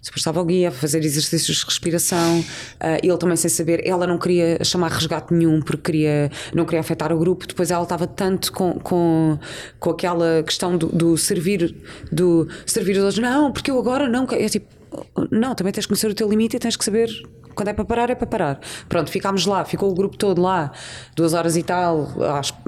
Depois 0.02 0.16
estava 0.16 0.40
o 0.40 0.44
guia 0.44 0.68
a 0.68 0.72
fazer 0.72 1.04
exercícios 1.04 1.58
de 1.58 1.64
respiração, 1.64 2.44
ah, 2.78 2.98
ele 3.02 3.16
também 3.18 3.36
sem 3.36 3.50
saber, 3.50 3.86
ela 3.86 4.06
não 4.06 4.18
queria 4.18 4.62
chamar 4.64 4.90
resgate 4.92 5.34
nenhum 5.34 5.60
porque 5.60 5.82
queria, 5.92 6.30
não 6.54 6.64
queria 6.64 6.80
afetar 6.80 7.12
o 7.12 7.18
grupo. 7.18 7.46
Depois 7.46 7.70
ela 7.70 7.82
estava 7.82 8.06
tanto 8.06 8.52
com, 8.52 8.74
com, 8.78 9.38
com 9.78 9.90
aquela 9.90 10.42
questão 10.44 10.76
do, 10.78 10.86
do 10.86 11.18
servir, 11.18 11.76
do 12.10 12.48
servir 12.64 12.92
os 12.92 12.98
outros, 12.98 13.18
não, 13.18 13.52
porque 13.52 13.70
eu 13.70 13.78
agora 13.78 14.08
não. 14.08 14.26
É 14.30 14.48
tipo, 14.48 14.66
não, 15.30 15.54
também 15.54 15.72
tens 15.72 15.84
que 15.84 15.88
conhecer 15.88 16.10
o 16.10 16.14
teu 16.14 16.28
limite 16.28 16.56
e 16.56 16.60
tens 16.60 16.76
que 16.76 16.84
saber 16.84 17.10
quando 17.54 17.68
é 17.68 17.72
para 17.72 17.84
parar, 17.84 18.10
é 18.10 18.14
para 18.14 18.26
parar. 18.26 18.60
Pronto, 18.88 19.10
ficámos 19.10 19.46
lá, 19.46 19.64
ficou 19.64 19.90
o 19.90 19.94
grupo 19.94 20.16
todo 20.16 20.40
lá, 20.40 20.72
duas 21.14 21.34
horas 21.34 21.56
e 21.56 21.62
tal, 21.62 22.08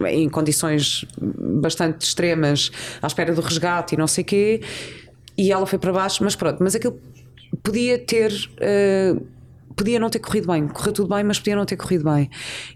em 0.09 0.29
condições 0.29 1.05
bastante 1.21 2.03
extremas, 2.03 2.71
à 3.01 3.07
espera 3.07 3.35
do 3.35 3.41
resgate 3.41 3.95
e 3.95 3.99
não 3.99 4.07
sei 4.07 4.25
quê, 4.25 4.61
e 5.37 5.51
ela 5.51 5.67
foi 5.67 5.79
para 5.79 5.93
baixo, 5.93 6.23
mas 6.23 6.37
pronto, 6.37 6.63
mas 6.63 6.75
aquilo 6.75 6.99
podia 7.63 7.99
ter. 7.99 8.33
eh, 8.61 9.15
podia 9.77 9.99
não 9.99 10.11
ter 10.11 10.19
corrido 10.19 10.47
bem, 10.47 10.69
correu 10.69 10.93
tudo 10.93 11.15
bem, 11.15 11.25
mas 11.25 11.39
podia 11.39 11.57
não 11.57 11.65
ter 11.65 11.77
corrido 11.77 12.05
bem. 12.05 12.31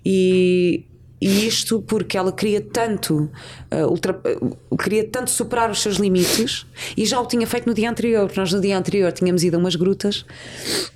E. 0.05 0.85
E 1.19 1.47
isto 1.47 1.81
porque 1.81 2.19
ela 2.19 2.31
queria 2.31 2.61
tanto, 2.61 3.31
eh, 3.71 3.87
ultra- 3.87 4.21
eh, 4.25 4.37
queria 4.83 5.03
tanto 5.09 5.31
superar 5.31 5.71
os 5.71 5.81
seus 5.81 5.97
limites 5.97 6.67
e 6.95 7.07
já 7.07 7.19
o 7.19 7.27
tinha 7.27 7.47
feito 7.47 7.67
no 7.67 7.73
dia 7.73 7.89
anterior. 7.89 8.31
Nós 8.37 8.53
no 8.53 8.61
dia 8.61 8.77
anterior 8.77 9.11
tínhamos 9.13 9.43
ido 9.43 9.57
a 9.57 9.59
umas 9.59 9.77
grutas, 9.77 10.27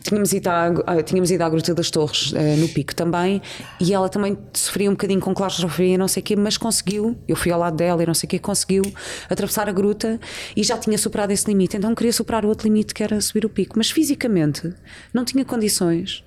tínhamos 0.03 0.33
ido 0.35 0.49
à, 0.49 0.67
ah, 0.87 1.03
tínhamos 1.03 1.31
ido 1.31 1.43
à 1.43 1.49
Gruta 1.49 1.75
das 1.75 1.91
Torres 1.91 2.35
eh, 2.35 2.57
no 2.57 2.69
Pico 2.69 2.95
também, 2.95 3.41
e 3.81 3.95
ela 3.95 4.11
também 4.11 4.37
sofria 4.53 4.91
um 4.91 4.93
bocadinho 4.93 5.21
com 5.21 5.33
claustrofobia 5.33 5.97
não 5.97 6.09
sei 6.09 6.21
o 6.21 6.25
quê, 6.25 6.37
mas 6.37 6.59
conseguiu. 6.59 7.17
Eu 7.27 7.35
fui 7.35 7.51
ao 7.51 7.59
lado 7.59 7.77
dela 7.77 8.03
e 8.03 8.07
não 8.07 8.15
sei 8.15 8.27
o 8.27 8.31
quê, 8.31 8.39
conseguiu 8.39 8.83
atravessar 9.29 9.69
a 9.71 9.73
gruta 9.73 10.21
e 10.55 10.63
já 10.63 10.77
tinha 10.77 10.99
superado 10.99 11.33
esse 11.33 11.47
limite. 11.47 11.79
Então 11.79 11.95
queria 11.95 12.13
superar 12.13 12.45
o 12.45 12.49
outro 12.49 12.69
limite 12.69 12.93
que 12.93 13.03
era 13.03 13.19
subir 13.23 13.47
o 13.47 13.49
pico, 13.49 13.75
mas 13.79 13.91
fisicamente 13.91 14.73
não 15.15 15.25
tinha 15.25 15.47
condições 15.47 16.23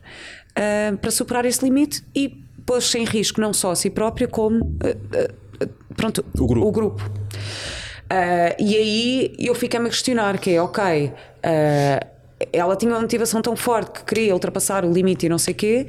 ah, 0.55 0.97
para 0.99 1.11
superar 1.11 1.45
esse 1.45 1.63
limite 1.63 2.03
e 2.15 2.42
pôs-se 2.65 2.97
em 2.97 3.05
risco 3.05 3.39
não 3.41 3.53
só 3.53 3.71
a 3.71 3.75
si 3.75 3.89
própria, 3.89 4.27
como 4.27 4.77
ah, 4.83 5.31
ah, 5.61 5.67
pronto, 5.95 6.25
O 6.37 6.47
grupo. 6.47 6.67
O 6.67 6.71
grupo. 6.71 7.11
Ah, 8.09 8.55
e 8.59 8.75
aí 8.75 9.35
eu 9.39 9.55
fiquei-me 9.55 9.87
a 9.87 9.89
questionar: 9.89 10.37
que 10.39 10.51
é, 10.51 10.61
ok, 10.61 11.11
ela 12.51 12.75
tinha 12.75 12.91
uma 12.91 13.01
motivação 13.01 13.41
tão 13.41 13.55
forte 13.55 13.91
que 13.91 14.05
queria 14.05 14.33
ultrapassar 14.33 14.85
o 14.85 14.91
limite 14.91 15.25
e 15.25 15.29
não 15.29 15.37
sei 15.37 15.53
o 15.53 15.57
quê, 15.57 15.87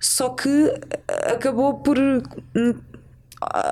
só 0.00 0.30
que 0.30 0.72
acabou 1.08 1.74
por. 1.74 1.98
hum, 1.98 2.74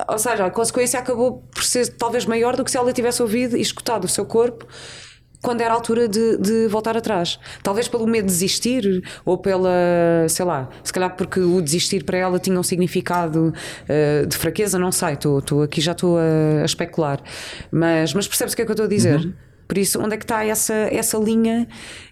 Ou 0.07 0.19
seja, 0.19 0.45
a 0.45 0.51
consequência 0.51 0.99
acabou 0.99 1.43
por 1.53 1.63
ser 1.63 1.87
talvez 1.97 2.25
maior 2.25 2.55
do 2.55 2.63
que 2.63 2.71
se 2.71 2.77
ela 2.77 2.91
tivesse 2.91 3.21
ouvido 3.21 3.57
e 3.57 3.61
escutado 3.61 4.05
o 4.05 4.07
seu 4.07 4.25
corpo 4.25 4.67
quando 5.41 5.61
era 5.61 5.71
a 5.71 5.75
altura 5.75 6.07
de, 6.07 6.37
de 6.37 6.67
voltar 6.67 6.95
atrás. 6.95 7.39
Talvez 7.63 7.87
pelo 7.87 8.05
medo 8.07 8.25
de 8.25 8.31
desistir 8.31 9.03
ou 9.25 9.37
pela, 9.37 9.69
sei 10.29 10.45
lá, 10.45 10.69
se 10.83 10.93
calhar 10.93 11.15
porque 11.15 11.39
o 11.39 11.61
desistir 11.61 12.03
para 12.03 12.17
ela 12.17 12.39
tinha 12.39 12.59
um 12.59 12.63
significado 12.63 13.53
eh, 13.89 14.25
de 14.25 14.37
fraqueza, 14.37 14.77
não 14.77 14.91
sei, 14.91 15.13
estou, 15.13 15.39
estou 15.39 15.63
aqui 15.63 15.81
já 15.81 15.93
estou 15.93 16.17
a, 16.17 16.61
a 16.61 16.65
especular. 16.65 17.21
Mas, 17.71 18.13
mas 18.13 18.27
percebes 18.27 18.53
o 18.53 18.55
que 18.55 18.61
é 18.61 18.65
que 18.65 18.71
eu 18.71 18.73
estou 18.73 18.85
a 18.85 18.89
dizer? 18.89 19.33
Por 19.67 19.77
isso, 19.77 20.01
onde 20.01 20.15
é 20.15 20.17
que 20.17 20.25
está 20.25 20.43
essa, 20.43 20.73
essa 20.73 21.17
linha 21.17 21.65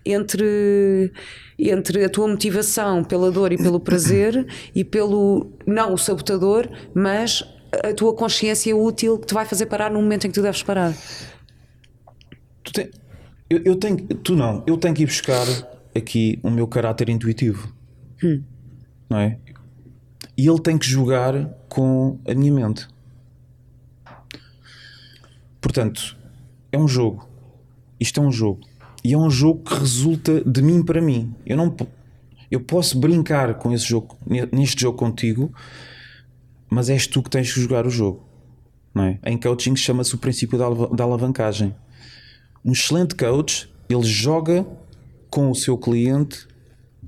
entre, 0.05 1.11
entre 1.57 2.05
a 2.05 2.09
tua 2.09 2.25
motivação 2.25 3.03
pela 3.03 3.29
dor 3.29 3.51
e 3.51 3.57
pelo 3.57 3.81
prazer 3.81 4.47
e 4.73 4.83
pelo, 4.85 5.51
não 5.67 5.93
o 5.93 5.97
sabotador, 5.97 6.69
mas 6.93 7.43
a 7.83 7.93
tua 7.93 8.13
consciência 8.15 8.75
útil 8.75 9.19
que 9.19 9.27
te 9.27 9.33
vai 9.33 9.45
fazer 9.45 9.65
parar 9.65 9.91
no 9.91 10.01
momento 10.01 10.25
em 10.25 10.29
que 10.29 10.35
tu 10.35 10.41
deves 10.41 10.63
parar? 10.63 10.93
Tu 12.63 12.71
tem- 12.71 12.89
Eu, 13.49 13.61
eu 13.63 13.75
tenho, 13.75 13.97
tu 13.97 14.35
não, 14.35 14.63
eu 14.67 14.77
tenho 14.77 14.93
que 14.93 15.03
ir 15.03 15.05
buscar 15.07 15.45
aqui 15.95 16.39
o 16.43 16.49
meu 16.51 16.67
caráter 16.67 17.09
intuitivo, 17.09 17.73
não 19.09 19.17
é? 19.17 19.39
E 20.37 20.47
ele 20.47 20.59
tem 20.59 20.77
que 20.77 20.87
jogar 20.87 21.33
com 21.67 22.19
a 22.27 22.33
minha 22.33 22.53
mente. 22.53 22.87
Portanto, 25.59 26.15
é 26.71 26.77
um 26.77 26.87
jogo. 26.87 27.27
Isto 27.99 28.21
é 28.21 28.23
um 28.23 28.31
jogo. 28.31 28.61
E 29.03 29.13
é 29.13 29.17
um 29.17 29.29
jogo 29.29 29.63
que 29.63 29.73
resulta 29.75 30.41
de 30.41 30.61
mim 30.61 30.83
para 30.83 31.01
mim. 31.01 31.33
Eu 31.45 31.57
não 31.57 31.75
eu 32.51 32.59
posso 32.61 32.99
brincar 32.99 33.53
com 33.55 33.71
esse 33.73 33.85
jogo, 33.85 34.17
neste 34.51 34.81
jogo 34.81 34.97
contigo, 34.97 35.53
mas 36.69 36.89
és 36.89 37.05
tu 37.05 37.21
que 37.21 37.29
tens 37.29 37.51
que 37.53 37.59
jogar 37.61 37.85
o 37.85 37.89
jogo. 37.89 38.25
Não 38.93 39.03
é? 39.03 39.19
Em 39.25 39.37
coaching 39.37 39.75
chama-se 39.75 40.15
o 40.15 40.17
princípio 40.17 40.57
da 40.57 40.65
alav- 40.65 40.95
da 40.95 41.03
alavancagem. 41.03 41.75
Um 42.63 42.71
excelente 42.71 43.15
coach, 43.15 43.69
ele 43.89 44.03
joga 44.03 44.65
com 45.29 45.49
o 45.49 45.55
seu 45.55 45.77
cliente 45.77 46.47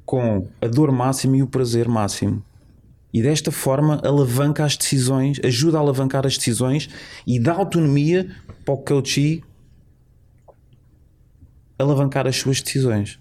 com 0.05 0.47
a 0.61 0.67
dor 0.67 0.91
máxima 0.91 1.37
e 1.37 1.43
o 1.43 1.47
prazer 1.47 1.87
máximo. 1.87 2.43
E 3.13 3.21
desta 3.21 3.51
forma 3.51 4.01
alavanca 4.03 4.63
as 4.63 4.77
decisões, 4.77 5.39
ajuda 5.43 5.77
a 5.77 5.81
alavancar 5.81 6.25
as 6.25 6.37
decisões 6.37 6.89
e 7.27 7.39
dá 7.39 7.53
autonomia 7.53 8.33
para 8.63 8.73
o 8.73 8.77
coachee 8.77 9.43
alavancar 11.77 12.27
as 12.27 12.37
suas 12.37 12.61
decisões. 12.61 13.19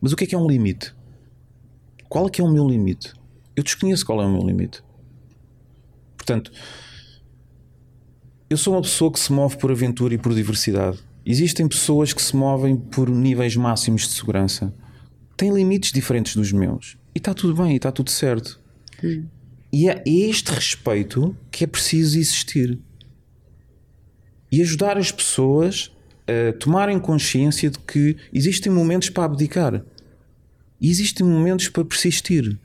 Mas 0.00 0.12
o 0.12 0.16
que 0.16 0.24
é 0.24 0.26
que 0.26 0.34
é 0.34 0.38
um 0.38 0.46
limite? 0.46 0.94
Qual 2.08 2.26
é 2.26 2.30
que 2.30 2.40
é 2.40 2.44
o 2.44 2.50
meu 2.50 2.68
limite? 2.68 3.14
Eu 3.56 3.62
desconheço 3.62 4.04
qual 4.04 4.20
é 4.20 4.26
o 4.26 4.30
meu 4.30 4.46
limite. 4.46 4.82
Portanto, 6.16 6.52
eu 8.52 8.56
sou 8.58 8.74
uma 8.74 8.82
pessoa 8.82 9.10
que 9.10 9.18
se 9.18 9.32
move 9.32 9.56
por 9.56 9.70
aventura 9.70 10.12
e 10.12 10.18
por 10.18 10.34
diversidade. 10.34 10.98
Existem 11.24 11.66
pessoas 11.66 12.12
que 12.12 12.20
se 12.20 12.36
movem 12.36 12.76
por 12.76 13.08
níveis 13.08 13.56
máximos 13.56 14.02
de 14.02 14.12
segurança. 14.12 14.74
Têm 15.38 15.54
limites 15.54 15.90
diferentes 15.90 16.36
dos 16.36 16.52
meus. 16.52 16.98
E 17.14 17.18
está 17.18 17.32
tudo 17.32 17.54
bem, 17.54 17.72
e 17.72 17.76
está 17.76 17.90
tudo 17.90 18.10
certo. 18.10 18.60
E 19.72 19.88
é 19.88 20.02
este 20.04 20.52
respeito 20.52 21.34
que 21.50 21.64
é 21.64 21.66
preciso 21.66 22.18
existir. 22.18 22.78
E 24.50 24.60
ajudar 24.60 24.98
as 24.98 25.10
pessoas 25.10 25.90
a 26.28 26.52
tomarem 26.52 26.98
consciência 26.98 27.70
de 27.70 27.78
que 27.78 28.18
existem 28.34 28.70
momentos 28.70 29.08
para 29.08 29.24
abdicar. 29.24 29.82
E 30.78 30.90
existem 30.90 31.26
momentos 31.26 31.70
para 31.70 31.86
persistir. 31.86 32.58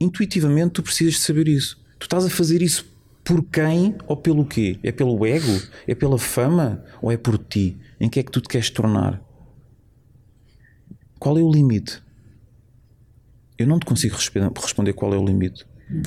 Intuitivamente 0.00 0.70
tu 0.70 0.82
precisas 0.82 1.14
de 1.14 1.20
saber 1.20 1.46
isso. 1.46 1.80
Tu 1.96 2.06
estás 2.06 2.24
a 2.24 2.30
fazer 2.30 2.60
isso 2.60 2.91
por 3.24 3.42
quem 3.44 3.94
ou 4.06 4.16
pelo 4.16 4.44
quê? 4.44 4.78
É 4.82 4.90
pelo 4.92 5.24
ego? 5.26 5.60
É 5.86 5.94
pela 5.94 6.18
fama? 6.18 6.82
Ou 7.00 7.10
é 7.12 7.16
por 7.16 7.38
ti? 7.38 7.76
Em 8.00 8.08
que 8.08 8.20
é 8.20 8.22
que 8.22 8.32
tu 8.32 8.40
te 8.40 8.48
queres 8.48 8.70
tornar? 8.70 9.22
Qual 11.18 11.38
é 11.38 11.42
o 11.42 11.50
limite? 11.50 12.02
Eu 13.56 13.66
não 13.66 13.78
te 13.78 13.86
consigo 13.86 14.16
responder 14.16 14.92
qual 14.92 15.14
é 15.14 15.18
o 15.18 15.24
limite. 15.24 15.64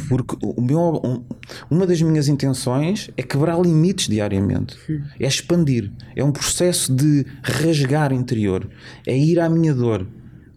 Porque 0.09 0.35
o 0.41 0.59
meu, 0.61 0.79
um- 1.05 1.23
uma 1.69 1.85
das 1.85 2.01
minhas 2.01 2.27
intenções 2.27 3.11
é 3.15 3.21
quebrar 3.21 3.59
limites 3.61 4.07
diariamente, 4.07 4.75
é 5.19 5.27
expandir, 5.27 5.91
é 6.15 6.23
um 6.23 6.31
processo 6.31 6.93
de 6.93 7.23
rasgar 7.43 8.11
interior, 8.11 8.67
é 9.05 9.15
ir 9.15 9.39
à 9.39 9.47
minha 9.47 9.75
dor, 9.75 10.07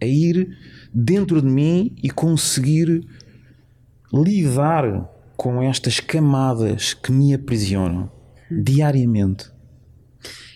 é 0.01 0.07
ir 0.07 0.57
dentro 0.91 1.41
de 1.43 1.47
mim 1.47 1.93
e 2.01 2.09
conseguir 2.09 3.05
lidar 4.11 5.07
com 5.39 5.63
estas 5.63 6.01
camadas 6.01 6.93
que 6.93 7.13
me 7.13 7.33
aprisionam 7.33 8.11
diariamente. 8.51 9.45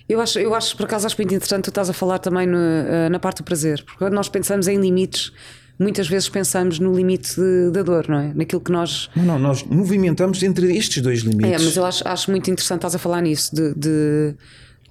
Eu 0.09 0.19
acho, 0.19 0.37
eu 0.39 0.53
acho, 0.53 0.75
por 0.75 0.83
acaso, 0.85 1.07
acho 1.07 1.15
muito 1.17 1.33
interessante 1.33 1.63
tu 1.63 1.69
estás 1.69 1.89
a 1.89 1.93
falar 1.93 2.19
também 2.19 2.45
no, 2.45 2.57
eh, 2.57 3.07
na 3.09 3.17
parte 3.17 3.37
do 3.37 3.45
prazer, 3.45 3.81
porque 3.85 3.97
quando 3.99 4.13
nós 4.13 4.27
pensamos 4.27 4.67
em 4.67 4.77
limites, 4.77 5.31
muitas 5.79 6.05
vezes 6.09 6.27
pensamos 6.27 6.79
no 6.79 6.93
limite 6.93 7.33
de- 7.39 7.71
da 7.71 7.81
dor, 7.81 8.09
não 8.09 8.17
é? 8.19 8.33
Naquilo 8.33 8.59
que 8.59 8.71
nós. 8.73 9.09
Não, 9.15 9.23
não, 9.23 9.39
nós 9.39 9.63
movimentamos 9.63 10.43
entre 10.43 10.75
estes 10.75 11.01
dois 11.01 11.21
limites. 11.21 11.61
É, 11.61 11.63
mas 11.63 11.77
eu 11.77 11.85
acho, 11.85 12.05
acho 12.05 12.29
muito 12.29 12.51
interessante 12.51 12.79
estás 12.79 12.93
a 12.95 12.99
falar 12.99 13.21
nisso, 13.21 13.55
de. 13.55 13.73
de- 13.75 14.35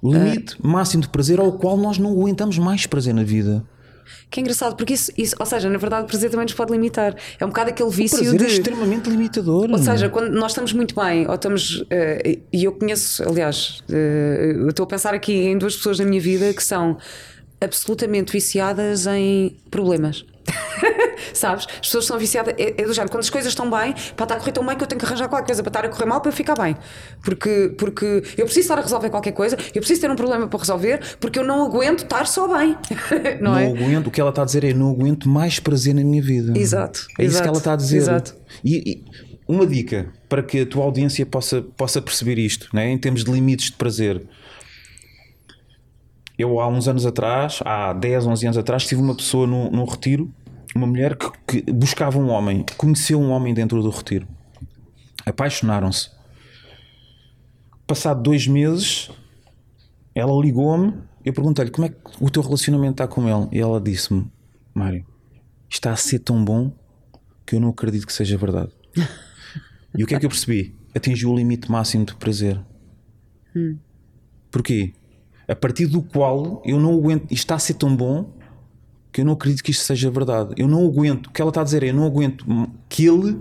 limite 0.03 0.55
máximo 0.61 1.03
de 1.03 1.09
prazer 1.09 1.39
ao 1.39 1.51
qual 1.53 1.77
nós 1.77 1.97
não 1.99 2.11
aguentamos 2.11 2.57
mais 2.57 2.85
prazer 2.87 3.13
na 3.13 3.23
vida. 3.23 3.63
Que 4.29 4.39
é 4.39 4.41
engraçado, 4.41 4.75
porque 4.75 4.93
isso, 4.93 5.11
isso, 5.17 5.35
ou 5.39 5.45
seja, 5.45 5.69
na 5.69 5.77
verdade, 5.77 6.05
o 6.05 6.07
prazer 6.07 6.29
também 6.29 6.45
nos 6.45 6.53
pode 6.53 6.71
limitar. 6.71 7.15
É 7.39 7.45
um 7.45 7.49
bocado 7.49 7.69
aquele 7.69 7.89
vício 7.89 8.17
prazer 8.17 8.37
de. 8.39 8.45
é 8.45 8.47
extremamente 8.47 9.09
limitador. 9.09 9.69
Ou 9.71 9.77
seja, 9.77 10.09
quando 10.09 10.29
nós 10.33 10.51
estamos 10.51 10.73
muito 10.73 10.95
bem, 10.95 11.27
ou 11.27 11.35
estamos. 11.35 11.83
eh, 11.89 12.39
e 12.51 12.63
eu 12.63 12.71
conheço, 12.73 13.23
aliás, 13.27 13.83
eh, 13.89 14.53
eu 14.57 14.69
estou 14.69 14.83
a 14.83 14.87
pensar 14.87 15.13
aqui 15.13 15.33
em 15.33 15.57
duas 15.57 15.75
pessoas 15.75 15.99
na 15.99 16.05
minha 16.05 16.21
vida 16.21 16.53
que 16.53 16.63
são 16.63 16.97
absolutamente 17.61 18.31
viciadas 18.31 19.07
em 19.07 19.55
problemas. 19.71 20.25
Sabes? 21.33 21.65
As 21.69 21.79
pessoas 21.79 22.05
são 22.05 22.17
viciadas. 22.17 22.53
É, 22.57 22.81
é 22.81 22.85
do 22.85 22.93
género, 22.93 23.11
quando 23.11 23.23
as 23.23 23.29
coisas 23.29 23.51
estão 23.51 23.69
bem, 23.69 23.93
para 24.15 24.23
estar 24.25 24.35
a 24.35 24.39
correr 24.39 24.51
tão 24.51 24.65
bem 24.65 24.75
que 24.75 24.83
eu 24.83 24.87
tenho 24.87 24.99
que 24.99 25.05
arranjar 25.05 25.27
qualquer 25.27 25.45
coisa 25.45 25.63
para 25.63 25.69
estar 25.69 25.85
a 25.85 25.89
correr 25.89 26.05
mal 26.05 26.21
para 26.21 26.29
eu 26.29 26.35
ficar 26.35 26.55
bem. 26.55 26.75
Porque, 27.23 27.73
porque 27.77 28.05
eu 28.37 28.45
preciso 28.45 28.61
estar 28.61 28.77
a 28.77 28.81
resolver 28.81 29.09
qualquer 29.09 29.31
coisa, 29.31 29.55
eu 29.73 29.81
preciso 29.81 30.01
ter 30.01 30.11
um 30.11 30.15
problema 30.15 30.47
para 30.47 30.59
resolver, 30.59 30.99
porque 31.19 31.39
eu 31.39 31.43
não 31.43 31.65
aguento 31.65 32.03
estar 32.03 32.25
só 32.27 32.47
bem. 32.47 32.75
não, 33.39 33.51
não 33.51 33.57
é? 33.57 33.67
aguento, 33.67 34.07
o 34.07 34.11
que 34.11 34.19
ela 34.19 34.29
está 34.29 34.41
a 34.41 34.45
dizer 34.45 34.63
é 34.63 34.73
não 34.73 34.89
aguento 34.91 35.29
mais 35.29 35.59
prazer 35.59 35.93
na 35.93 36.03
minha 36.03 36.21
vida. 36.21 36.57
Exato, 36.57 37.07
É 37.19 37.23
isso 37.23 37.35
exato, 37.35 37.43
que 37.43 37.49
ela 37.49 37.57
está 37.57 37.73
a 37.73 37.75
dizer. 37.75 37.97
exato. 37.97 38.35
E, 38.63 38.91
e 38.91 39.03
uma 39.47 39.65
dica 39.65 40.11
para 40.29 40.41
que 40.41 40.61
a 40.61 40.65
tua 40.65 40.83
audiência 40.83 41.25
possa, 41.25 41.61
possa 41.61 42.01
perceber 42.01 42.37
isto, 42.37 42.67
né? 42.73 42.89
em 42.89 42.97
termos 42.97 43.23
de 43.23 43.31
limites 43.31 43.67
de 43.67 43.73
prazer. 43.73 44.21
Eu 46.37 46.59
há 46.59 46.67
uns 46.67 46.87
anos 46.87 47.05
atrás, 47.05 47.59
há 47.63 47.93
10, 47.93 48.25
11 48.25 48.45
anos 48.47 48.57
atrás, 48.57 48.85
tive 48.85 49.01
uma 49.01 49.15
pessoa 49.15 49.45
num, 49.45 49.69
num 49.69 49.85
retiro, 49.85 50.31
uma 50.75 50.87
mulher 50.87 51.15
que, 51.15 51.61
que 51.61 51.71
buscava 51.71 52.17
um 52.17 52.29
homem, 52.29 52.65
conheceu 52.77 53.19
um 53.19 53.29
homem 53.29 53.53
dentro 53.53 53.81
do 53.81 53.89
retiro. 53.89 54.27
Apaixonaram-se. 55.25 56.11
Passado 57.85 58.21
dois 58.21 58.47
meses, 58.47 59.09
ela 60.15 60.33
ligou-me, 60.41 60.93
eu 61.23 61.33
perguntei-lhe 61.33 61.71
como 61.71 61.85
é 61.85 61.89
que 61.89 61.97
o 62.19 62.29
teu 62.29 62.41
relacionamento 62.41 62.93
está 62.93 63.07
com 63.07 63.27
ele. 63.27 63.49
E 63.51 63.59
ela 63.59 63.79
disse-me: 63.79 64.29
Mário, 64.73 65.05
está 65.69 65.91
a 65.91 65.95
ser 65.95 66.19
tão 66.19 66.43
bom 66.43 66.71
que 67.45 67.55
eu 67.55 67.59
não 67.59 67.69
acredito 67.69 68.05
que 68.05 68.13
seja 68.13 68.37
verdade. 68.37 68.71
e 69.97 70.03
o 70.03 70.07
que 70.07 70.15
é 70.15 70.19
que 70.19 70.25
eu 70.25 70.29
percebi? 70.29 70.75
Atingiu 70.95 71.31
o 71.31 71.35
limite 71.35 71.71
máximo 71.71 72.05
de 72.05 72.15
prazer. 72.15 72.59
Porquê? 74.51 74.93
A 75.47 75.55
partir 75.55 75.87
do 75.87 76.01
qual 76.01 76.61
eu 76.65 76.79
não 76.79 76.93
aguento, 76.93 77.23
isto 77.23 77.33
está 77.33 77.55
a 77.55 77.59
ser 77.59 77.75
tão 77.75 77.95
bom 77.95 78.33
que 79.13 79.21
eu 79.21 79.25
não 79.25 79.33
acredito 79.33 79.63
que 79.63 79.71
isto 79.71 79.83
seja 79.85 80.09
verdade. 80.11 80.53
Eu 80.57 80.67
não 80.67 80.85
aguento, 80.85 81.27
o 81.27 81.31
que 81.31 81.41
ela 81.41 81.49
está 81.49 81.61
a 81.61 81.63
dizer 81.63 81.83
é: 81.83 81.89
eu 81.91 81.93
não 81.93 82.05
aguento 82.05 82.45
que 82.89 83.05
ele 83.05 83.37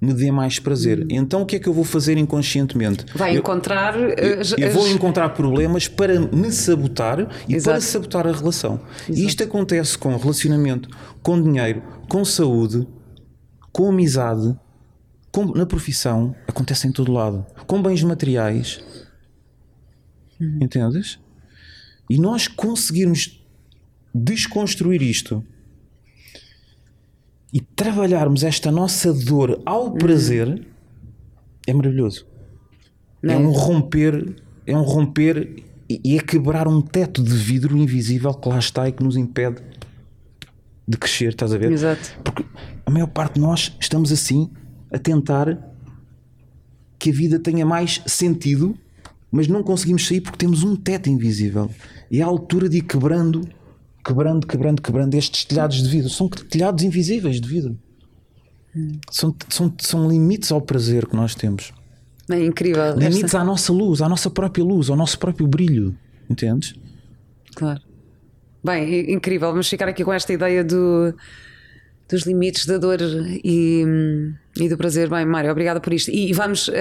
me 0.00 0.12
dê 0.12 0.30
mais 0.30 0.58
prazer. 0.58 1.06
Então 1.08 1.42
o 1.42 1.46
que 1.46 1.56
é 1.56 1.58
que 1.58 1.66
eu 1.68 1.72
vou 1.72 1.84
fazer 1.84 2.18
inconscientemente? 2.18 3.06
Vai 3.14 3.34
Eu- 3.34 3.38
encontrar. 3.38 3.94
eh, 4.18 4.38
as- 4.40 4.52
eu 4.52 4.70
vou 4.70 4.86
encontrar 4.88 5.30
problemas 5.30 5.88
para 5.88 6.18
me 6.20 6.50
sabotar 6.50 7.20
e 7.48 7.54
Exato. 7.54 7.70
para 7.78 7.80
sabotar 7.80 8.26
a 8.26 8.32
relação. 8.32 8.80
E 9.08 9.24
isto 9.24 9.42
acontece 9.44 9.96
com 9.96 10.14
relacionamento, 10.16 10.88
com 11.22 11.40
dinheiro, 11.40 11.82
com 12.08 12.22
saúde, 12.24 12.86
com 13.72 13.88
amizade, 13.88 14.54
com- 15.32 15.46
na 15.54 15.64
profissão, 15.64 16.34
acontece 16.46 16.86
em 16.86 16.92
todo 16.92 17.10
lado. 17.12 17.46
Com 17.66 17.80
bens 17.82 18.02
materiais. 18.02 18.80
Entendes? 20.60 21.18
E 22.10 22.18
nós 22.18 22.46
conseguirmos 22.48 23.42
desconstruir 24.14 25.02
isto 25.02 25.44
e 27.52 27.60
trabalharmos 27.60 28.42
esta 28.42 28.70
nossa 28.70 29.12
dor 29.12 29.60
ao 29.64 29.92
prazer 29.92 30.66
é 31.66 31.72
maravilhoso. 31.72 32.26
Não 33.22 33.34
É 33.34 33.36
é? 33.36 33.38
um 33.38 33.50
romper, 33.50 34.36
é 34.66 34.76
um 34.76 34.82
romper 34.82 35.64
e 35.88 36.00
e 36.02 36.16
é 36.16 36.20
quebrar 36.20 36.66
um 36.66 36.80
teto 36.80 37.22
de 37.22 37.34
vidro 37.34 37.76
invisível 37.76 38.32
que 38.32 38.48
lá 38.48 38.58
está 38.58 38.88
e 38.88 38.92
que 38.92 39.02
nos 39.04 39.16
impede 39.16 39.60
de 40.88 40.96
crescer, 40.96 41.28
estás 41.28 41.52
a 41.52 41.58
ver? 41.58 41.70
Exato. 41.70 42.18
Porque 42.24 42.44
a 42.86 42.90
maior 42.90 43.06
parte 43.08 43.34
de 43.34 43.40
nós 43.40 43.76
estamos 43.78 44.10
assim 44.10 44.50
a 44.90 44.98
tentar 44.98 45.58
que 46.98 47.10
a 47.10 47.12
vida 47.12 47.38
tenha 47.38 47.66
mais 47.66 48.00
sentido, 48.06 48.74
mas 49.30 49.46
não 49.46 49.62
conseguimos 49.62 50.06
sair 50.06 50.20
porque 50.22 50.38
temos 50.38 50.62
um 50.62 50.74
teto 50.74 51.10
invisível. 51.10 51.70
E 52.10 52.20
é 52.20 52.22
a 52.22 52.26
altura 52.26 52.68
de 52.68 52.78
ir 52.78 52.82
quebrando, 52.82 53.46
quebrando, 54.04 54.46
quebrando, 54.46 54.82
quebrando 54.82 55.14
estes 55.14 55.44
telhados 55.44 55.82
de 55.82 55.88
vidro. 55.88 56.10
São 56.10 56.28
telhados 56.28 56.82
invisíveis 56.84 57.40
de 57.40 57.48
vidro. 57.48 57.78
São, 59.10 59.34
são, 59.48 59.72
são 59.78 60.08
limites 60.08 60.50
ao 60.50 60.60
prazer 60.60 61.06
que 61.06 61.14
nós 61.14 61.34
temos. 61.34 61.72
É 62.30 62.44
incrível. 62.44 62.94
Limites 62.96 63.24
esta- 63.24 63.40
à 63.40 63.44
nossa 63.44 63.72
luz, 63.72 64.00
à 64.02 64.08
nossa 64.08 64.28
própria 64.30 64.64
luz, 64.64 64.90
ao 64.90 64.96
nosso 64.96 65.18
próprio 65.18 65.46
brilho. 65.46 65.96
Entendes? 66.28 66.74
Claro. 67.54 67.80
Bem, 68.64 69.12
incrível. 69.12 69.50
Vamos 69.50 69.68
ficar 69.68 69.88
aqui 69.88 70.02
com 70.04 70.12
esta 70.12 70.32
ideia 70.32 70.64
do, 70.64 71.14
dos 72.08 72.22
limites 72.22 72.66
da 72.66 72.78
dor 72.78 72.98
e, 73.00 73.84
E 74.56 74.68
do 74.68 74.76
prazer, 74.76 75.08
bem, 75.08 75.26
Mário, 75.26 75.50
obrigada 75.50 75.80
por 75.80 75.92
isto. 75.92 76.10
E 76.10 76.32
vamos 76.32 76.68
uh, 76.68 76.72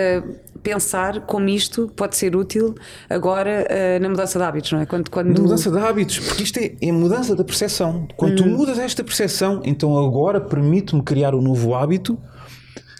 pensar 0.61 1.21
como 1.21 1.49
isto 1.49 1.91
pode 1.95 2.15
ser 2.15 2.35
útil 2.35 2.75
agora 3.09 3.65
uh, 3.67 4.01
na 4.01 4.09
mudança 4.09 4.37
de 4.37 4.45
hábitos, 4.45 4.71
não 4.71 4.79
é? 4.79 4.85
Quando, 4.85 5.09
quando... 5.09 5.33
Na 5.33 5.41
mudança 5.41 5.71
de 5.71 5.77
hábitos, 5.79 6.19
porque 6.19 6.43
isto 6.43 6.57
é, 6.59 6.75
é 6.79 6.91
mudança 6.91 7.35
da 7.35 7.43
percepção. 7.43 8.07
Quando 8.15 8.33
hum. 8.33 8.43
tu 8.43 8.45
mudas 8.47 8.77
esta 8.77 9.03
percepção, 9.03 9.61
então 9.65 9.97
agora 9.97 10.39
permite-me 10.39 11.01
criar 11.01 11.33
um 11.33 11.41
novo 11.41 11.73
hábito 11.73 12.19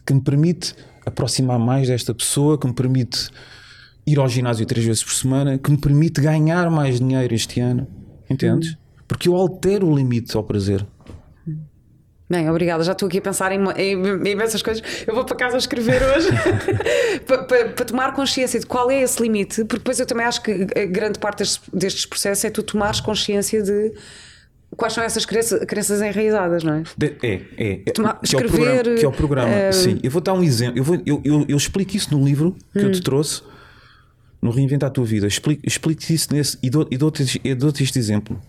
que 0.05 0.13
me 0.13 0.21
permite 0.21 0.74
aproximar 1.05 1.59
mais 1.59 1.88
desta 1.88 2.13
pessoa, 2.13 2.57
que 2.57 2.65
me 2.65 2.74
permite 2.74 3.30
ir 4.07 4.17
ao 4.17 4.28
ginásio 4.28 4.65
três 4.65 4.86
vezes 4.86 5.03
por 5.03 5.13
semana, 5.13 5.57
que 5.57 5.69
me 5.69 5.78
permite 5.78 6.19
ganhar 6.19 6.69
mais 6.71 6.99
dinheiro 6.99 7.34
este 7.34 7.59
ano. 7.59 7.88
Entendes? 8.30 8.71
Hum. 8.71 8.78
Porque 9.07 9.30
eu 9.30 9.36
altero 9.36 9.88
o 9.88 9.95
limite 9.95 10.36
ao 10.36 10.43
prazer. 10.43 10.86
Bem, 12.30 12.49
obrigada. 12.49 12.84
Já 12.84 12.93
estou 12.93 13.07
aqui 13.07 13.17
a 13.17 13.21
pensar 13.21 13.51
em, 13.51 13.59
em, 13.78 13.93
em 13.93 14.32
imensas 14.32 14.61
coisas. 14.61 14.84
Eu 15.05 15.13
vou 15.13 15.26
para 15.26 15.36
casa 15.36 15.57
escrever 15.57 16.01
hoje 16.01 16.30
para, 17.28 17.43
para, 17.43 17.69
para, 17.69 17.86
tomar 17.86 18.13
consciência 18.13 18.59
de 18.59 18.65
qual 18.65 18.89
é 18.89 19.01
esse 19.01 19.21
limite, 19.21 19.65
porque 19.65 19.80
depois 19.80 19.99
eu 19.99 20.05
também 20.05 20.26
acho 20.26 20.41
que 20.41 20.65
grande 20.88 21.19
parte 21.19 21.39
destes, 21.39 21.61
destes 21.71 22.05
processos 22.05 22.45
é 22.45 22.49
tu 22.49 22.63
tomares 22.63 22.99
consciência 23.01 23.61
de 23.61 23.93
quais 24.76 24.93
são 24.93 25.03
essas 25.03 25.26
crenças, 25.26 25.63
crenças 25.65 26.01
enraizadas, 26.01 26.63
não 26.63 26.76
é? 26.76 26.84
De, 26.97 27.15
é, 27.21 27.41
é. 27.57 27.82
é 27.86 27.91
Tomar, 27.91 28.19
que, 28.19 28.26
escrever, 28.26 28.45
é 28.45 28.57
o 28.57 28.74
programa, 28.74 28.99
que 28.99 29.05
é 29.05 29.07
o 29.07 29.11
programa. 29.11 29.51
Uh... 29.69 29.74
Sim, 29.74 29.99
eu 30.01 30.11
vou 30.11 30.21
dar 30.21 30.34
um 30.34 30.43
exemplo. 30.43 30.78
Eu, 30.78 30.84
vou, 30.84 31.01
eu, 31.05 31.21
eu, 31.24 31.45
eu 31.47 31.57
explico 31.57 31.95
isso 31.95 32.15
no 32.15 32.24
livro 32.24 32.55
que 32.71 32.80
hum. 32.80 32.84
eu 32.84 32.91
te 32.91 32.99
hum. 32.99 33.03
trouxe, 33.03 33.41
no 34.41 34.51
Reinventar 34.51 34.89
a 34.89 34.91
Tua 34.91 35.05
Vida. 35.05 35.28
Explico, 35.28 35.61
explico 35.65 36.01
isso 36.11 36.34
nesse 36.34 36.57
e 36.61 36.69
dou-te 36.69 36.97
dou 36.97 37.11
dou 37.55 37.74
este 37.80 37.97
exemplo. 37.97 38.39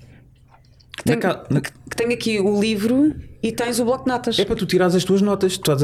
Que 0.96 1.04
tenho, 1.04 1.20
na, 1.50 1.60
que 1.60 1.96
tenho 1.96 2.12
aqui 2.12 2.40
o 2.40 2.60
livro 2.60 3.14
e 3.42 3.52
tens 3.52 3.80
o 3.80 3.84
bloco 3.84 4.04
de 4.04 4.10
notas. 4.10 4.38
É 4.38 4.44
para 4.44 4.56
tu 4.56 4.64
tirares 4.64 4.94
as 4.94 5.04
tuas 5.04 5.20
notas. 5.20 5.58
Tu 5.58 5.70
a, 5.70 5.76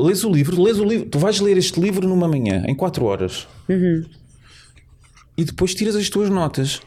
lês 0.00 0.22
o 0.22 0.30
livro, 0.30 0.62
lês 0.62 0.78
o 0.78 0.84
livro. 0.84 1.08
Tu 1.08 1.18
vais 1.18 1.40
ler 1.40 1.56
este 1.56 1.80
livro 1.80 2.06
numa 2.06 2.28
manhã, 2.28 2.62
em 2.68 2.74
4 2.74 3.04
horas. 3.04 3.48
Uhum. 3.68 4.04
E 5.36 5.44
depois 5.44 5.74
tiras 5.74 5.96
as 5.96 6.08
tuas 6.08 6.28
notas. 6.28 6.80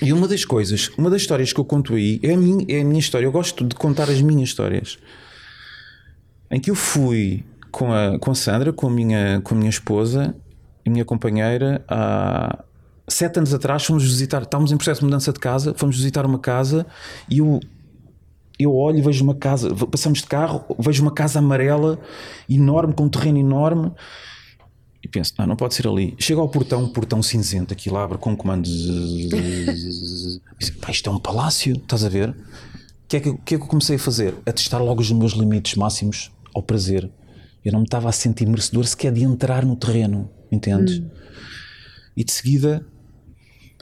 E 0.00 0.12
uma 0.12 0.28
das 0.28 0.44
coisas, 0.44 0.90
uma 0.96 1.10
das 1.10 1.22
histórias 1.22 1.52
que 1.52 1.60
eu 1.60 1.64
conto 1.64 1.94
aí 1.94 2.20
é 2.22 2.34
a 2.34 2.36
minha, 2.36 2.64
é 2.68 2.80
a 2.80 2.84
minha 2.84 3.00
história. 3.00 3.26
Eu 3.26 3.32
gosto 3.32 3.64
de 3.64 3.74
contar 3.74 4.08
as 4.08 4.20
minhas 4.20 4.48
histórias. 4.48 4.98
Em 6.50 6.60
que 6.60 6.70
eu 6.70 6.74
fui 6.74 7.44
com 7.70 7.92
a, 7.92 8.18
com 8.18 8.30
a 8.30 8.34
Sandra, 8.34 8.72
com 8.72 8.86
a 8.86 8.90
minha, 8.90 9.40
com 9.42 9.54
a 9.54 9.58
minha 9.58 9.70
esposa 9.70 10.34
e 10.84 10.90
minha 10.90 11.04
companheira, 11.04 11.84
há, 11.88 12.64
sete 13.08 13.38
anos 13.38 13.54
atrás 13.54 13.84
fomos 13.84 14.04
visitar, 14.04 14.42
estávamos 14.42 14.72
em 14.72 14.76
processo 14.76 15.00
de 15.00 15.06
mudança 15.06 15.32
de 15.32 15.38
casa, 15.38 15.74
fomos 15.76 15.96
visitar 15.96 16.26
uma 16.26 16.38
casa 16.38 16.86
e 17.30 17.38
eu, 17.38 17.60
eu 18.58 18.74
olho 18.74 18.98
e 18.98 19.02
vejo 19.02 19.22
uma 19.22 19.34
casa, 19.34 19.74
passamos 19.86 20.20
de 20.20 20.26
carro, 20.26 20.64
vejo 20.78 21.02
uma 21.02 21.12
casa 21.12 21.38
amarela, 21.38 21.98
enorme, 22.48 22.94
com 22.94 23.04
um 23.04 23.08
terreno 23.08 23.38
enorme, 23.38 23.92
e 25.06 25.08
penso, 25.08 25.34
não, 25.38 25.46
não 25.46 25.56
pode 25.56 25.74
ser 25.74 25.86
ali. 25.86 26.16
Chego 26.18 26.40
ao 26.40 26.48
portão, 26.48 26.82
um 26.82 26.88
portão 26.88 27.22
cinzento, 27.22 27.72
aquilo 27.72 27.96
abre 27.96 28.18
com 28.18 28.36
comandos. 28.36 28.72
Isto 30.88 31.10
é 31.10 31.12
um 31.12 31.20
palácio, 31.20 31.74
estás 31.76 32.04
a 32.04 32.08
ver? 32.08 32.30
O 32.30 32.34
que, 33.08 33.16
é 33.16 33.20
que, 33.20 33.32
que 33.34 33.54
é 33.54 33.58
que 33.58 33.62
eu 33.62 33.68
comecei 33.68 33.94
a 33.94 33.98
fazer? 34.00 34.34
A 34.44 34.52
testar 34.52 34.78
logo 34.78 35.00
os 35.00 35.12
meus 35.12 35.32
limites 35.32 35.76
máximos 35.76 36.32
ao 36.52 36.60
prazer. 36.60 37.08
Eu 37.64 37.72
não 37.72 37.80
me 37.80 37.84
estava 37.84 38.08
a 38.08 38.12
sentir 38.12 38.46
merecedor 38.46 38.84
sequer 38.84 39.12
de 39.12 39.22
entrar 39.22 39.64
no 39.64 39.76
terreno, 39.76 40.28
entendes? 40.50 40.98
Hum. 40.98 41.08
E 42.16 42.24
de 42.24 42.32
seguida 42.32 42.84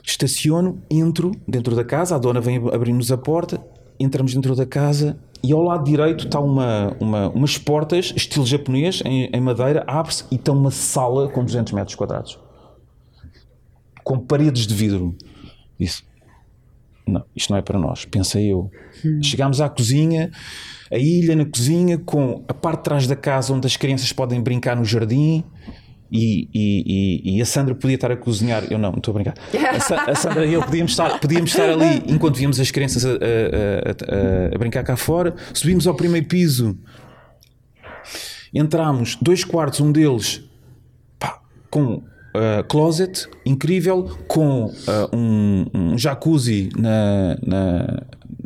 estaciono, 0.05 0.83
entro 0.91 1.33
dentro 1.49 1.75
da 1.75 1.85
casa, 1.85 2.15
a 2.15 2.19
dona 2.19 2.41
vem 2.41 2.57
abrir-nos 2.57 3.11
a 3.11 3.17
porta, 3.17 3.65
entramos 3.99 4.35
dentro 4.35 4.55
da 4.55 4.67
casa 4.67 5.19
e 5.43 5.53
ao 5.53 5.63
lado 5.63 5.85
direito 5.85 6.27
está 6.27 6.41
uma, 6.41 6.97
uma, 7.01 7.29
umas 7.31 7.59
portas, 7.59 8.13
estilo 8.17 8.47
japonês, 8.47 9.03
em, 9.05 9.31
em 9.33 9.41
madeira, 9.41 9.85
abre-se 9.87 10.25
e 10.31 10.37
está 10.37 10.53
uma 10.53 10.71
sala 10.71 11.29
com 11.29 11.45
200 11.45 11.73
metros 11.73 11.95
quadrados. 11.95 12.39
Com 14.03 14.19
paredes 14.19 14.67
de 14.67 14.75
vidro. 14.75 15.15
Disse, 15.79 16.03
não, 17.07 17.25
isto 17.35 17.51
não 17.51 17.59
é 17.59 17.63
para 17.63 17.79
nós, 17.79 18.05
pensei 18.05 18.53
eu. 18.53 18.71
Hum. 19.05 19.23
Chegámos 19.23 19.61
à 19.61 19.69
cozinha, 19.69 20.31
a 20.91 20.99
ilha 20.99 21.37
na 21.37 21.45
cozinha, 21.45 21.99
com 21.99 22.43
a 22.49 22.55
parte 22.55 22.79
de 22.79 22.85
trás 22.85 23.07
da 23.07 23.17
casa 23.17 23.53
onde 23.53 23.67
as 23.67 23.77
crianças 23.77 24.13
podem 24.13 24.41
brincar 24.41 24.77
no 24.77 24.85
jardim, 24.85 25.45
e, 26.17 26.49
e, 26.55 27.37
e, 27.37 27.43
a 27.43 27.45
Sandra 27.45 27.75
podia 27.75 27.97
estar 27.97 28.13
a 28.13 28.17
cozinhar, 28.17 28.63
eu 28.71 28.79
não, 28.79 28.91
estou 28.91 29.11
a 29.11 29.15
brincar. 29.15 29.35
A, 29.37 30.11
a 30.13 30.15
Sandra 30.15 30.47
e 30.47 30.53
eu 30.53 30.63
podíamos 30.63 30.93
estar, 30.93 31.19
podíamos 31.19 31.51
estar 31.51 31.69
ali 31.69 32.05
enquanto 32.07 32.37
víamos 32.37 32.61
as 32.61 32.71
crianças 32.71 33.05
a, 33.05 33.11
a, 33.11 33.13
a, 33.13 34.55
a 34.55 34.59
brincar 34.59 34.85
cá 34.85 34.97
fora. 34.97 35.35
Subimos 35.53 35.89
ao 35.89 35.95
primeiro 35.95 36.29
piso, 36.29 36.79
entramos, 38.55 39.19
dois 39.21 39.43
quartos, 39.43 39.81
um 39.81 39.91
deles 39.91 40.41
pá, 41.19 41.41
com 41.69 41.95
uh, 41.97 42.65
closet 42.69 43.29
incrível, 43.45 44.17
com 44.29 44.67
uh, 44.67 44.73
um, 45.13 45.67
um, 45.75 45.99
jacuzzi 45.99 46.69
na, 46.77 47.37
na, 47.45 48.03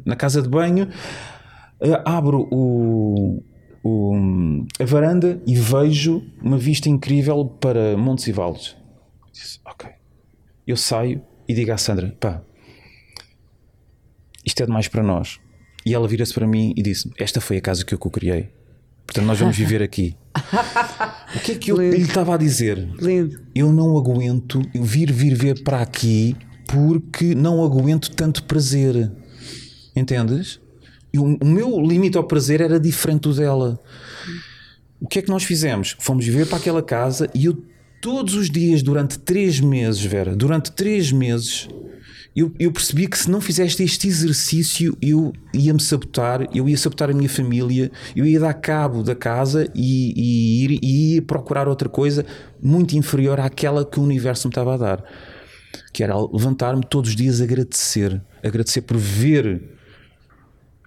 na, 0.07 0.17
casa 0.17 0.41
de 0.41 0.49
banho. 0.49 0.89
Uh, 1.83 2.01
abro 2.03 2.49
o, 2.51 3.43
o, 3.83 4.15
a 4.79 4.85
varanda 4.85 5.41
e 5.47 5.55
vejo 5.55 6.23
uma 6.43 6.59
vista 6.59 6.89
incrível 6.89 7.45
para 7.45 7.97
Montes 7.97 8.27
e 8.27 8.33
Vales. 8.33 8.77
Disse, 9.33 9.61
ok. 9.65 9.91
Eu 10.67 10.77
saio 10.77 11.23
e 11.49 11.55
digo 11.55 11.73
à 11.73 11.79
Sandra: 11.79 12.15
pá, 12.21 12.43
isto 14.45 14.63
é 14.63 14.67
demais 14.67 14.89
para 14.89 15.03
nós. 15.03 15.39
E 15.87 15.95
ela 15.95 16.07
vira-se 16.07 16.35
para 16.35 16.47
mim 16.47 16.75
e 16.77 16.83
disse: 16.83 17.11
Esta 17.19 17.41
foi 17.41 17.57
a 17.57 17.61
casa 17.61 17.85
que 17.85 17.95
eu 17.95 17.99
criei. 17.99 18.51
Portanto, 19.07 19.25
nós 19.25 19.39
vamos 19.39 19.57
viver 19.57 19.83
aqui. 19.83 20.15
o 21.35 21.41
que 21.41 21.53
é 21.53 21.55
que 21.55 21.73
eu 21.73 21.81
lhe 21.81 22.03
estava 22.03 22.35
a 22.35 22.37
dizer? 22.37 22.77
Lindo. 23.01 23.41
Eu 23.55 23.73
não 23.73 23.97
aguento 23.97 24.61
vir, 24.75 25.11
vir 25.11 25.35
ver 25.35 25.63
para 25.63 25.81
aqui 25.81 26.37
porque 26.67 27.35
não 27.35 27.65
aguento 27.65 28.11
tanto 28.11 28.45
prazer. 28.45 29.11
Entendes? 29.97 30.61
E 31.13 31.19
o, 31.19 31.39
meu 31.45 31.81
limite 31.81 32.19
ao 32.19 32.25
prazer 32.25 32.61
era 32.61 32.79
diferente 32.79 33.23
do 33.23 33.35
dela. 33.35 33.81
O 35.01 35.07
que 35.07 35.19
é 35.21 35.23
que 35.23 35.29
nós 35.29 35.45
fizemos? 35.45 35.97
Fomos 35.99 36.25
viver 36.25 36.47
para 36.47 36.59
aquela 36.59 36.83
casa 36.83 37.31
e 37.35 37.47
eu 37.47 37.63
todos 38.01 38.35
os 38.35 38.51
dias, 38.51 38.83
durante 38.83 39.19
três 39.19 39.61
meses, 39.61 40.01
Vera, 40.01 40.35
durante 40.35 40.71
três 40.73 41.11
meses, 41.11 41.69
eu, 42.37 42.53
eu, 42.59 42.71
percebi 42.71 43.09
que 43.09 43.19
se 43.19 43.29
não 43.29 43.41
fizeste 43.41 43.83
este 43.83 44.07
exercício, 44.07 44.97
eu 45.03 45.33
ia-me 45.53 45.81
sabotar, 45.81 46.49
eu 46.55 46.69
ia 46.69 46.77
sabotar 46.77 47.11
a 47.11 47.13
minha 47.13 47.29
família, 47.29 47.91
eu 48.15 48.25
ia 48.25 48.39
dar 48.39 48.55
cabo 48.55 49.03
da 49.03 49.15
casa 49.15 49.69
e, 49.75 50.13
e, 50.17 50.65
ir, 50.65 50.79
e 50.81 51.15
ia 51.15 51.23
procurar 51.23 51.67
outra 51.67 51.89
coisa 51.89 52.25
muito 52.63 52.97
inferior 52.97 53.41
àquela 53.41 53.85
que 53.85 53.99
o 53.99 54.03
universo 54.05 54.47
me 54.47 54.53
estava 54.53 54.75
a 54.75 54.77
dar. 54.77 55.05
Que 55.93 56.05
era 56.05 56.15
levantar-me 56.17 56.85
todos 56.85 57.11
os 57.11 57.17
dias 57.17 57.41
agradecer, 57.41 58.23
agradecer 58.41 58.83
por 58.83 58.97
ver 58.97 59.78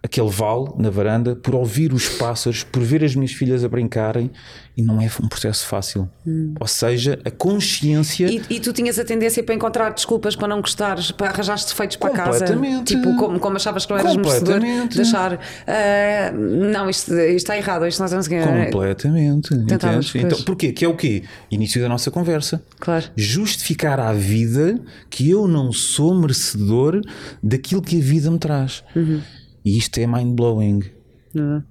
aquele 0.04 0.30
vale 0.30 0.70
na 0.78 0.90
varanda, 0.90 1.36
por 1.36 1.54
ouvir 1.54 1.94
os 1.94 2.10
pássaros, 2.10 2.64
por 2.64 2.82
ver 2.82 3.04
as 3.04 3.16
minhas 3.16 3.32
filhas 3.32 3.64
a 3.64 3.70
brincarem 3.70 4.32
e 4.76 4.82
não 4.82 5.02
é 5.02 5.10
um 5.22 5.28
processo 5.28 5.68
fácil. 5.68 6.10
Hum. 6.26 6.56
Ou 6.60 6.68
seja, 6.68 7.20
a 7.24 7.30
consciência. 7.30 8.28
E, 8.28 8.42
e, 8.50 8.60
tu 8.60 8.74
tinhas 8.74 8.98
a 8.98 9.06
tendência 9.06 9.44
para 9.44 9.54
encontrar 9.54 9.90
desculpas 9.92 10.36
para 10.36 10.48
não 10.48 10.62
gostares, 10.62 11.12
para 11.12 11.28
arranjar 11.28 11.58
defeitos 11.58 11.98
para 11.98 12.10
casa. 12.12 12.46
Tipo, 12.84 13.16
como, 13.18 13.40
como 13.40 13.58
achavas 13.58 13.86
que 13.86 13.92
não 13.92 14.00
eras 14.00 14.16
merecedor 14.16 14.60
de 14.90 15.02
achar 15.02 15.34
uh, 15.34 16.38
não, 16.72 16.90
isto, 16.90 17.14
isto, 17.14 17.38
está 17.38 17.58
errado, 17.58 17.86
isto 17.86 18.00
não 18.00 18.06
estamos 18.06 18.28
Completamente. 18.72 20.18
Então, 20.18 20.42
porquê? 20.44 20.72
Que 20.72 20.86
é 20.86 20.88
o 20.88 20.96
quê? 20.96 21.24
Início 21.52 21.82
da 21.82 21.90
nossa 21.90 22.10
conversa. 22.10 22.64
Claro. 22.80 23.06
Justificar 23.16 24.00
à 24.00 24.14
vida 24.14 24.80
que 25.10 25.30
eu 25.30 25.48
não 25.48 25.72
sou 25.72 26.16
merecedor 26.16 27.02
daquilo 27.44 27.82
que 27.82 27.98
a 27.98 28.02
vida 28.02 28.32
me 28.32 28.40
traz. 28.40 28.84
Uhum. 28.96 29.22
E 29.64 29.78
isto 29.78 29.98
é 30.00 30.08
mind-blowing. 30.08 30.84
Uhum. 31.36 31.64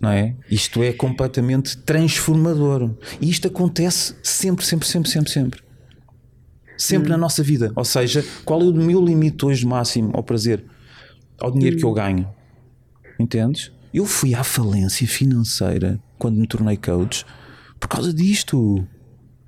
Não 0.00 0.10
é? 0.10 0.36
Isto 0.50 0.82
é 0.82 0.92
completamente 0.92 1.76
transformador. 1.78 2.90
E 3.20 3.28
isto 3.28 3.48
acontece 3.48 4.14
sempre, 4.22 4.64
sempre, 4.64 4.86
sempre, 4.86 5.10
sempre, 5.10 5.30
sempre. 5.30 5.62
Sempre 6.76 7.08
uhum. 7.08 7.16
na 7.16 7.18
nossa 7.18 7.42
vida. 7.42 7.72
Ou 7.74 7.84
seja, 7.84 8.24
qual 8.44 8.60
é 8.60 8.64
o 8.64 8.72
meu 8.72 9.04
limite 9.04 9.44
hoje 9.44 9.66
máximo 9.66 10.12
ao 10.14 10.22
prazer? 10.22 10.64
Ao 11.40 11.50
dinheiro 11.50 11.76
uhum. 11.76 11.80
que 11.80 11.86
eu 11.86 11.92
ganho. 11.92 12.28
Entendes? 13.18 13.72
Eu 13.92 14.06
fui 14.06 14.34
à 14.34 14.44
falência 14.44 15.06
financeira 15.06 15.98
quando 16.18 16.36
me 16.36 16.46
tornei 16.46 16.76
coach 16.76 17.24
por 17.80 17.88
causa 17.88 18.12
disto. 18.12 18.86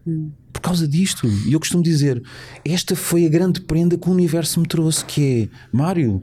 Hum. 0.06 0.32
Por 0.52 0.60
causa 0.60 0.88
disto. 0.88 1.28
E 1.46 1.52
eu 1.52 1.60
costumo 1.60 1.82
dizer: 1.82 2.22
esta 2.64 2.96
foi 2.96 3.26
a 3.26 3.28
grande 3.28 3.60
prenda 3.60 3.96
que 3.96 4.08
o 4.08 4.12
universo 4.12 4.60
me 4.60 4.66
trouxe, 4.66 5.04
que 5.04 5.50
é 5.52 5.76
Mário, 5.76 6.22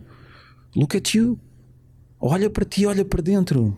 look 0.76 0.98
at 0.98 1.14
you. 1.14 1.40
Olha 2.20 2.50
para 2.50 2.66
ti, 2.66 2.86
olha 2.86 3.06
para 3.06 3.22
dentro. 3.22 3.78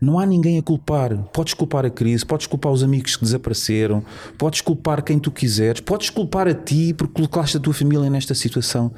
Não 0.00 0.18
há 0.18 0.24
ninguém 0.24 0.58
a 0.58 0.62
culpar. 0.62 1.16
Podes 1.32 1.52
culpar 1.52 1.84
a 1.84 1.90
crise, 1.90 2.24
podes 2.24 2.46
culpar 2.46 2.72
os 2.72 2.82
amigos 2.82 3.16
que 3.16 3.24
desapareceram, 3.24 4.04
podes 4.38 4.60
culpar 4.60 5.02
quem 5.02 5.18
tu 5.18 5.30
quiseres, 5.30 5.80
podes 5.80 6.08
culpar 6.08 6.48
a 6.48 6.54
ti 6.54 6.94
porque 6.94 7.14
colocaste 7.14 7.56
a 7.56 7.60
tua 7.60 7.74
família 7.74 8.08
nesta 8.08 8.34
situação. 8.34 8.92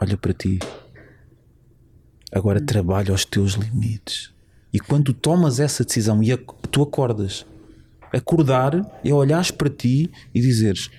Olha 0.00 0.16
para 0.16 0.32
ti. 0.32 0.58
Agora 2.32 2.60
trabalha 2.60 3.10
aos 3.10 3.24
teus 3.24 3.52
limites. 3.52 4.32
E 4.72 4.78
quando 4.78 5.12
tomas 5.12 5.60
essa 5.60 5.84
decisão 5.84 6.22
e 6.22 6.36
tu 6.70 6.82
acordas, 6.82 7.44
acordar 8.12 8.74
é 9.04 9.12
olhares 9.12 9.50
para 9.50 9.68
ti 9.68 10.10
e 10.34 10.40
dizeres: 10.40 10.90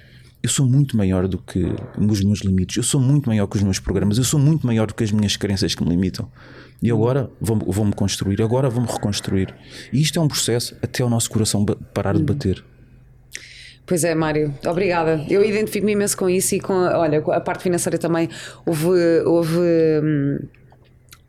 Eu 0.43 0.49
sou 0.49 0.65
muito 0.65 0.97
maior 0.97 1.27
do 1.27 1.37
que 1.37 1.63
os 1.97 2.23
meus 2.23 2.39
limites, 2.39 2.77
eu 2.77 2.83
sou 2.83 2.99
muito 2.99 3.29
maior 3.29 3.45
que 3.45 3.57
os 3.57 3.63
meus 3.63 3.79
programas, 3.79 4.17
eu 4.17 4.23
sou 4.23 4.39
muito 4.39 4.65
maior 4.65 4.87
do 4.87 4.95
que 4.95 5.03
as 5.03 5.11
minhas 5.11 5.37
crenças 5.37 5.75
que 5.75 5.83
me 5.83 5.89
limitam. 5.89 6.27
E 6.81 6.89
agora 6.89 7.29
vou-me 7.39 7.63
vou 7.67 7.91
construir, 7.93 8.41
agora 8.41 8.67
vou-me 8.67 8.87
reconstruir. 8.87 9.53
E 9.93 10.01
isto 10.01 10.17
é 10.17 10.21
um 10.21 10.27
processo 10.27 10.75
até 10.81 11.03
o 11.05 11.09
nosso 11.09 11.29
coração 11.29 11.63
parar 11.93 12.15
de 12.15 12.23
bater. 12.23 12.63
Pois 13.85 14.03
é, 14.03 14.15
Mário, 14.15 14.53
obrigada. 14.65 15.23
Eu 15.29 15.43
identifico-me 15.43 15.91
imenso 15.91 16.17
com 16.17 16.27
isso 16.27 16.55
e 16.55 16.59
com, 16.59 16.73
olha, 16.73 17.19
a 17.19 17.41
parte 17.41 17.61
financeira 17.61 17.99
também. 17.99 18.27
Houve, 18.65 18.87
houve 19.25 19.59
hum, 19.59 20.39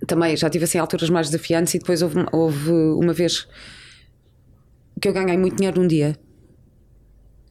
também, 0.07 0.37
já 0.37 0.49
tive 0.49 0.65
assim 0.65 0.79
alturas 0.79 1.11
mais 1.11 1.29
desafiantes 1.29 1.75
e 1.75 1.79
depois 1.79 2.01
houve, 2.01 2.25
houve 2.33 2.71
uma 2.71 3.13
vez 3.13 3.47
que 5.01 5.09
eu 5.09 5.13
ganhei 5.13 5.37
muito 5.37 5.57
dinheiro 5.57 5.81
num 5.81 5.87
dia. 5.87 6.17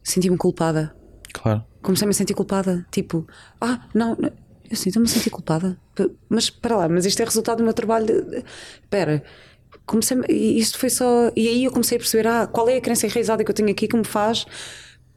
Senti-me 0.02 0.36
culpada. 0.36 1.01
Claro. 1.32 1.64
Comecei-me 1.82 2.10
a 2.10 2.14
sentir 2.14 2.34
culpada. 2.34 2.86
Tipo, 2.90 3.26
ah, 3.60 3.80
não, 3.94 4.16
não 4.16 4.30
eu 4.72 4.76
sinto-me 4.76 5.04
a 5.04 5.08
sentir 5.08 5.28
culpada. 5.28 5.76
Mas 6.30 6.48
para 6.48 6.76
lá, 6.76 6.88
mas 6.88 7.04
isto 7.04 7.20
é 7.20 7.24
resultado 7.24 7.58
do 7.58 7.64
meu 7.64 7.74
trabalho. 7.74 8.42
Espera, 8.82 9.22
comecei 9.84 10.16
isto 10.28 10.78
foi 10.78 10.88
só. 10.88 11.30
E 11.36 11.46
aí 11.46 11.64
eu 11.64 11.70
comecei 11.70 11.96
a 11.96 12.00
perceber, 12.00 12.26
ah, 12.26 12.46
qual 12.46 12.68
é 12.70 12.78
a 12.78 12.80
crença 12.80 13.06
enraizada 13.06 13.44
que 13.44 13.50
eu 13.50 13.54
tenho 13.54 13.70
aqui 13.70 13.86
que 13.86 13.96
me 13.96 14.04
faz 14.04 14.46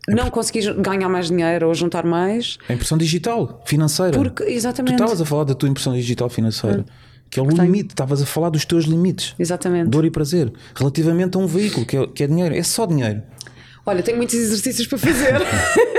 não 0.07 0.29
conseguir 0.29 0.73
ganhar 0.75 1.09
mais 1.09 1.27
dinheiro 1.29 1.67
ou 1.67 1.73
juntar 1.73 2.05
mais. 2.05 2.57
A 2.69 2.73
impressão 2.73 2.97
digital, 2.97 3.63
financeira. 3.65 4.11
Porque, 4.11 4.43
exatamente. 4.43 4.97
Tu 4.97 5.01
estavas 5.01 5.21
a 5.21 5.25
falar 5.25 5.45
da 5.45 5.55
tua 5.55 5.69
impressão 5.69 5.93
digital 5.93 6.29
financeira. 6.29 6.81
Hum. 6.81 6.85
Que 7.27 7.39
é 7.39 7.43
o 7.43 7.47
que 7.47 7.55
limite, 7.55 7.89
estavas 7.89 8.21
a 8.21 8.25
falar 8.25 8.49
dos 8.49 8.65
teus 8.65 8.85
limites. 8.85 9.33
Exatamente. 9.39 9.89
Dor 9.89 10.05
e 10.05 10.11
prazer. 10.11 10.53
Relativamente 10.75 11.35
a 11.35 11.39
um 11.39 11.47
veículo 11.47 11.85
que 11.85 11.97
é, 11.97 12.07
que 12.07 12.23
é 12.23 12.27
dinheiro. 12.27 12.53
É 12.53 12.61
só 12.61 12.85
dinheiro. 12.85 13.23
Olha, 13.85 14.03
tenho 14.03 14.17
muitos 14.17 14.35
exercícios 14.35 14.87
para 14.87 14.97
fazer. 14.97 15.33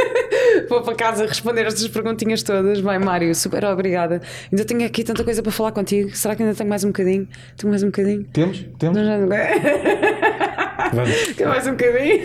Vou 0.69 0.83
para 0.83 0.95
casa 0.95 1.27
responder 1.27 1.67
estas 1.67 1.87
perguntinhas 1.89 2.43
todas. 2.43 2.81
Vai, 2.81 2.99
Mário, 2.99 3.35
super 3.35 3.65
obrigada. 3.65 4.21
Ainda 4.51 4.65
tenho 4.65 4.85
aqui 4.87 5.05
tanta 5.05 5.25
coisa 5.25 5.43
para 5.43 5.53
falar 5.53 5.73
contigo. 5.73 6.15
Será 6.17 6.35
que 6.35 6.43
ainda 6.43 6.55
tenho 6.55 6.69
mais 6.69 6.85
um 6.85 6.89
bocadinho? 6.89 7.29
Tenho 7.57 7.71
mais 7.71 7.83
um 7.83 7.87
bocadinho? 7.87 8.25
Temos? 8.33 8.65
Temos? 8.79 8.97
Não, 8.97 9.05
já. 9.05 10.66
Vamos. 10.93 11.15
Quer 11.37 11.49
mais 11.49 11.67
um 11.67 11.73
bocadinho? 11.73 12.21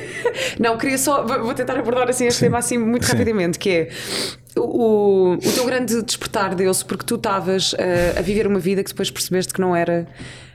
Não, 0.59 0.77
queria 0.77 0.97
só. 0.97 1.25
Vou 1.25 1.53
tentar 1.53 1.77
abordar 1.77 2.09
assim 2.09 2.25
este 2.25 2.39
Sim. 2.39 2.45
tema 2.45 2.57
assim 2.57 2.77
muito 2.77 3.05
Sim. 3.05 3.13
rapidamente, 3.13 3.59
que 3.59 3.69
é. 3.69 3.89
O, 4.57 5.35
o 5.35 5.37
teu 5.37 5.65
grande 5.65 6.01
despertar 6.01 6.53
deu-se 6.55 6.83
porque 6.83 7.05
tu 7.05 7.15
estavas 7.15 7.73
a, 8.15 8.19
a 8.19 8.21
viver 8.21 8.45
uma 8.45 8.59
vida 8.59 8.83
que 8.83 8.89
depois 8.89 9.09
percebeste 9.09 9.53
que 9.53 9.61
não 9.61 9.73
era 9.73 10.05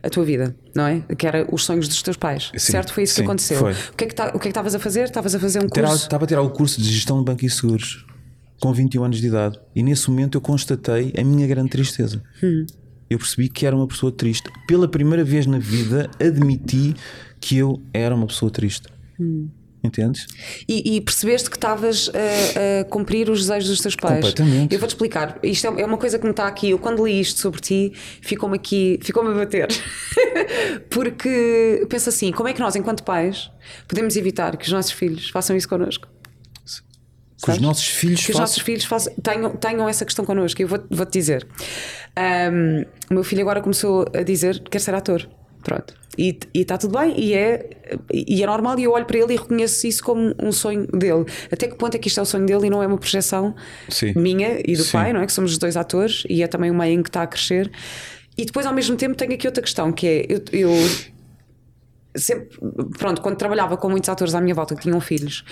a 0.03 0.11
tua 0.11 0.23
vida, 0.23 0.55
não 0.75 0.87
é? 0.87 1.03
Que 1.17 1.27
era 1.27 1.47
os 1.51 1.65
sonhos 1.65 1.89
dos 1.89 2.03
teus 2.03 2.17
pais. 2.17 2.51
Sim, 2.53 2.73
certo? 2.73 2.93
Foi 2.93 3.05
isso 3.05 3.15
sim, 3.15 3.23
que 3.23 3.27
aconteceu. 3.27 3.59
Foi. 3.59 3.73
O 3.73 3.97
que 3.97 4.05
é 4.05 4.07
que 4.07 4.15
tá, 4.15 4.33
é 4.35 4.49
estavas 4.49 4.75
a 4.75 4.79
fazer? 4.79 5.05
Estavas 5.05 5.35
a 5.35 5.41
fazer 5.41 5.61
um 5.61 5.69
curso? 5.69 5.95
Estava 5.95 6.25
a 6.25 6.27
tirar 6.27 6.43
o 6.43 6.51
curso 6.51 6.81
de 6.81 6.93
gestão 6.93 7.19
de 7.19 7.25
banco 7.25 7.45
e 7.45 7.49
seguros 7.49 8.05
com 8.61 8.73
21 8.73 9.05
anos 9.05 9.21
de 9.21 9.27
idade. 9.27 9.59
E 9.75 9.83
nesse 9.83 10.11
momento 10.11 10.37
eu 10.37 10.41
constatei 10.41 11.13
a 11.19 11.25
minha 11.25 11.47
grande 11.47 11.71
tristeza. 11.71 12.23
Hum. 12.43 12.67
Eu 13.09 13.19
percebi 13.19 13.49
que 13.49 13.65
era 13.65 13.75
uma 13.75 13.87
pessoa 13.87 14.11
triste. 14.11 14.51
Pela 14.67 14.89
primeira 14.89 15.25
vez 15.25 15.47
na 15.47 15.59
vida 15.59 16.11
admiti 16.21 16.95
que 17.41 17.59
eu 17.59 17.81
era 17.93 18.15
uma 18.15 18.27
pessoa 18.27 18.51
triste. 18.51 18.89
Hum. 19.19 19.49
Entendes? 19.87 20.27
E, 20.69 20.97
e, 20.97 21.01
percebeste 21.01 21.49
que 21.49 21.57
estavas 21.57 22.11
a, 22.11 22.81
a, 22.81 22.85
cumprir 22.85 23.31
os 23.31 23.47
desejos 23.47 23.69
dos 23.69 23.81
teus 23.81 23.95
pais. 23.95 24.17
Completamente. 24.17 24.75
Eu 24.75 24.81
vou-te 24.81 24.93
explicar. 24.93 25.39
Isto 25.43 25.69
é, 25.69 25.83
é 25.83 25.87
uma 25.87 25.97
coisa 25.97 26.19
que 26.19 26.25
me 26.25 26.33
está 26.33 26.47
aqui. 26.47 26.71
Eu, 26.71 26.79
quando 26.79 27.07
li 27.07 27.21
isto 27.21 27.41
sobre 27.41 27.61
ti, 27.61 27.93
ficou-me 28.21 28.57
aqui, 28.57 28.99
ficou-me 29.03 29.31
a 29.31 29.35
bater. 29.35 29.69
Porque 30.91 31.87
penso 31.89 32.09
assim: 32.09 32.33
como 32.33 32.49
é 32.49 32.53
que 32.53 32.61
nós, 32.61 32.75
enquanto 32.75 33.03
pais, 33.05 33.51
podemos 33.87 34.17
evitar 34.17 34.57
que 34.57 34.67
os 34.67 34.73
nossos 34.73 34.93
filhos 34.93 35.31
façam 35.31 35.57
isso 35.57 35.69
connosco? 35.69 36.09
Que 37.45 37.51
os 37.51 37.59
nossos 37.59 37.87
filhos 37.87 38.25
que 38.25 38.33
os 38.33 38.39
nossos 38.39 38.63
filhos 38.63 38.85
façam, 38.87 39.13
tenham, 39.23 39.51
tenham 39.57 39.89
essa 39.89 40.05
questão 40.05 40.25
connosco. 40.25 40.61
Eu 40.61 40.69
vou-te 40.69 40.87
vou 40.91 41.07
dizer. 41.07 41.47
Um, 42.19 42.81
o 43.11 43.15
meu 43.15 43.23
filho 43.23 43.43
agora 43.43 43.61
começou 43.61 44.07
a 44.15 44.23
dizer 44.23 44.59
que 44.61 44.71
quer 44.71 44.81
ser 44.81 44.95
ator. 44.95 45.29
Pronto. 45.67 45.95
E 46.17 46.39
está 46.55 46.79
tudo 46.79 46.97
bem, 46.97 47.13
e 47.19 47.35
é, 47.35 47.69
e 48.15 48.43
é 48.43 48.47
normal, 48.47 48.79
e 48.79 48.85
eu 48.85 48.93
olho 48.93 49.05
para 49.05 49.19
ele 49.19 49.35
e 49.35 49.37
reconheço 49.37 49.85
isso 49.87 50.03
como 50.03 50.33
um 50.41 50.53
sonho 50.53 50.87
dele. 50.87 51.27
Até 51.51 51.67
que 51.67 51.75
ponto 51.75 51.95
é 51.97 51.99
que 51.99 52.07
isto 52.07 52.21
é 52.21 52.23
o 52.23 52.27
sonho 52.27 52.47
dele 52.47 52.69
e 52.69 52.71
não 52.71 52.83
é 52.83 52.87
uma 52.87 52.97
projeção 52.97 53.55
Sim. 53.89 54.13
minha 54.17 54.61
e 54.65 54.77
do 54.77 54.85
Sim. 54.85 54.93
pai, 54.93 55.13
não 55.13 55.21
é? 55.21 55.27
Que 55.27 55.33
somos 55.33 55.51
os 55.51 55.59
dois 55.59 55.77
atores 55.77 56.23
e 56.31 56.43
é 56.43 56.47
também 56.47 56.71
o 56.71 56.75
meio 56.75 56.99
em 56.99 57.03
que 57.03 57.09
está 57.09 57.23
a 57.23 57.27
crescer. 57.27 57.71
E 58.39 58.45
depois, 58.45 58.65
ao 58.65 58.73
mesmo 58.73 58.97
tempo, 58.97 59.17
tenho 59.17 59.35
aqui 59.35 59.47
outra 59.47 59.63
questão 59.63 59.91
que 59.91 60.07
é: 60.07 60.27
eu, 60.29 60.41
eu 60.53 60.71
sempre, 62.17 62.59
pronto, 62.99 63.21
quando 63.21 63.37
trabalhava 63.37 63.77
com 63.77 63.89
muitos 63.89 64.09
atores 64.09 64.35
à 64.35 64.41
minha 64.41 64.55
volta 64.55 64.75
que 64.75 64.83
tinham 64.83 65.01
filhos 65.01 65.45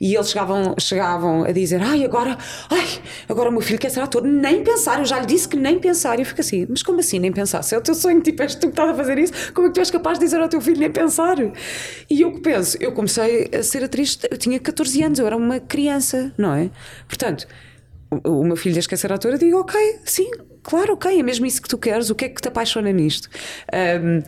e 0.00 0.14
eles 0.14 0.30
chegavam, 0.30 0.74
chegavam 0.78 1.44
a 1.44 1.52
dizer: 1.52 1.80
Ai, 1.82 2.04
agora, 2.04 2.36
ai, 2.70 2.86
agora 3.28 3.48
o 3.48 3.52
meu 3.52 3.60
filho 3.60 3.78
quer 3.78 3.90
ser 3.90 4.00
ator, 4.00 4.22
nem 4.22 4.62
pensar, 4.62 4.98
eu 4.98 5.04
já 5.04 5.20
lhe 5.20 5.26
disse 5.26 5.48
que 5.48 5.56
nem 5.56 5.78
pensar. 5.78 6.18
E 6.18 6.22
eu 6.22 6.26
fico 6.26 6.40
assim: 6.40 6.66
Mas 6.68 6.82
como 6.82 7.00
assim 7.00 7.18
nem 7.18 7.32
pensar? 7.32 7.62
Se 7.62 7.74
é 7.74 7.78
o 7.78 7.80
teu 7.80 7.94
sonho, 7.94 8.20
tipo, 8.20 8.42
és 8.42 8.54
tu 8.54 8.68
que 8.68 8.72
estás 8.72 8.90
a 8.90 8.94
fazer 8.94 9.18
isso, 9.18 9.52
como 9.52 9.66
é 9.66 9.70
que 9.70 9.74
tu 9.74 9.80
és 9.80 9.90
capaz 9.90 10.18
de 10.18 10.24
dizer 10.24 10.40
ao 10.40 10.48
teu 10.48 10.60
filho 10.60 10.78
nem 10.78 10.90
pensar? 10.90 11.36
E 12.10 12.20
eu 12.20 12.32
que 12.32 12.40
penso, 12.40 12.76
eu 12.80 12.92
comecei 12.92 13.50
a 13.54 13.62
ser 13.62 13.84
atriz, 13.84 14.18
eu 14.30 14.36
tinha 14.36 14.58
14 14.58 15.02
anos, 15.02 15.18
eu 15.18 15.26
era 15.26 15.36
uma 15.36 15.60
criança, 15.60 16.32
não 16.36 16.54
é? 16.54 16.70
Portanto, 17.06 17.46
o, 18.10 18.40
o 18.40 18.44
meu 18.44 18.56
filho 18.56 18.80
quer 18.86 18.96
ser 18.96 19.12
ator, 19.12 19.32
eu 19.32 19.38
digo: 19.38 19.58
Ok, 19.58 19.78
sim, 20.04 20.30
claro, 20.62 20.94
ok, 20.94 21.18
é 21.18 21.22
mesmo 21.22 21.46
isso 21.46 21.60
que 21.60 21.68
tu 21.68 21.78
queres, 21.78 22.10
o 22.10 22.14
que 22.14 22.24
é 22.26 22.28
que 22.28 22.40
te 22.40 22.48
apaixona 22.48 22.92
nisto? 22.92 23.28
Um, 23.72 24.22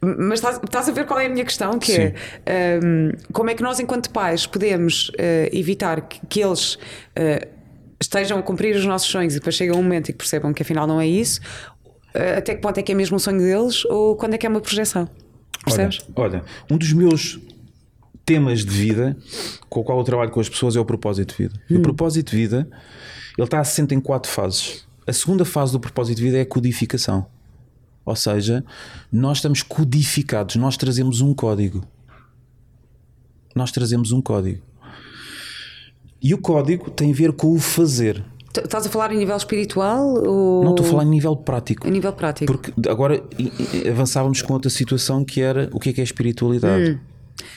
mas 0.00 0.34
estás, 0.34 0.60
estás, 0.62 0.88
a 0.88 0.92
ver 0.92 1.06
qual 1.06 1.18
é 1.18 1.26
a 1.26 1.28
minha 1.28 1.44
questão? 1.44 1.78
Que 1.78 1.92
é, 1.92 2.08
Sim. 2.10 2.14
é 2.44 2.80
um, 2.82 3.12
como 3.32 3.50
é 3.50 3.54
que 3.54 3.62
nós, 3.62 3.80
enquanto 3.80 4.10
pais, 4.10 4.46
podemos 4.46 5.08
uh, 5.10 5.48
evitar 5.52 6.02
que, 6.02 6.20
que 6.26 6.40
eles 6.40 6.74
uh, 6.74 7.48
estejam 8.00 8.38
a 8.38 8.42
cumprir 8.42 8.76
os 8.76 8.84
nossos 8.84 9.08
sonhos 9.08 9.34
e 9.34 9.38
depois 9.38 9.54
chega 9.54 9.72
um 9.72 9.82
momento 9.82 10.10
e 10.10 10.12
que 10.12 10.18
percebam 10.18 10.52
que 10.52 10.62
afinal 10.62 10.86
não 10.86 11.00
é 11.00 11.06
isso? 11.06 11.40
Uh, 12.14 12.38
até 12.38 12.54
que 12.54 12.60
ponto 12.60 12.78
é 12.78 12.82
que 12.82 12.92
é 12.92 12.94
mesmo 12.94 13.16
um 13.16 13.18
sonho 13.18 13.38
deles 13.38 13.84
ou 13.86 14.16
quando 14.16 14.34
é 14.34 14.38
que 14.38 14.46
é 14.46 14.48
uma 14.48 14.60
projeção? 14.60 15.08
Percebes? 15.64 16.00
Olha, 16.14 16.36
olha, 16.36 16.44
um 16.70 16.76
dos 16.76 16.92
meus 16.92 17.40
temas 18.24 18.64
de 18.64 18.70
vida 18.70 19.16
com 19.68 19.80
o 19.80 19.84
qual 19.84 19.98
eu 19.98 20.04
trabalho 20.04 20.30
com 20.30 20.40
as 20.40 20.48
pessoas 20.48 20.76
é 20.76 20.80
o 20.80 20.84
propósito 20.84 21.34
de 21.36 21.44
vida. 21.44 21.60
Hum. 21.70 21.78
O 21.78 21.80
propósito 21.80 22.30
de 22.30 22.36
vida 22.36 22.68
ele 23.36 23.44
está 23.46 23.60
assente 23.60 23.94
em 23.94 24.00
quatro 24.00 24.30
fases. 24.30 24.86
A 25.06 25.12
segunda 25.12 25.44
fase 25.44 25.72
do 25.72 25.80
propósito 25.80 26.16
de 26.18 26.22
vida 26.22 26.38
é 26.38 26.42
a 26.42 26.46
codificação. 26.46 27.26
Ou 28.04 28.16
seja, 28.16 28.64
nós 29.10 29.38
estamos 29.38 29.62
codificados, 29.62 30.56
nós 30.56 30.76
trazemos 30.76 31.20
um 31.20 31.32
código. 31.32 31.84
Nós 33.54 33.70
trazemos 33.72 34.12
um 34.12 34.20
código. 34.20 34.62
E 36.22 36.34
o 36.34 36.38
código 36.38 36.90
tem 36.90 37.12
a 37.12 37.14
ver 37.14 37.32
com 37.32 37.52
o 37.52 37.58
fazer. 37.58 38.24
Estás 38.56 38.86
a 38.86 38.88
falar 38.88 39.12
em 39.12 39.18
nível 39.18 39.36
espiritual? 39.36 40.06
Ou... 40.26 40.64
Não, 40.64 40.70
estou 40.70 40.86
a 40.86 40.88
falar 40.88 41.04
em 41.04 41.08
nível 41.08 41.36
prático. 41.36 41.86
Em 41.86 41.90
nível 41.90 42.12
prático. 42.12 42.52
Porque 42.52 42.72
agora 42.88 43.22
avançávamos 43.90 44.42
com 44.42 44.52
outra 44.52 44.70
situação 44.70 45.24
que 45.24 45.40
era 45.40 45.68
o 45.72 45.80
que 45.80 45.90
é 45.90 45.92
que 45.92 46.00
é 46.00 46.04
espiritualidade. 46.04 46.92
Hum. 46.92 46.98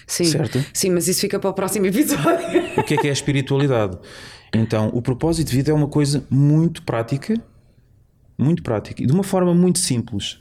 Sim, 0.07 0.25
certo? 0.25 0.65
sim, 0.73 0.89
mas 0.89 1.07
isso 1.07 1.21
fica 1.21 1.39
para 1.39 1.49
o 1.49 1.53
próximo 1.53 1.85
episódio. 1.85 2.47
O 2.77 2.83
que 2.83 2.95
é 2.95 2.97
que 2.97 3.07
é 3.07 3.09
a 3.09 3.13
espiritualidade? 3.13 3.97
Então, 4.53 4.89
o 4.93 5.01
propósito 5.01 5.49
de 5.49 5.55
vida 5.55 5.71
é 5.71 5.73
uma 5.73 5.87
coisa 5.87 6.23
muito 6.29 6.81
prática 6.81 7.39
muito 8.37 8.61
prático 8.61 9.01
e 9.01 9.05
de 9.05 9.13
uma 9.13 9.23
forma 9.23 9.53
muito 9.53 9.79
simples. 9.79 10.39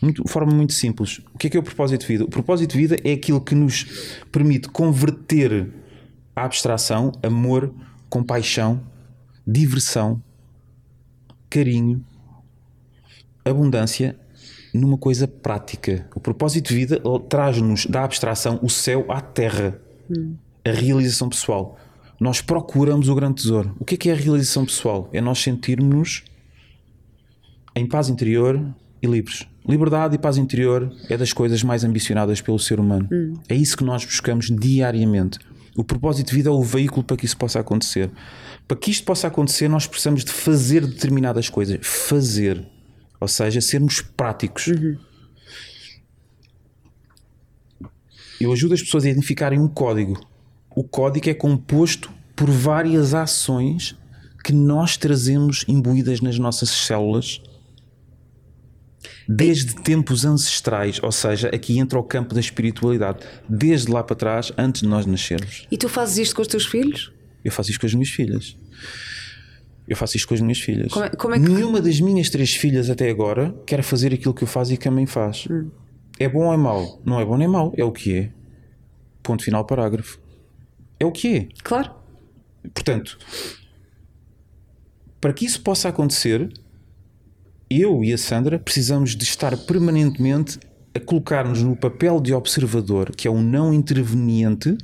Muito, 0.00 0.26
forma 0.28 0.52
muito 0.52 0.74
simples. 0.74 1.20
O 1.34 1.38
que 1.38 1.46
é 1.46 1.50
que 1.50 1.56
é 1.56 1.60
o 1.60 1.62
propósito 1.62 2.02
de 2.02 2.06
vida? 2.06 2.24
O 2.24 2.28
propósito 2.28 2.72
de 2.72 2.78
vida 2.78 2.96
é 3.02 3.12
aquilo 3.12 3.40
que 3.40 3.54
nos 3.54 4.20
permite 4.30 4.68
converter 4.68 5.72
a 6.34 6.44
abstração, 6.44 7.12
amor, 7.22 7.72
compaixão, 8.08 8.82
diversão, 9.46 10.22
carinho, 11.48 12.04
abundância 13.44 14.18
numa 14.74 14.98
coisa 14.98 15.26
prática. 15.26 16.06
O 16.14 16.20
propósito 16.20 16.68
de 16.68 16.74
vida 16.74 17.02
traz-nos 17.28 17.86
da 17.86 18.04
abstração 18.04 18.58
o 18.62 18.68
céu 18.68 19.06
à 19.08 19.20
terra, 19.20 19.80
hum. 20.10 20.34
a 20.64 20.70
realização 20.70 21.28
pessoal. 21.28 21.78
Nós 22.20 22.40
procuramos 22.40 23.08
o 23.08 23.14
grande 23.14 23.42
tesouro. 23.42 23.74
O 23.78 23.84
que 23.84 23.94
é 23.94 23.98
que 23.98 24.10
é 24.10 24.12
a 24.12 24.16
realização 24.16 24.64
pessoal? 24.64 25.08
É 25.12 25.20
nós 25.20 25.38
sentirmos 25.38 26.24
em 27.76 27.86
paz 27.86 28.08
interior 28.08 28.74
e 29.02 29.06
livres. 29.06 29.46
Liberdade 29.68 30.14
e 30.14 30.18
paz 30.18 30.38
interior 30.38 30.90
é 31.10 31.16
das 31.16 31.32
coisas 31.32 31.62
mais 31.62 31.84
ambicionadas 31.84 32.40
pelo 32.40 32.58
ser 32.58 32.80
humano. 32.80 33.06
Hum. 33.12 33.34
É 33.48 33.54
isso 33.54 33.76
que 33.76 33.84
nós 33.84 34.04
buscamos 34.04 34.46
diariamente. 34.46 35.38
O 35.76 35.84
propósito 35.84 36.28
de 36.28 36.34
vida 36.34 36.48
é 36.48 36.52
o 36.52 36.62
veículo 36.62 37.04
para 37.04 37.18
que 37.18 37.26
isso 37.26 37.36
possa 37.36 37.60
acontecer. 37.60 38.10
Para 38.66 38.78
que 38.78 38.90
isto 38.90 39.04
possa 39.04 39.26
acontecer, 39.26 39.68
nós 39.68 39.86
precisamos 39.86 40.24
de 40.24 40.32
fazer 40.32 40.86
determinadas 40.86 41.50
coisas. 41.50 41.78
Fazer. 41.82 42.66
Ou 43.20 43.28
seja, 43.28 43.60
sermos 43.60 44.00
práticos. 44.00 44.68
Uhum. 44.68 44.96
Eu 48.40 48.52
ajudo 48.52 48.72
as 48.72 48.82
pessoas 48.82 49.04
a 49.04 49.10
identificarem 49.10 49.58
um 49.58 49.68
código. 49.68 50.18
O 50.74 50.82
código 50.82 51.28
é 51.28 51.34
composto 51.34 52.10
por 52.34 52.50
várias 52.50 53.12
ações 53.12 53.96
que 54.42 54.52
nós 54.52 54.96
trazemos 54.96 55.64
imbuídas 55.68 56.20
nas 56.20 56.38
nossas 56.38 56.70
células 56.70 57.42
desde 59.28 59.74
tempos 59.82 60.24
ancestrais, 60.24 61.00
ou 61.02 61.10
seja, 61.12 61.48
aqui 61.48 61.78
entra 61.78 61.98
o 61.98 62.02
campo 62.02 62.34
da 62.34 62.40
espiritualidade, 62.40 63.20
desde 63.48 63.90
lá 63.90 64.02
para 64.04 64.14
trás, 64.16 64.52
antes 64.56 64.82
de 64.82 64.88
nós 64.88 65.04
nascermos. 65.06 65.66
E 65.70 65.76
tu 65.76 65.88
fazes 65.88 66.18
isto 66.18 66.36
com 66.36 66.42
os 66.42 66.48
teus 66.48 66.66
filhos? 66.66 67.12
Eu 67.44 67.50
faço 67.52 67.70
isto 67.70 67.80
com 67.80 67.86
as 67.86 67.94
minhas 67.94 68.08
filhas. 68.10 68.56
Eu 69.88 69.96
faço 69.96 70.16
isto 70.16 70.26
com 70.28 70.34
as 70.34 70.40
minhas 70.40 70.58
filhas. 70.58 70.92
Como 70.92 71.04
é- 71.04 71.10
como 71.10 71.34
é 71.34 71.38
que- 71.40 71.48
Nenhuma 71.48 71.80
das 71.80 72.00
minhas 72.00 72.28
três 72.28 72.54
filhas 72.54 72.90
até 72.90 73.08
agora 73.08 73.54
quer 73.66 73.82
fazer 73.82 74.12
aquilo 74.12 74.34
que 74.34 74.42
eu 74.42 74.48
faço 74.48 74.72
e 74.72 74.76
que 74.76 74.88
a 74.88 74.90
mãe 74.90 75.06
faz. 75.06 75.46
Hum. 75.50 75.70
É 76.18 76.28
bom 76.28 76.46
ou 76.46 76.52
é 76.52 76.56
mau? 76.56 77.00
Não 77.04 77.20
é 77.20 77.24
bom 77.24 77.36
nem 77.36 77.46
mau, 77.46 77.72
é 77.76 77.84
o 77.84 77.92
que 77.92 78.14
é. 78.16 78.30
Ponto 79.22 79.44
final, 79.44 79.64
parágrafo. 79.64 80.18
É 80.98 81.04
o 81.06 81.12
que 81.12 81.36
é. 81.36 81.48
Claro. 81.62 81.92
Portanto, 82.74 83.16
para 85.20 85.32
que 85.32 85.44
isso 85.44 85.60
possa 85.60 85.88
acontecer, 85.88 86.48
eu 87.68 88.04
e 88.04 88.12
a 88.12 88.18
Sandra 88.18 88.58
precisamos 88.58 89.16
de 89.16 89.24
estar 89.24 89.56
permanentemente 89.56 90.58
a 90.94 91.00
colocar-nos 91.00 91.62
no 91.62 91.76
papel 91.76 92.20
de 92.20 92.32
observador, 92.32 93.14
que 93.14 93.28
é 93.28 93.30
o 93.30 93.42
não 93.42 93.74
interveniente, 93.74 94.78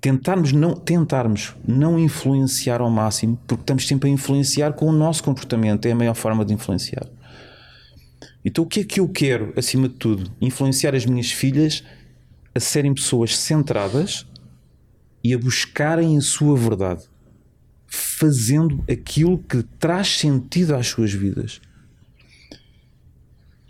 tentarmos 0.00 0.52
não, 0.52 0.74
tentarmos 0.74 1.54
não 1.66 1.98
influenciar 1.98 2.80
ao 2.80 2.90
máximo, 2.90 3.38
porque 3.46 3.62
estamos 3.62 3.86
sempre 3.86 4.08
a 4.08 4.12
influenciar 4.12 4.72
com 4.72 4.86
o 4.86 4.92
nosso 4.92 5.22
comportamento, 5.22 5.86
é 5.86 5.92
a 5.92 5.96
maior 5.96 6.14
forma 6.14 6.44
de 6.44 6.54
influenciar. 6.54 7.06
Então, 8.44 8.62
o 8.62 8.66
que 8.66 8.80
é 8.80 8.84
que 8.84 9.00
eu 9.00 9.08
quero, 9.08 9.52
acima 9.56 9.88
de 9.88 9.94
tudo? 9.96 10.30
Influenciar 10.40 10.94
as 10.94 11.04
minhas 11.04 11.32
filhas 11.32 11.82
a 12.54 12.60
serem 12.60 12.94
pessoas 12.94 13.36
centradas 13.36 14.24
e 15.22 15.34
a 15.34 15.38
buscarem 15.38 16.16
a 16.16 16.20
sua 16.20 16.56
verdade, 16.56 17.02
fazendo 17.86 18.84
aquilo 18.90 19.38
que 19.38 19.62
traz 19.78 20.18
sentido 20.18 20.74
às 20.74 20.86
suas 20.86 21.12
vidas. 21.12 21.60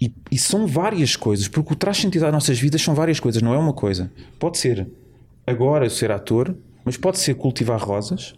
E, 0.01 0.13
e 0.31 0.39
são 0.39 0.67
várias 0.67 1.17
coisas, 1.17 1.49
porque 1.49 1.73
o 1.73 1.75
que 1.75 1.77
traz 1.77 1.97
sentido 1.97 2.27
às 2.27 2.33
nossas 2.33 2.59
vidas 2.59 2.83
são 2.83 2.95
várias 2.95 3.19
coisas, 3.19 3.41
não 3.41 3.55
é 3.55 3.59
uma 3.59 3.73
coisa. 3.73 4.11
Pode 4.39 4.59
ser 4.59 4.87
agora 5.47 5.89
ser 5.89 6.11
ator, 6.11 6.55
mas 6.85 6.97
pode 6.97 7.19
ser 7.19 7.35
cultivar 7.35 7.81
rosas, 7.81 8.35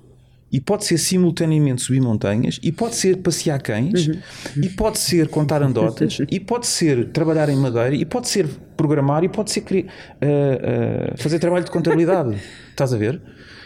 e 0.50 0.60
pode 0.60 0.84
ser 0.84 0.96
simultaneamente 0.98 1.82
subir 1.82 2.00
montanhas, 2.00 2.58
e 2.62 2.72
pode 2.72 2.94
ser 2.94 3.18
passear 3.18 3.60
cães, 3.60 4.08
e 4.56 4.68
pode 4.70 4.98
ser 4.98 5.28
contar 5.28 5.62
andotas, 5.62 6.18
e 6.30 6.40
pode 6.40 6.66
ser 6.66 7.10
trabalhar 7.10 7.48
em 7.48 7.56
madeira, 7.56 7.94
e 7.94 8.04
pode 8.04 8.28
ser 8.28 8.48
programar, 8.76 9.24
e 9.24 9.28
pode 9.28 9.50
ser 9.50 9.64
ah, 9.66 10.26
ah, 10.26 11.14
fazer 11.16 11.38
trabalho 11.38 11.64
de 11.64 11.70
contabilidade. 11.70 12.36
Estás 12.70 12.94
a 12.94 12.96
ver? 12.96 13.20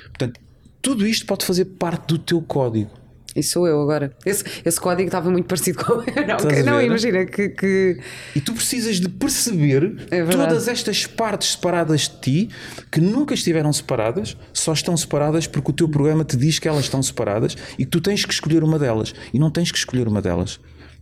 Portanto, 0.09 0.41
tudo 0.83 1.07
isto 1.07 1.25
pode 1.25 1.45
fazer 1.47 1.65
parte 1.65 2.09
do 2.09 2.19
teu 2.19 2.43
código. 2.43 2.91
E 3.35 3.43
sou 3.43 3.67
eu 3.67 3.81
agora. 3.81 4.15
Esse, 4.27 4.45
esse 4.63 4.79
código 4.79 5.09
estava 5.09 5.31
muito 5.31 5.47
parecido 5.47 5.83
com. 5.83 5.95
Não, 5.95 6.03
Estás 6.37 6.59
a 6.59 6.71
não 6.71 6.83
imagina 6.83 7.25
que. 7.25 7.49
que- 7.49 7.99
E 8.37 8.41
tu 8.43 8.53
precisas 8.53 9.01
de 9.01 9.09
perceber 9.09 9.97
É 10.11 10.23
todas 10.27 10.69
estas 10.69 11.07
partes 11.07 11.53
separadas 11.53 12.03
de 12.11 12.21
ti 12.21 12.51
que 12.91 13.01
nunca 13.01 13.33
estiveram 13.33 13.73
separadas, 13.73 14.37
só 14.53 14.75
estão 14.75 14.95
separadas 14.99 15.47
porque 15.47 15.71
o 15.71 15.75
teu 15.75 15.89
programa 15.89 16.25
te 16.27 16.37
diz 16.37 16.59
que 16.59 16.69
elas 16.69 16.85
estão 16.85 17.03
separadas 17.03 17.57
e 17.79 17.87
que 17.87 17.91
tu 17.91 18.03
tens 18.03 18.23
que 18.27 18.35
escolher 18.35 18.63
uma 18.63 18.79
delas. 18.79 19.15
E 19.33 19.39
não 19.39 19.51
tens 19.51 19.73
que 19.73 19.79
escolher 19.79 20.07
uma 20.07 20.21
delas 20.21 20.61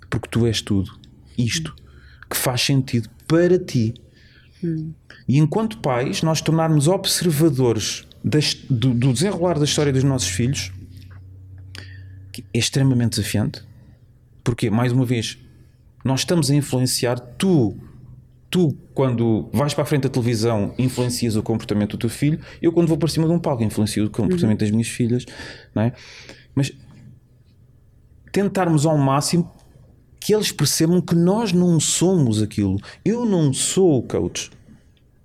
porque 0.09 0.29
tu 0.31 0.47
és 0.47 0.63
tudo. 0.63 0.89
Isto 1.37 1.75
que 2.31 2.37
faz 2.37 2.61
sentido 2.61 3.09
para 3.27 3.59
ti. 3.59 3.93
E 5.31 5.39
enquanto 5.39 5.79
pais, 5.79 6.23
nós 6.23 6.41
tornarmos 6.41 6.89
observadores 6.89 8.05
das- 8.25 8.55
do, 8.69 8.93
do 8.93 9.13
desenrolar 9.13 9.59
da 9.59 9.65
história 9.65 9.93
dos 9.93 10.03
nossos 10.03 10.29
filhos 10.29 10.73
que 12.33 12.45
é 12.53 12.59
extremamente 12.59 13.11
desafiante. 13.11 13.63
Porque, 14.43 14.71
mais 14.71 14.91
uma 14.93 15.05
vez, 15.05 15.39
nós 16.05 16.21
estamos 16.21 16.51
a 16.51 16.55
influenciar 16.55 17.19
tu. 17.21 17.77
Tu, 18.51 18.77
quando 18.95 19.49
vais 19.53 19.73
para 19.75 19.85
a 19.85 19.87
frente 19.87 20.03
da 20.03 20.09
televisão, 20.09 20.75
influencias 20.77 21.37
o 21.37 21.43
comportamento 21.43 21.93
do 21.93 21.99
teu 21.99 22.11
filho. 22.11 22.41
Eu, 22.61 22.73
quando 22.73 22.89
vou 22.89 22.99
para 22.99 23.09
cima 23.09 23.27
de 23.29 23.33
um 23.33 23.39
palco, 23.39 23.63
influencio 23.63 24.05
o 24.07 24.11
comportamento 24.11 24.59
das 24.59 24.71
minhas 24.73 24.89
filhas. 24.89 25.25
Não 25.73 25.83
é? 25.85 25.93
Mas 26.55 26.73
tentarmos 28.33 28.87
ao 28.87 28.99
máximo 28.99 29.49
que 30.21 30.35
eles 30.35 30.51
percebam 30.53 31.01
que 31.01 31.15
nós 31.15 31.53
não 31.53 31.79
somos 31.81 32.43
aquilo. 32.43 32.79
Eu 33.05 33.25
não 33.25 33.53
sou 33.53 33.99
o 33.99 34.03
coach. 34.03 34.51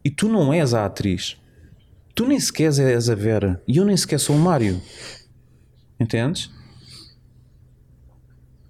E 0.06 0.12
tu 0.12 0.30
não 0.30 0.54
és 0.54 0.76
a 0.76 0.86
atriz. 0.86 1.36
Tu 2.14 2.28
nem 2.28 2.40
sequer 2.40 2.72
és 2.78 3.10
a 3.10 3.16
Vera. 3.16 3.60
E 3.68 3.78
eu 3.78 3.86
nem 3.86 3.98
sequer 3.98 4.20
sou 4.20 4.36
o 4.36 4.40
Mário. 4.40 4.80
Entendes? 6.00 6.52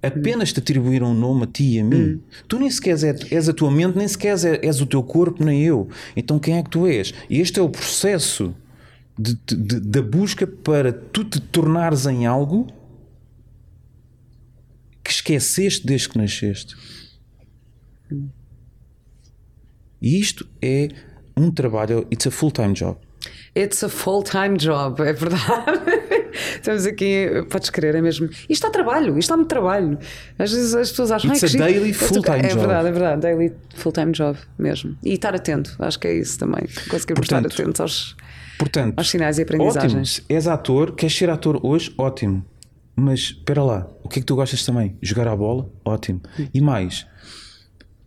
Apenas 0.02 0.54
te 0.54 0.60
atribuíram 0.60 1.12
um 1.12 1.14
nome 1.14 1.44
a 1.44 1.48
ti 1.48 1.76
e 1.76 1.80
a 1.80 1.84
mim. 1.84 2.24
Tu 2.48 2.58
nem 2.58 2.72
sequer 2.72 2.92
és, 2.92 3.32
és 3.32 3.50
a 3.50 3.54
tua 3.54 3.70
mente, 3.70 3.98
nem 3.98 4.08
sequer 4.08 4.30
és, 4.30 4.46
és 4.46 4.80
o 4.80 4.86
teu 4.86 5.04
corpo, 5.04 5.44
nem 5.44 5.62
eu. 5.62 5.90
Então 6.16 6.40
quem 6.40 6.58
é 6.58 6.64
que 6.64 6.70
tu 6.70 6.88
és? 6.88 7.14
E 7.30 7.42
este 7.42 7.60
é 7.60 7.62
o 7.62 7.70
processo 7.70 8.56
da 9.18 10.02
busca 10.02 10.48
para 10.48 10.94
tu 10.94 11.26
te 11.26 11.42
tornares 11.42 12.06
em 12.06 12.26
algo 12.26 12.68
que 15.04 15.12
esqueceste 15.12 15.86
desde 15.86 16.10
que 16.10 16.18
nasceste. 16.18 16.76
E 20.02 20.20
isto 20.20 20.48
é 20.62 20.90
um 21.38 21.52
trabalho, 21.52 22.06
it's 22.12 22.26
a 22.28 22.32
full-time 22.32 22.74
job. 22.74 22.98
It's 23.58 23.84
a 23.84 23.90
full-time 23.90 24.58
job, 24.58 25.02
é 25.02 25.14
verdade. 25.14 25.46
Estamos 26.56 26.86
aqui, 26.86 27.28
podes 27.50 27.70
crer, 27.70 27.96
é 27.96 28.02
mesmo. 28.02 28.30
Isto 28.50 28.64
dá 28.64 28.70
trabalho, 28.70 29.18
isto 29.18 29.30
dá 29.30 29.38
muito 29.38 29.50
trabalho. 29.50 29.98
Às 30.38 30.52
vezes 30.52 30.76
as 30.76 30.90
pessoas 30.90 31.12
acham 31.12 31.32
It's 31.32 31.44
"Ai, 31.44 31.50
que 31.50 31.56
a 31.56 31.68
giro." 31.68 31.80
daily 31.80 31.94
full-time 31.94 32.40
é 32.40 32.48
job. 32.50 32.60
verdade, 32.60 32.88
é 32.88 32.92
verdade, 32.92 33.22
daily 33.22 33.54
full-time 33.76 34.12
job 34.12 34.38
mesmo. 34.60 34.98
E 35.04 35.14
estar 35.14 35.34
atento, 35.34 35.76
acho 35.80 35.98
que 36.00 36.08
é 36.08 36.14
isso 36.18 36.38
também. 36.38 36.62
Conseguirmos 36.90 37.26
estar 37.26 37.42
Portanto, 37.42 37.62
atentos 37.62 37.82
aos, 37.82 38.16
Portanto, 38.60 38.94
aos 38.98 39.10
sinais 39.10 39.40
e 39.40 39.44
aprendizagens. 39.44 40.20
ótimo. 40.20 40.26
És 40.30 40.48
ator, 40.48 40.92
queres 40.94 41.16
ser 41.18 41.30
ator 41.30 41.60
hoje? 41.66 41.94
Ótimo. 41.98 42.46
Mas 42.98 43.20
espera 43.20 43.64
lá, 43.64 43.88
o 44.04 44.10
que 44.10 44.20
é 44.20 44.22
que 44.22 44.26
tu 44.26 44.36
gostas 44.36 44.64
também? 44.66 44.98
Jogar 45.02 45.28
a 45.28 45.36
bola? 45.36 45.70
Ótimo. 45.84 46.22
E 46.54 46.62
mais? 46.62 47.06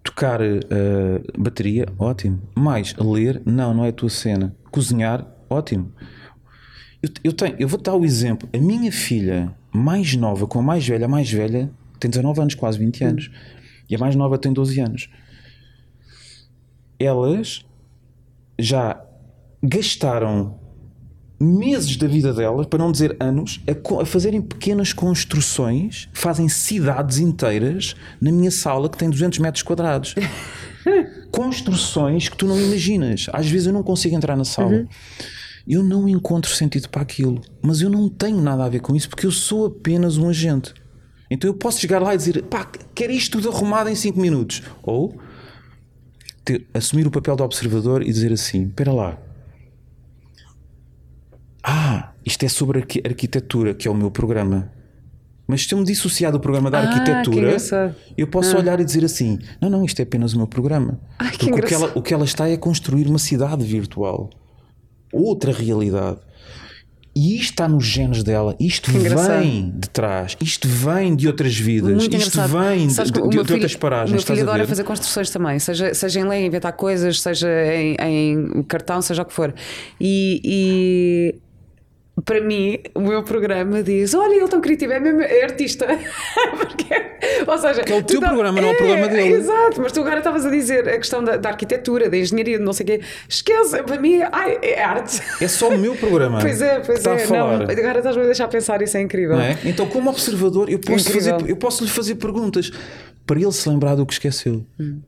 Tocar 0.08 0.40
eh, 0.40 1.22
bateria? 1.36 1.86
Ótimo. 1.98 2.40
Mais? 2.56 2.94
Ler? 2.94 3.42
Não, 3.44 3.74
não 3.74 3.84
é 3.84 3.90
a 3.90 3.92
tua 3.92 4.08
cena. 4.08 4.56
Cozinhar? 4.70 5.26
Ótimo. 5.50 5.92
Eu, 7.02 7.10
eu 7.24 7.32
tenho, 7.34 7.56
eu 7.58 7.68
vou 7.68 7.78
dar 7.78 7.94
o 7.94 8.06
exemplo. 8.06 8.48
A 8.54 8.56
minha 8.56 8.90
filha 8.90 9.54
mais 9.70 10.16
nova 10.16 10.46
com 10.46 10.60
a 10.60 10.62
mais 10.62 10.88
velha, 10.88 11.04
a 11.04 11.08
mais 11.08 11.30
velha 11.30 11.70
tem 12.00 12.10
19 12.10 12.40
anos, 12.40 12.54
quase 12.54 12.78
20 12.78 13.04
anos. 13.04 13.30
E 13.88 13.94
a 13.94 13.98
mais 13.98 14.16
nova 14.16 14.38
tem 14.38 14.50
12 14.50 14.80
anos. 14.80 15.10
Elas 16.98 17.66
já 18.58 19.04
gastaram 19.62 20.58
meses 21.40 21.96
da 21.96 22.08
vida 22.08 22.32
delas, 22.32 22.66
para 22.66 22.80
não 22.80 22.90
dizer 22.90 23.16
anos, 23.20 23.60
a, 23.66 24.02
a 24.02 24.06
fazerem 24.06 24.42
pequenas 24.42 24.92
construções, 24.92 26.08
fazem 26.12 26.48
cidades 26.48 27.18
inteiras 27.18 27.94
na 28.20 28.32
minha 28.32 28.50
sala 28.50 28.88
que 28.88 28.98
tem 28.98 29.08
200 29.08 29.38
metros 29.38 29.62
quadrados. 29.62 30.14
Construções 31.30 32.28
que 32.28 32.36
tu 32.36 32.46
não 32.46 32.58
imaginas. 32.60 33.26
Às 33.32 33.48
vezes 33.48 33.66
eu 33.66 33.72
não 33.72 33.82
consigo 33.82 34.16
entrar 34.16 34.36
na 34.36 34.44
sala. 34.44 34.86
Eu 35.66 35.82
não 35.82 36.08
encontro 36.08 36.50
sentido 36.50 36.88
para 36.88 37.02
aquilo, 37.02 37.42
mas 37.62 37.82
eu 37.82 37.90
não 37.90 38.08
tenho 38.08 38.40
nada 38.40 38.64
a 38.64 38.68
ver 38.68 38.80
com 38.80 38.96
isso 38.96 39.08
porque 39.08 39.26
eu 39.26 39.30
sou 39.30 39.66
apenas 39.66 40.16
um 40.16 40.28
agente. 40.28 40.72
Então 41.30 41.48
eu 41.48 41.54
posso 41.54 41.78
chegar 41.78 42.00
lá 42.00 42.14
e 42.14 42.16
dizer, 42.16 42.42
pá, 42.44 42.66
quero 42.94 43.12
isto 43.12 43.38
tudo 43.38 43.54
arrumado 43.54 43.90
em 43.90 43.94
5 43.94 44.18
minutos. 44.18 44.62
Ou 44.82 45.20
ter- 46.42 46.66
assumir 46.72 47.06
o 47.06 47.10
papel 47.10 47.36
de 47.36 47.42
observador 47.42 48.02
e 48.02 48.06
dizer 48.06 48.32
assim: 48.32 48.62
espera 48.64 48.92
lá, 48.92 49.18
ah, 51.62 52.12
isto 52.28 52.44
é 52.44 52.48
sobre 52.48 52.78
arqui- 52.80 53.02
arquitetura, 53.04 53.74
que 53.74 53.88
é 53.88 53.90
o 53.90 53.94
meu 53.94 54.10
programa. 54.10 54.70
Mas 55.46 55.64
se 55.66 55.72
eu 55.74 55.78
me 55.78 55.84
dissociar 55.84 56.30
do 56.30 56.38
programa 56.38 56.70
da 56.70 56.78
Ah, 56.80 56.86
que 56.86 56.98
arquitetura, 57.10 57.56
eu 58.16 58.26
posso 58.26 58.54
olhar 58.56 58.78
e 58.80 58.84
dizer 58.84 59.02
assim: 59.04 59.38
não, 59.60 59.70
não, 59.70 59.84
isto 59.84 59.98
é 59.98 60.02
apenas 60.02 60.34
o 60.34 60.36
meu 60.36 60.46
programa. 60.46 61.00
Ai, 61.18 61.30
que 61.30 61.48
Porque 61.48 61.60
o 61.60 61.66
que, 61.68 61.74
ela, 61.74 61.92
o 61.94 62.02
que 62.02 62.12
ela 62.14 62.24
está 62.24 62.48
é 62.48 62.52
a 62.54 62.58
construir 62.58 63.06
uma 63.06 63.18
cidade 63.18 63.64
virtual, 63.64 64.28
outra 65.12 65.50
realidade. 65.52 66.18
E 67.16 67.34
isto 67.34 67.50
está 67.54 67.66
nos 67.66 67.84
genes 67.84 68.22
dela, 68.22 68.54
isto 68.60 68.92
vem 68.92 69.70
de 69.76 69.88
trás, 69.88 70.36
isto 70.40 70.68
vem 70.68 71.16
de 71.16 71.26
outras 71.26 71.56
vidas, 71.58 71.90
Muito 71.96 72.14
isto 72.16 72.28
engraçado. 72.38 72.60
vem 72.68 72.86
de, 72.86 72.92
Sabes 72.92 73.10
que 73.10 73.20
de- 73.20 73.28
filho- 73.28 73.40
outras 73.40 73.74
paragens. 73.74 74.10
O 74.10 74.14
meu 74.14 74.22
filho 74.22 74.38
a 74.38 74.42
adora 74.42 74.62
ver? 74.62 74.68
fazer 74.68 74.84
construções 74.84 75.28
também, 75.30 75.58
seja, 75.58 75.92
seja 75.94 76.20
em 76.20 76.24
lei, 76.28 76.46
inventar 76.46 76.72
coisas, 76.74 77.20
seja 77.20 77.48
em, 77.74 77.96
em 77.98 78.62
cartão, 78.64 79.02
seja 79.02 79.22
o 79.22 79.24
que 79.24 79.32
for. 79.32 79.52
E, 80.00 80.40
e 80.44 81.34
para 82.24 82.40
mim, 82.40 82.78
o 82.94 83.00
meu 83.00 83.22
programa 83.22 83.82
diz: 83.82 84.14
Olha, 84.14 84.34
ele 84.34 84.48
tão 84.48 84.60
criativo, 84.60 84.92
é 84.92 85.00
mesmo 85.00 85.20
é 85.20 85.42
artista. 85.42 85.86
Porque, 86.56 86.94
ou 87.46 87.58
seja, 87.58 87.82
que 87.82 87.92
é 87.92 87.96
o 87.96 88.02
teu 88.02 88.20
tá, 88.20 88.28
programa, 88.28 88.60
não 88.60 88.68
é 88.68 88.72
o 88.72 88.76
programa 88.76 89.08
dele. 89.08 89.34
Exato, 89.34 89.80
mas 89.80 89.92
tu 89.92 90.00
agora 90.00 90.18
estavas 90.18 90.46
a 90.46 90.50
dizer 90.50 90.88
a 90.88 90.96
questão 90.96 91.22
da, 91.22 91.36
da, 91.36 91.50
arquitetura, 91.50 92.08
da 92.08 92.16
engenharia, 92.16 92.58
de 92.58 92.64
não 92.64 92.72
sei 92.72 92.84
o 92.84 92.86
quê. 92.86 93.00
Esquece, 93.28 93.82
para 93.82 94.00
mim 94.00 94.20
ai, 94.32 94.58
é 94.62 94.82
arte. 94.82 95.20
É 95.40 95.48
só 95.48 95.68
o 95.68 95.78
meu 95.78 95.94
programa. 95.94 96.38
pois 96.42 96.60
é, 96.60 96.80
pois 96.80 97.04
é. 97.04 97.26
Não, 97.26 97.50
agora 97.50 97.98
estás-me 97.98 98.22
a 98.22 98.26
deixar 98.26 98.48
pensar, 98.48 98.80
isso 98.82 98.96
é 98.96 99.02
incrível. 99.02 99.38
É? 99.38 99.58
Então, 99.64 99.86
como 99.86 100.10
observador, 100.10 100.70
eu 100.70 100.78
posso, 100.78 101.12
fazer, 101.12 101.34
eu 101.46 101.56
posso 101.56 101.84
lhe 101.84 101.90
fazer 101.90 102.16
perguntas 102.16 102.70
para 103.26 103.38
ele 103.38 103.52
se 103.52 103.68
lembrar 103.68 103.94
do 103.94 104.06
que 104.06 104.12
esqueceu. 104.14 104.64
Hum. 104.80 105.00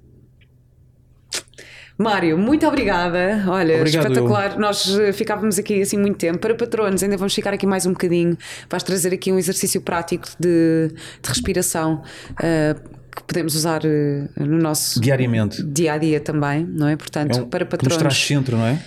Mário, 2.01 2.39
muito 2.39 2.67
obrigada. 2.67 3.45
Olha, 3.47 3.77
Obrigado, 3.77 4.07
espetacular. 4.07 4.59
Nós 4.59 4.99
eh, 4.99 5.13
ficávamos 5.13 5.59
aqui 5.59 5.83
assim 5.83 5.99
muito 5.99 6.17
tempo. 6.17 6.39
Para 6.39 6.55
patronos, 6.55 7.03
ainda 7.03 7.15
vamos 7.19 7.35
ficar 7.35 7.53
aqui 7.53 7.67
mais 7.67 7.85
um 7.85 7.93
bocadinho. 7.93 8.39
Vais 8.71 8.83
trazer 8.83 9.13
aqui 9.13 9.31
um 9.31 9.39
exercício 9.39 9.83
prático 9.83 10.27
de, 10.41 10.89
de 11.23 11.29
respiração. 11.29 12.03
Uh, 12.31 13.01
que 13.15 13.25
podemos 13.25 13.55
usar 13.55 13.83
uh, 13.85 14.45
no 14.45 14.57
nosso 14.57 15.01
diariamente 15.01 15.63
dia 15.65 15.93
a 15.93 15.99
dia 15.99 16.21
também, 16.21 16.65
não 16.65 16.89
é? 16.89 16.97
Portanto, 16.97 17.39
é 17.39 17.43
um, 17.43 17.49
para 17.49 17.67
patronos. 17.67 17.99
Que 17.99 18.03
nos 18.05 18.15
traz 18.15 18.17
centro, 18.17 18.57
não 18.57 18.67
é? 18.67 18.83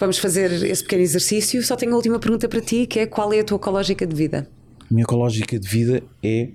Vamos 0.00 0.18
fazer 0.18 0.50
esse 0.50 0.82
pequeno 0.82 1.02
exercício. 1.02 1.62
Só 1.62 1.76
tenho 1.76 1.92
a 1.92 1.96
última 1.96 2.18
pergunta 2.18 2.48
para 2.48 2.60
ti, 2.60 2.86
que 2.86 2.98
é 2.98 3.06
qual 3.06 3.32
é 3.32 3.38
a 3.38 3.44
tua 3.44 3.56
ecológica 3.56 4.04
de 4.04 4.16
vida? 4.16 4.48
A 4.80 4.92
minha 4.92 5.04
ecológica 5.04 5.60
de 5.60 5.68
vida 5.68 6.02
é 6.20 6.48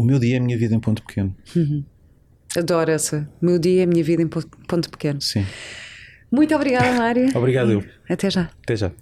o 0.00 0.02
meu 0.02 0.18
dia 0.18 0.36
é 0.36 0.38
a 0.38 0.42
minha 0.42 0.56
vida 0.56 0.74
em 0.74 0.80
ponto 0.80 1.02
pequeno. 1.02 1.34
Uhum. 1.54 1.84
Adoro 2.56 2.90
essa. 2.90 3.28
Meu 3.40 3.58
dia 3.58 3.84
a 3.84 3.86
minha 3.86 4.02
vida 4.02 4.22
em 4.22 4.28
ponto 4.28 4.90
pequeno. 4.90 5.20
Sim. 5.20 5.46
Muito 6.30 6.54
obrigada, 6.54 6.92
Mário. 6.92 7.28
Obrigado. 7.36 7.84
Até 8.08 8.30
já. 8.30 8.50
Até 8.62 8.76
já. 8.76 8.92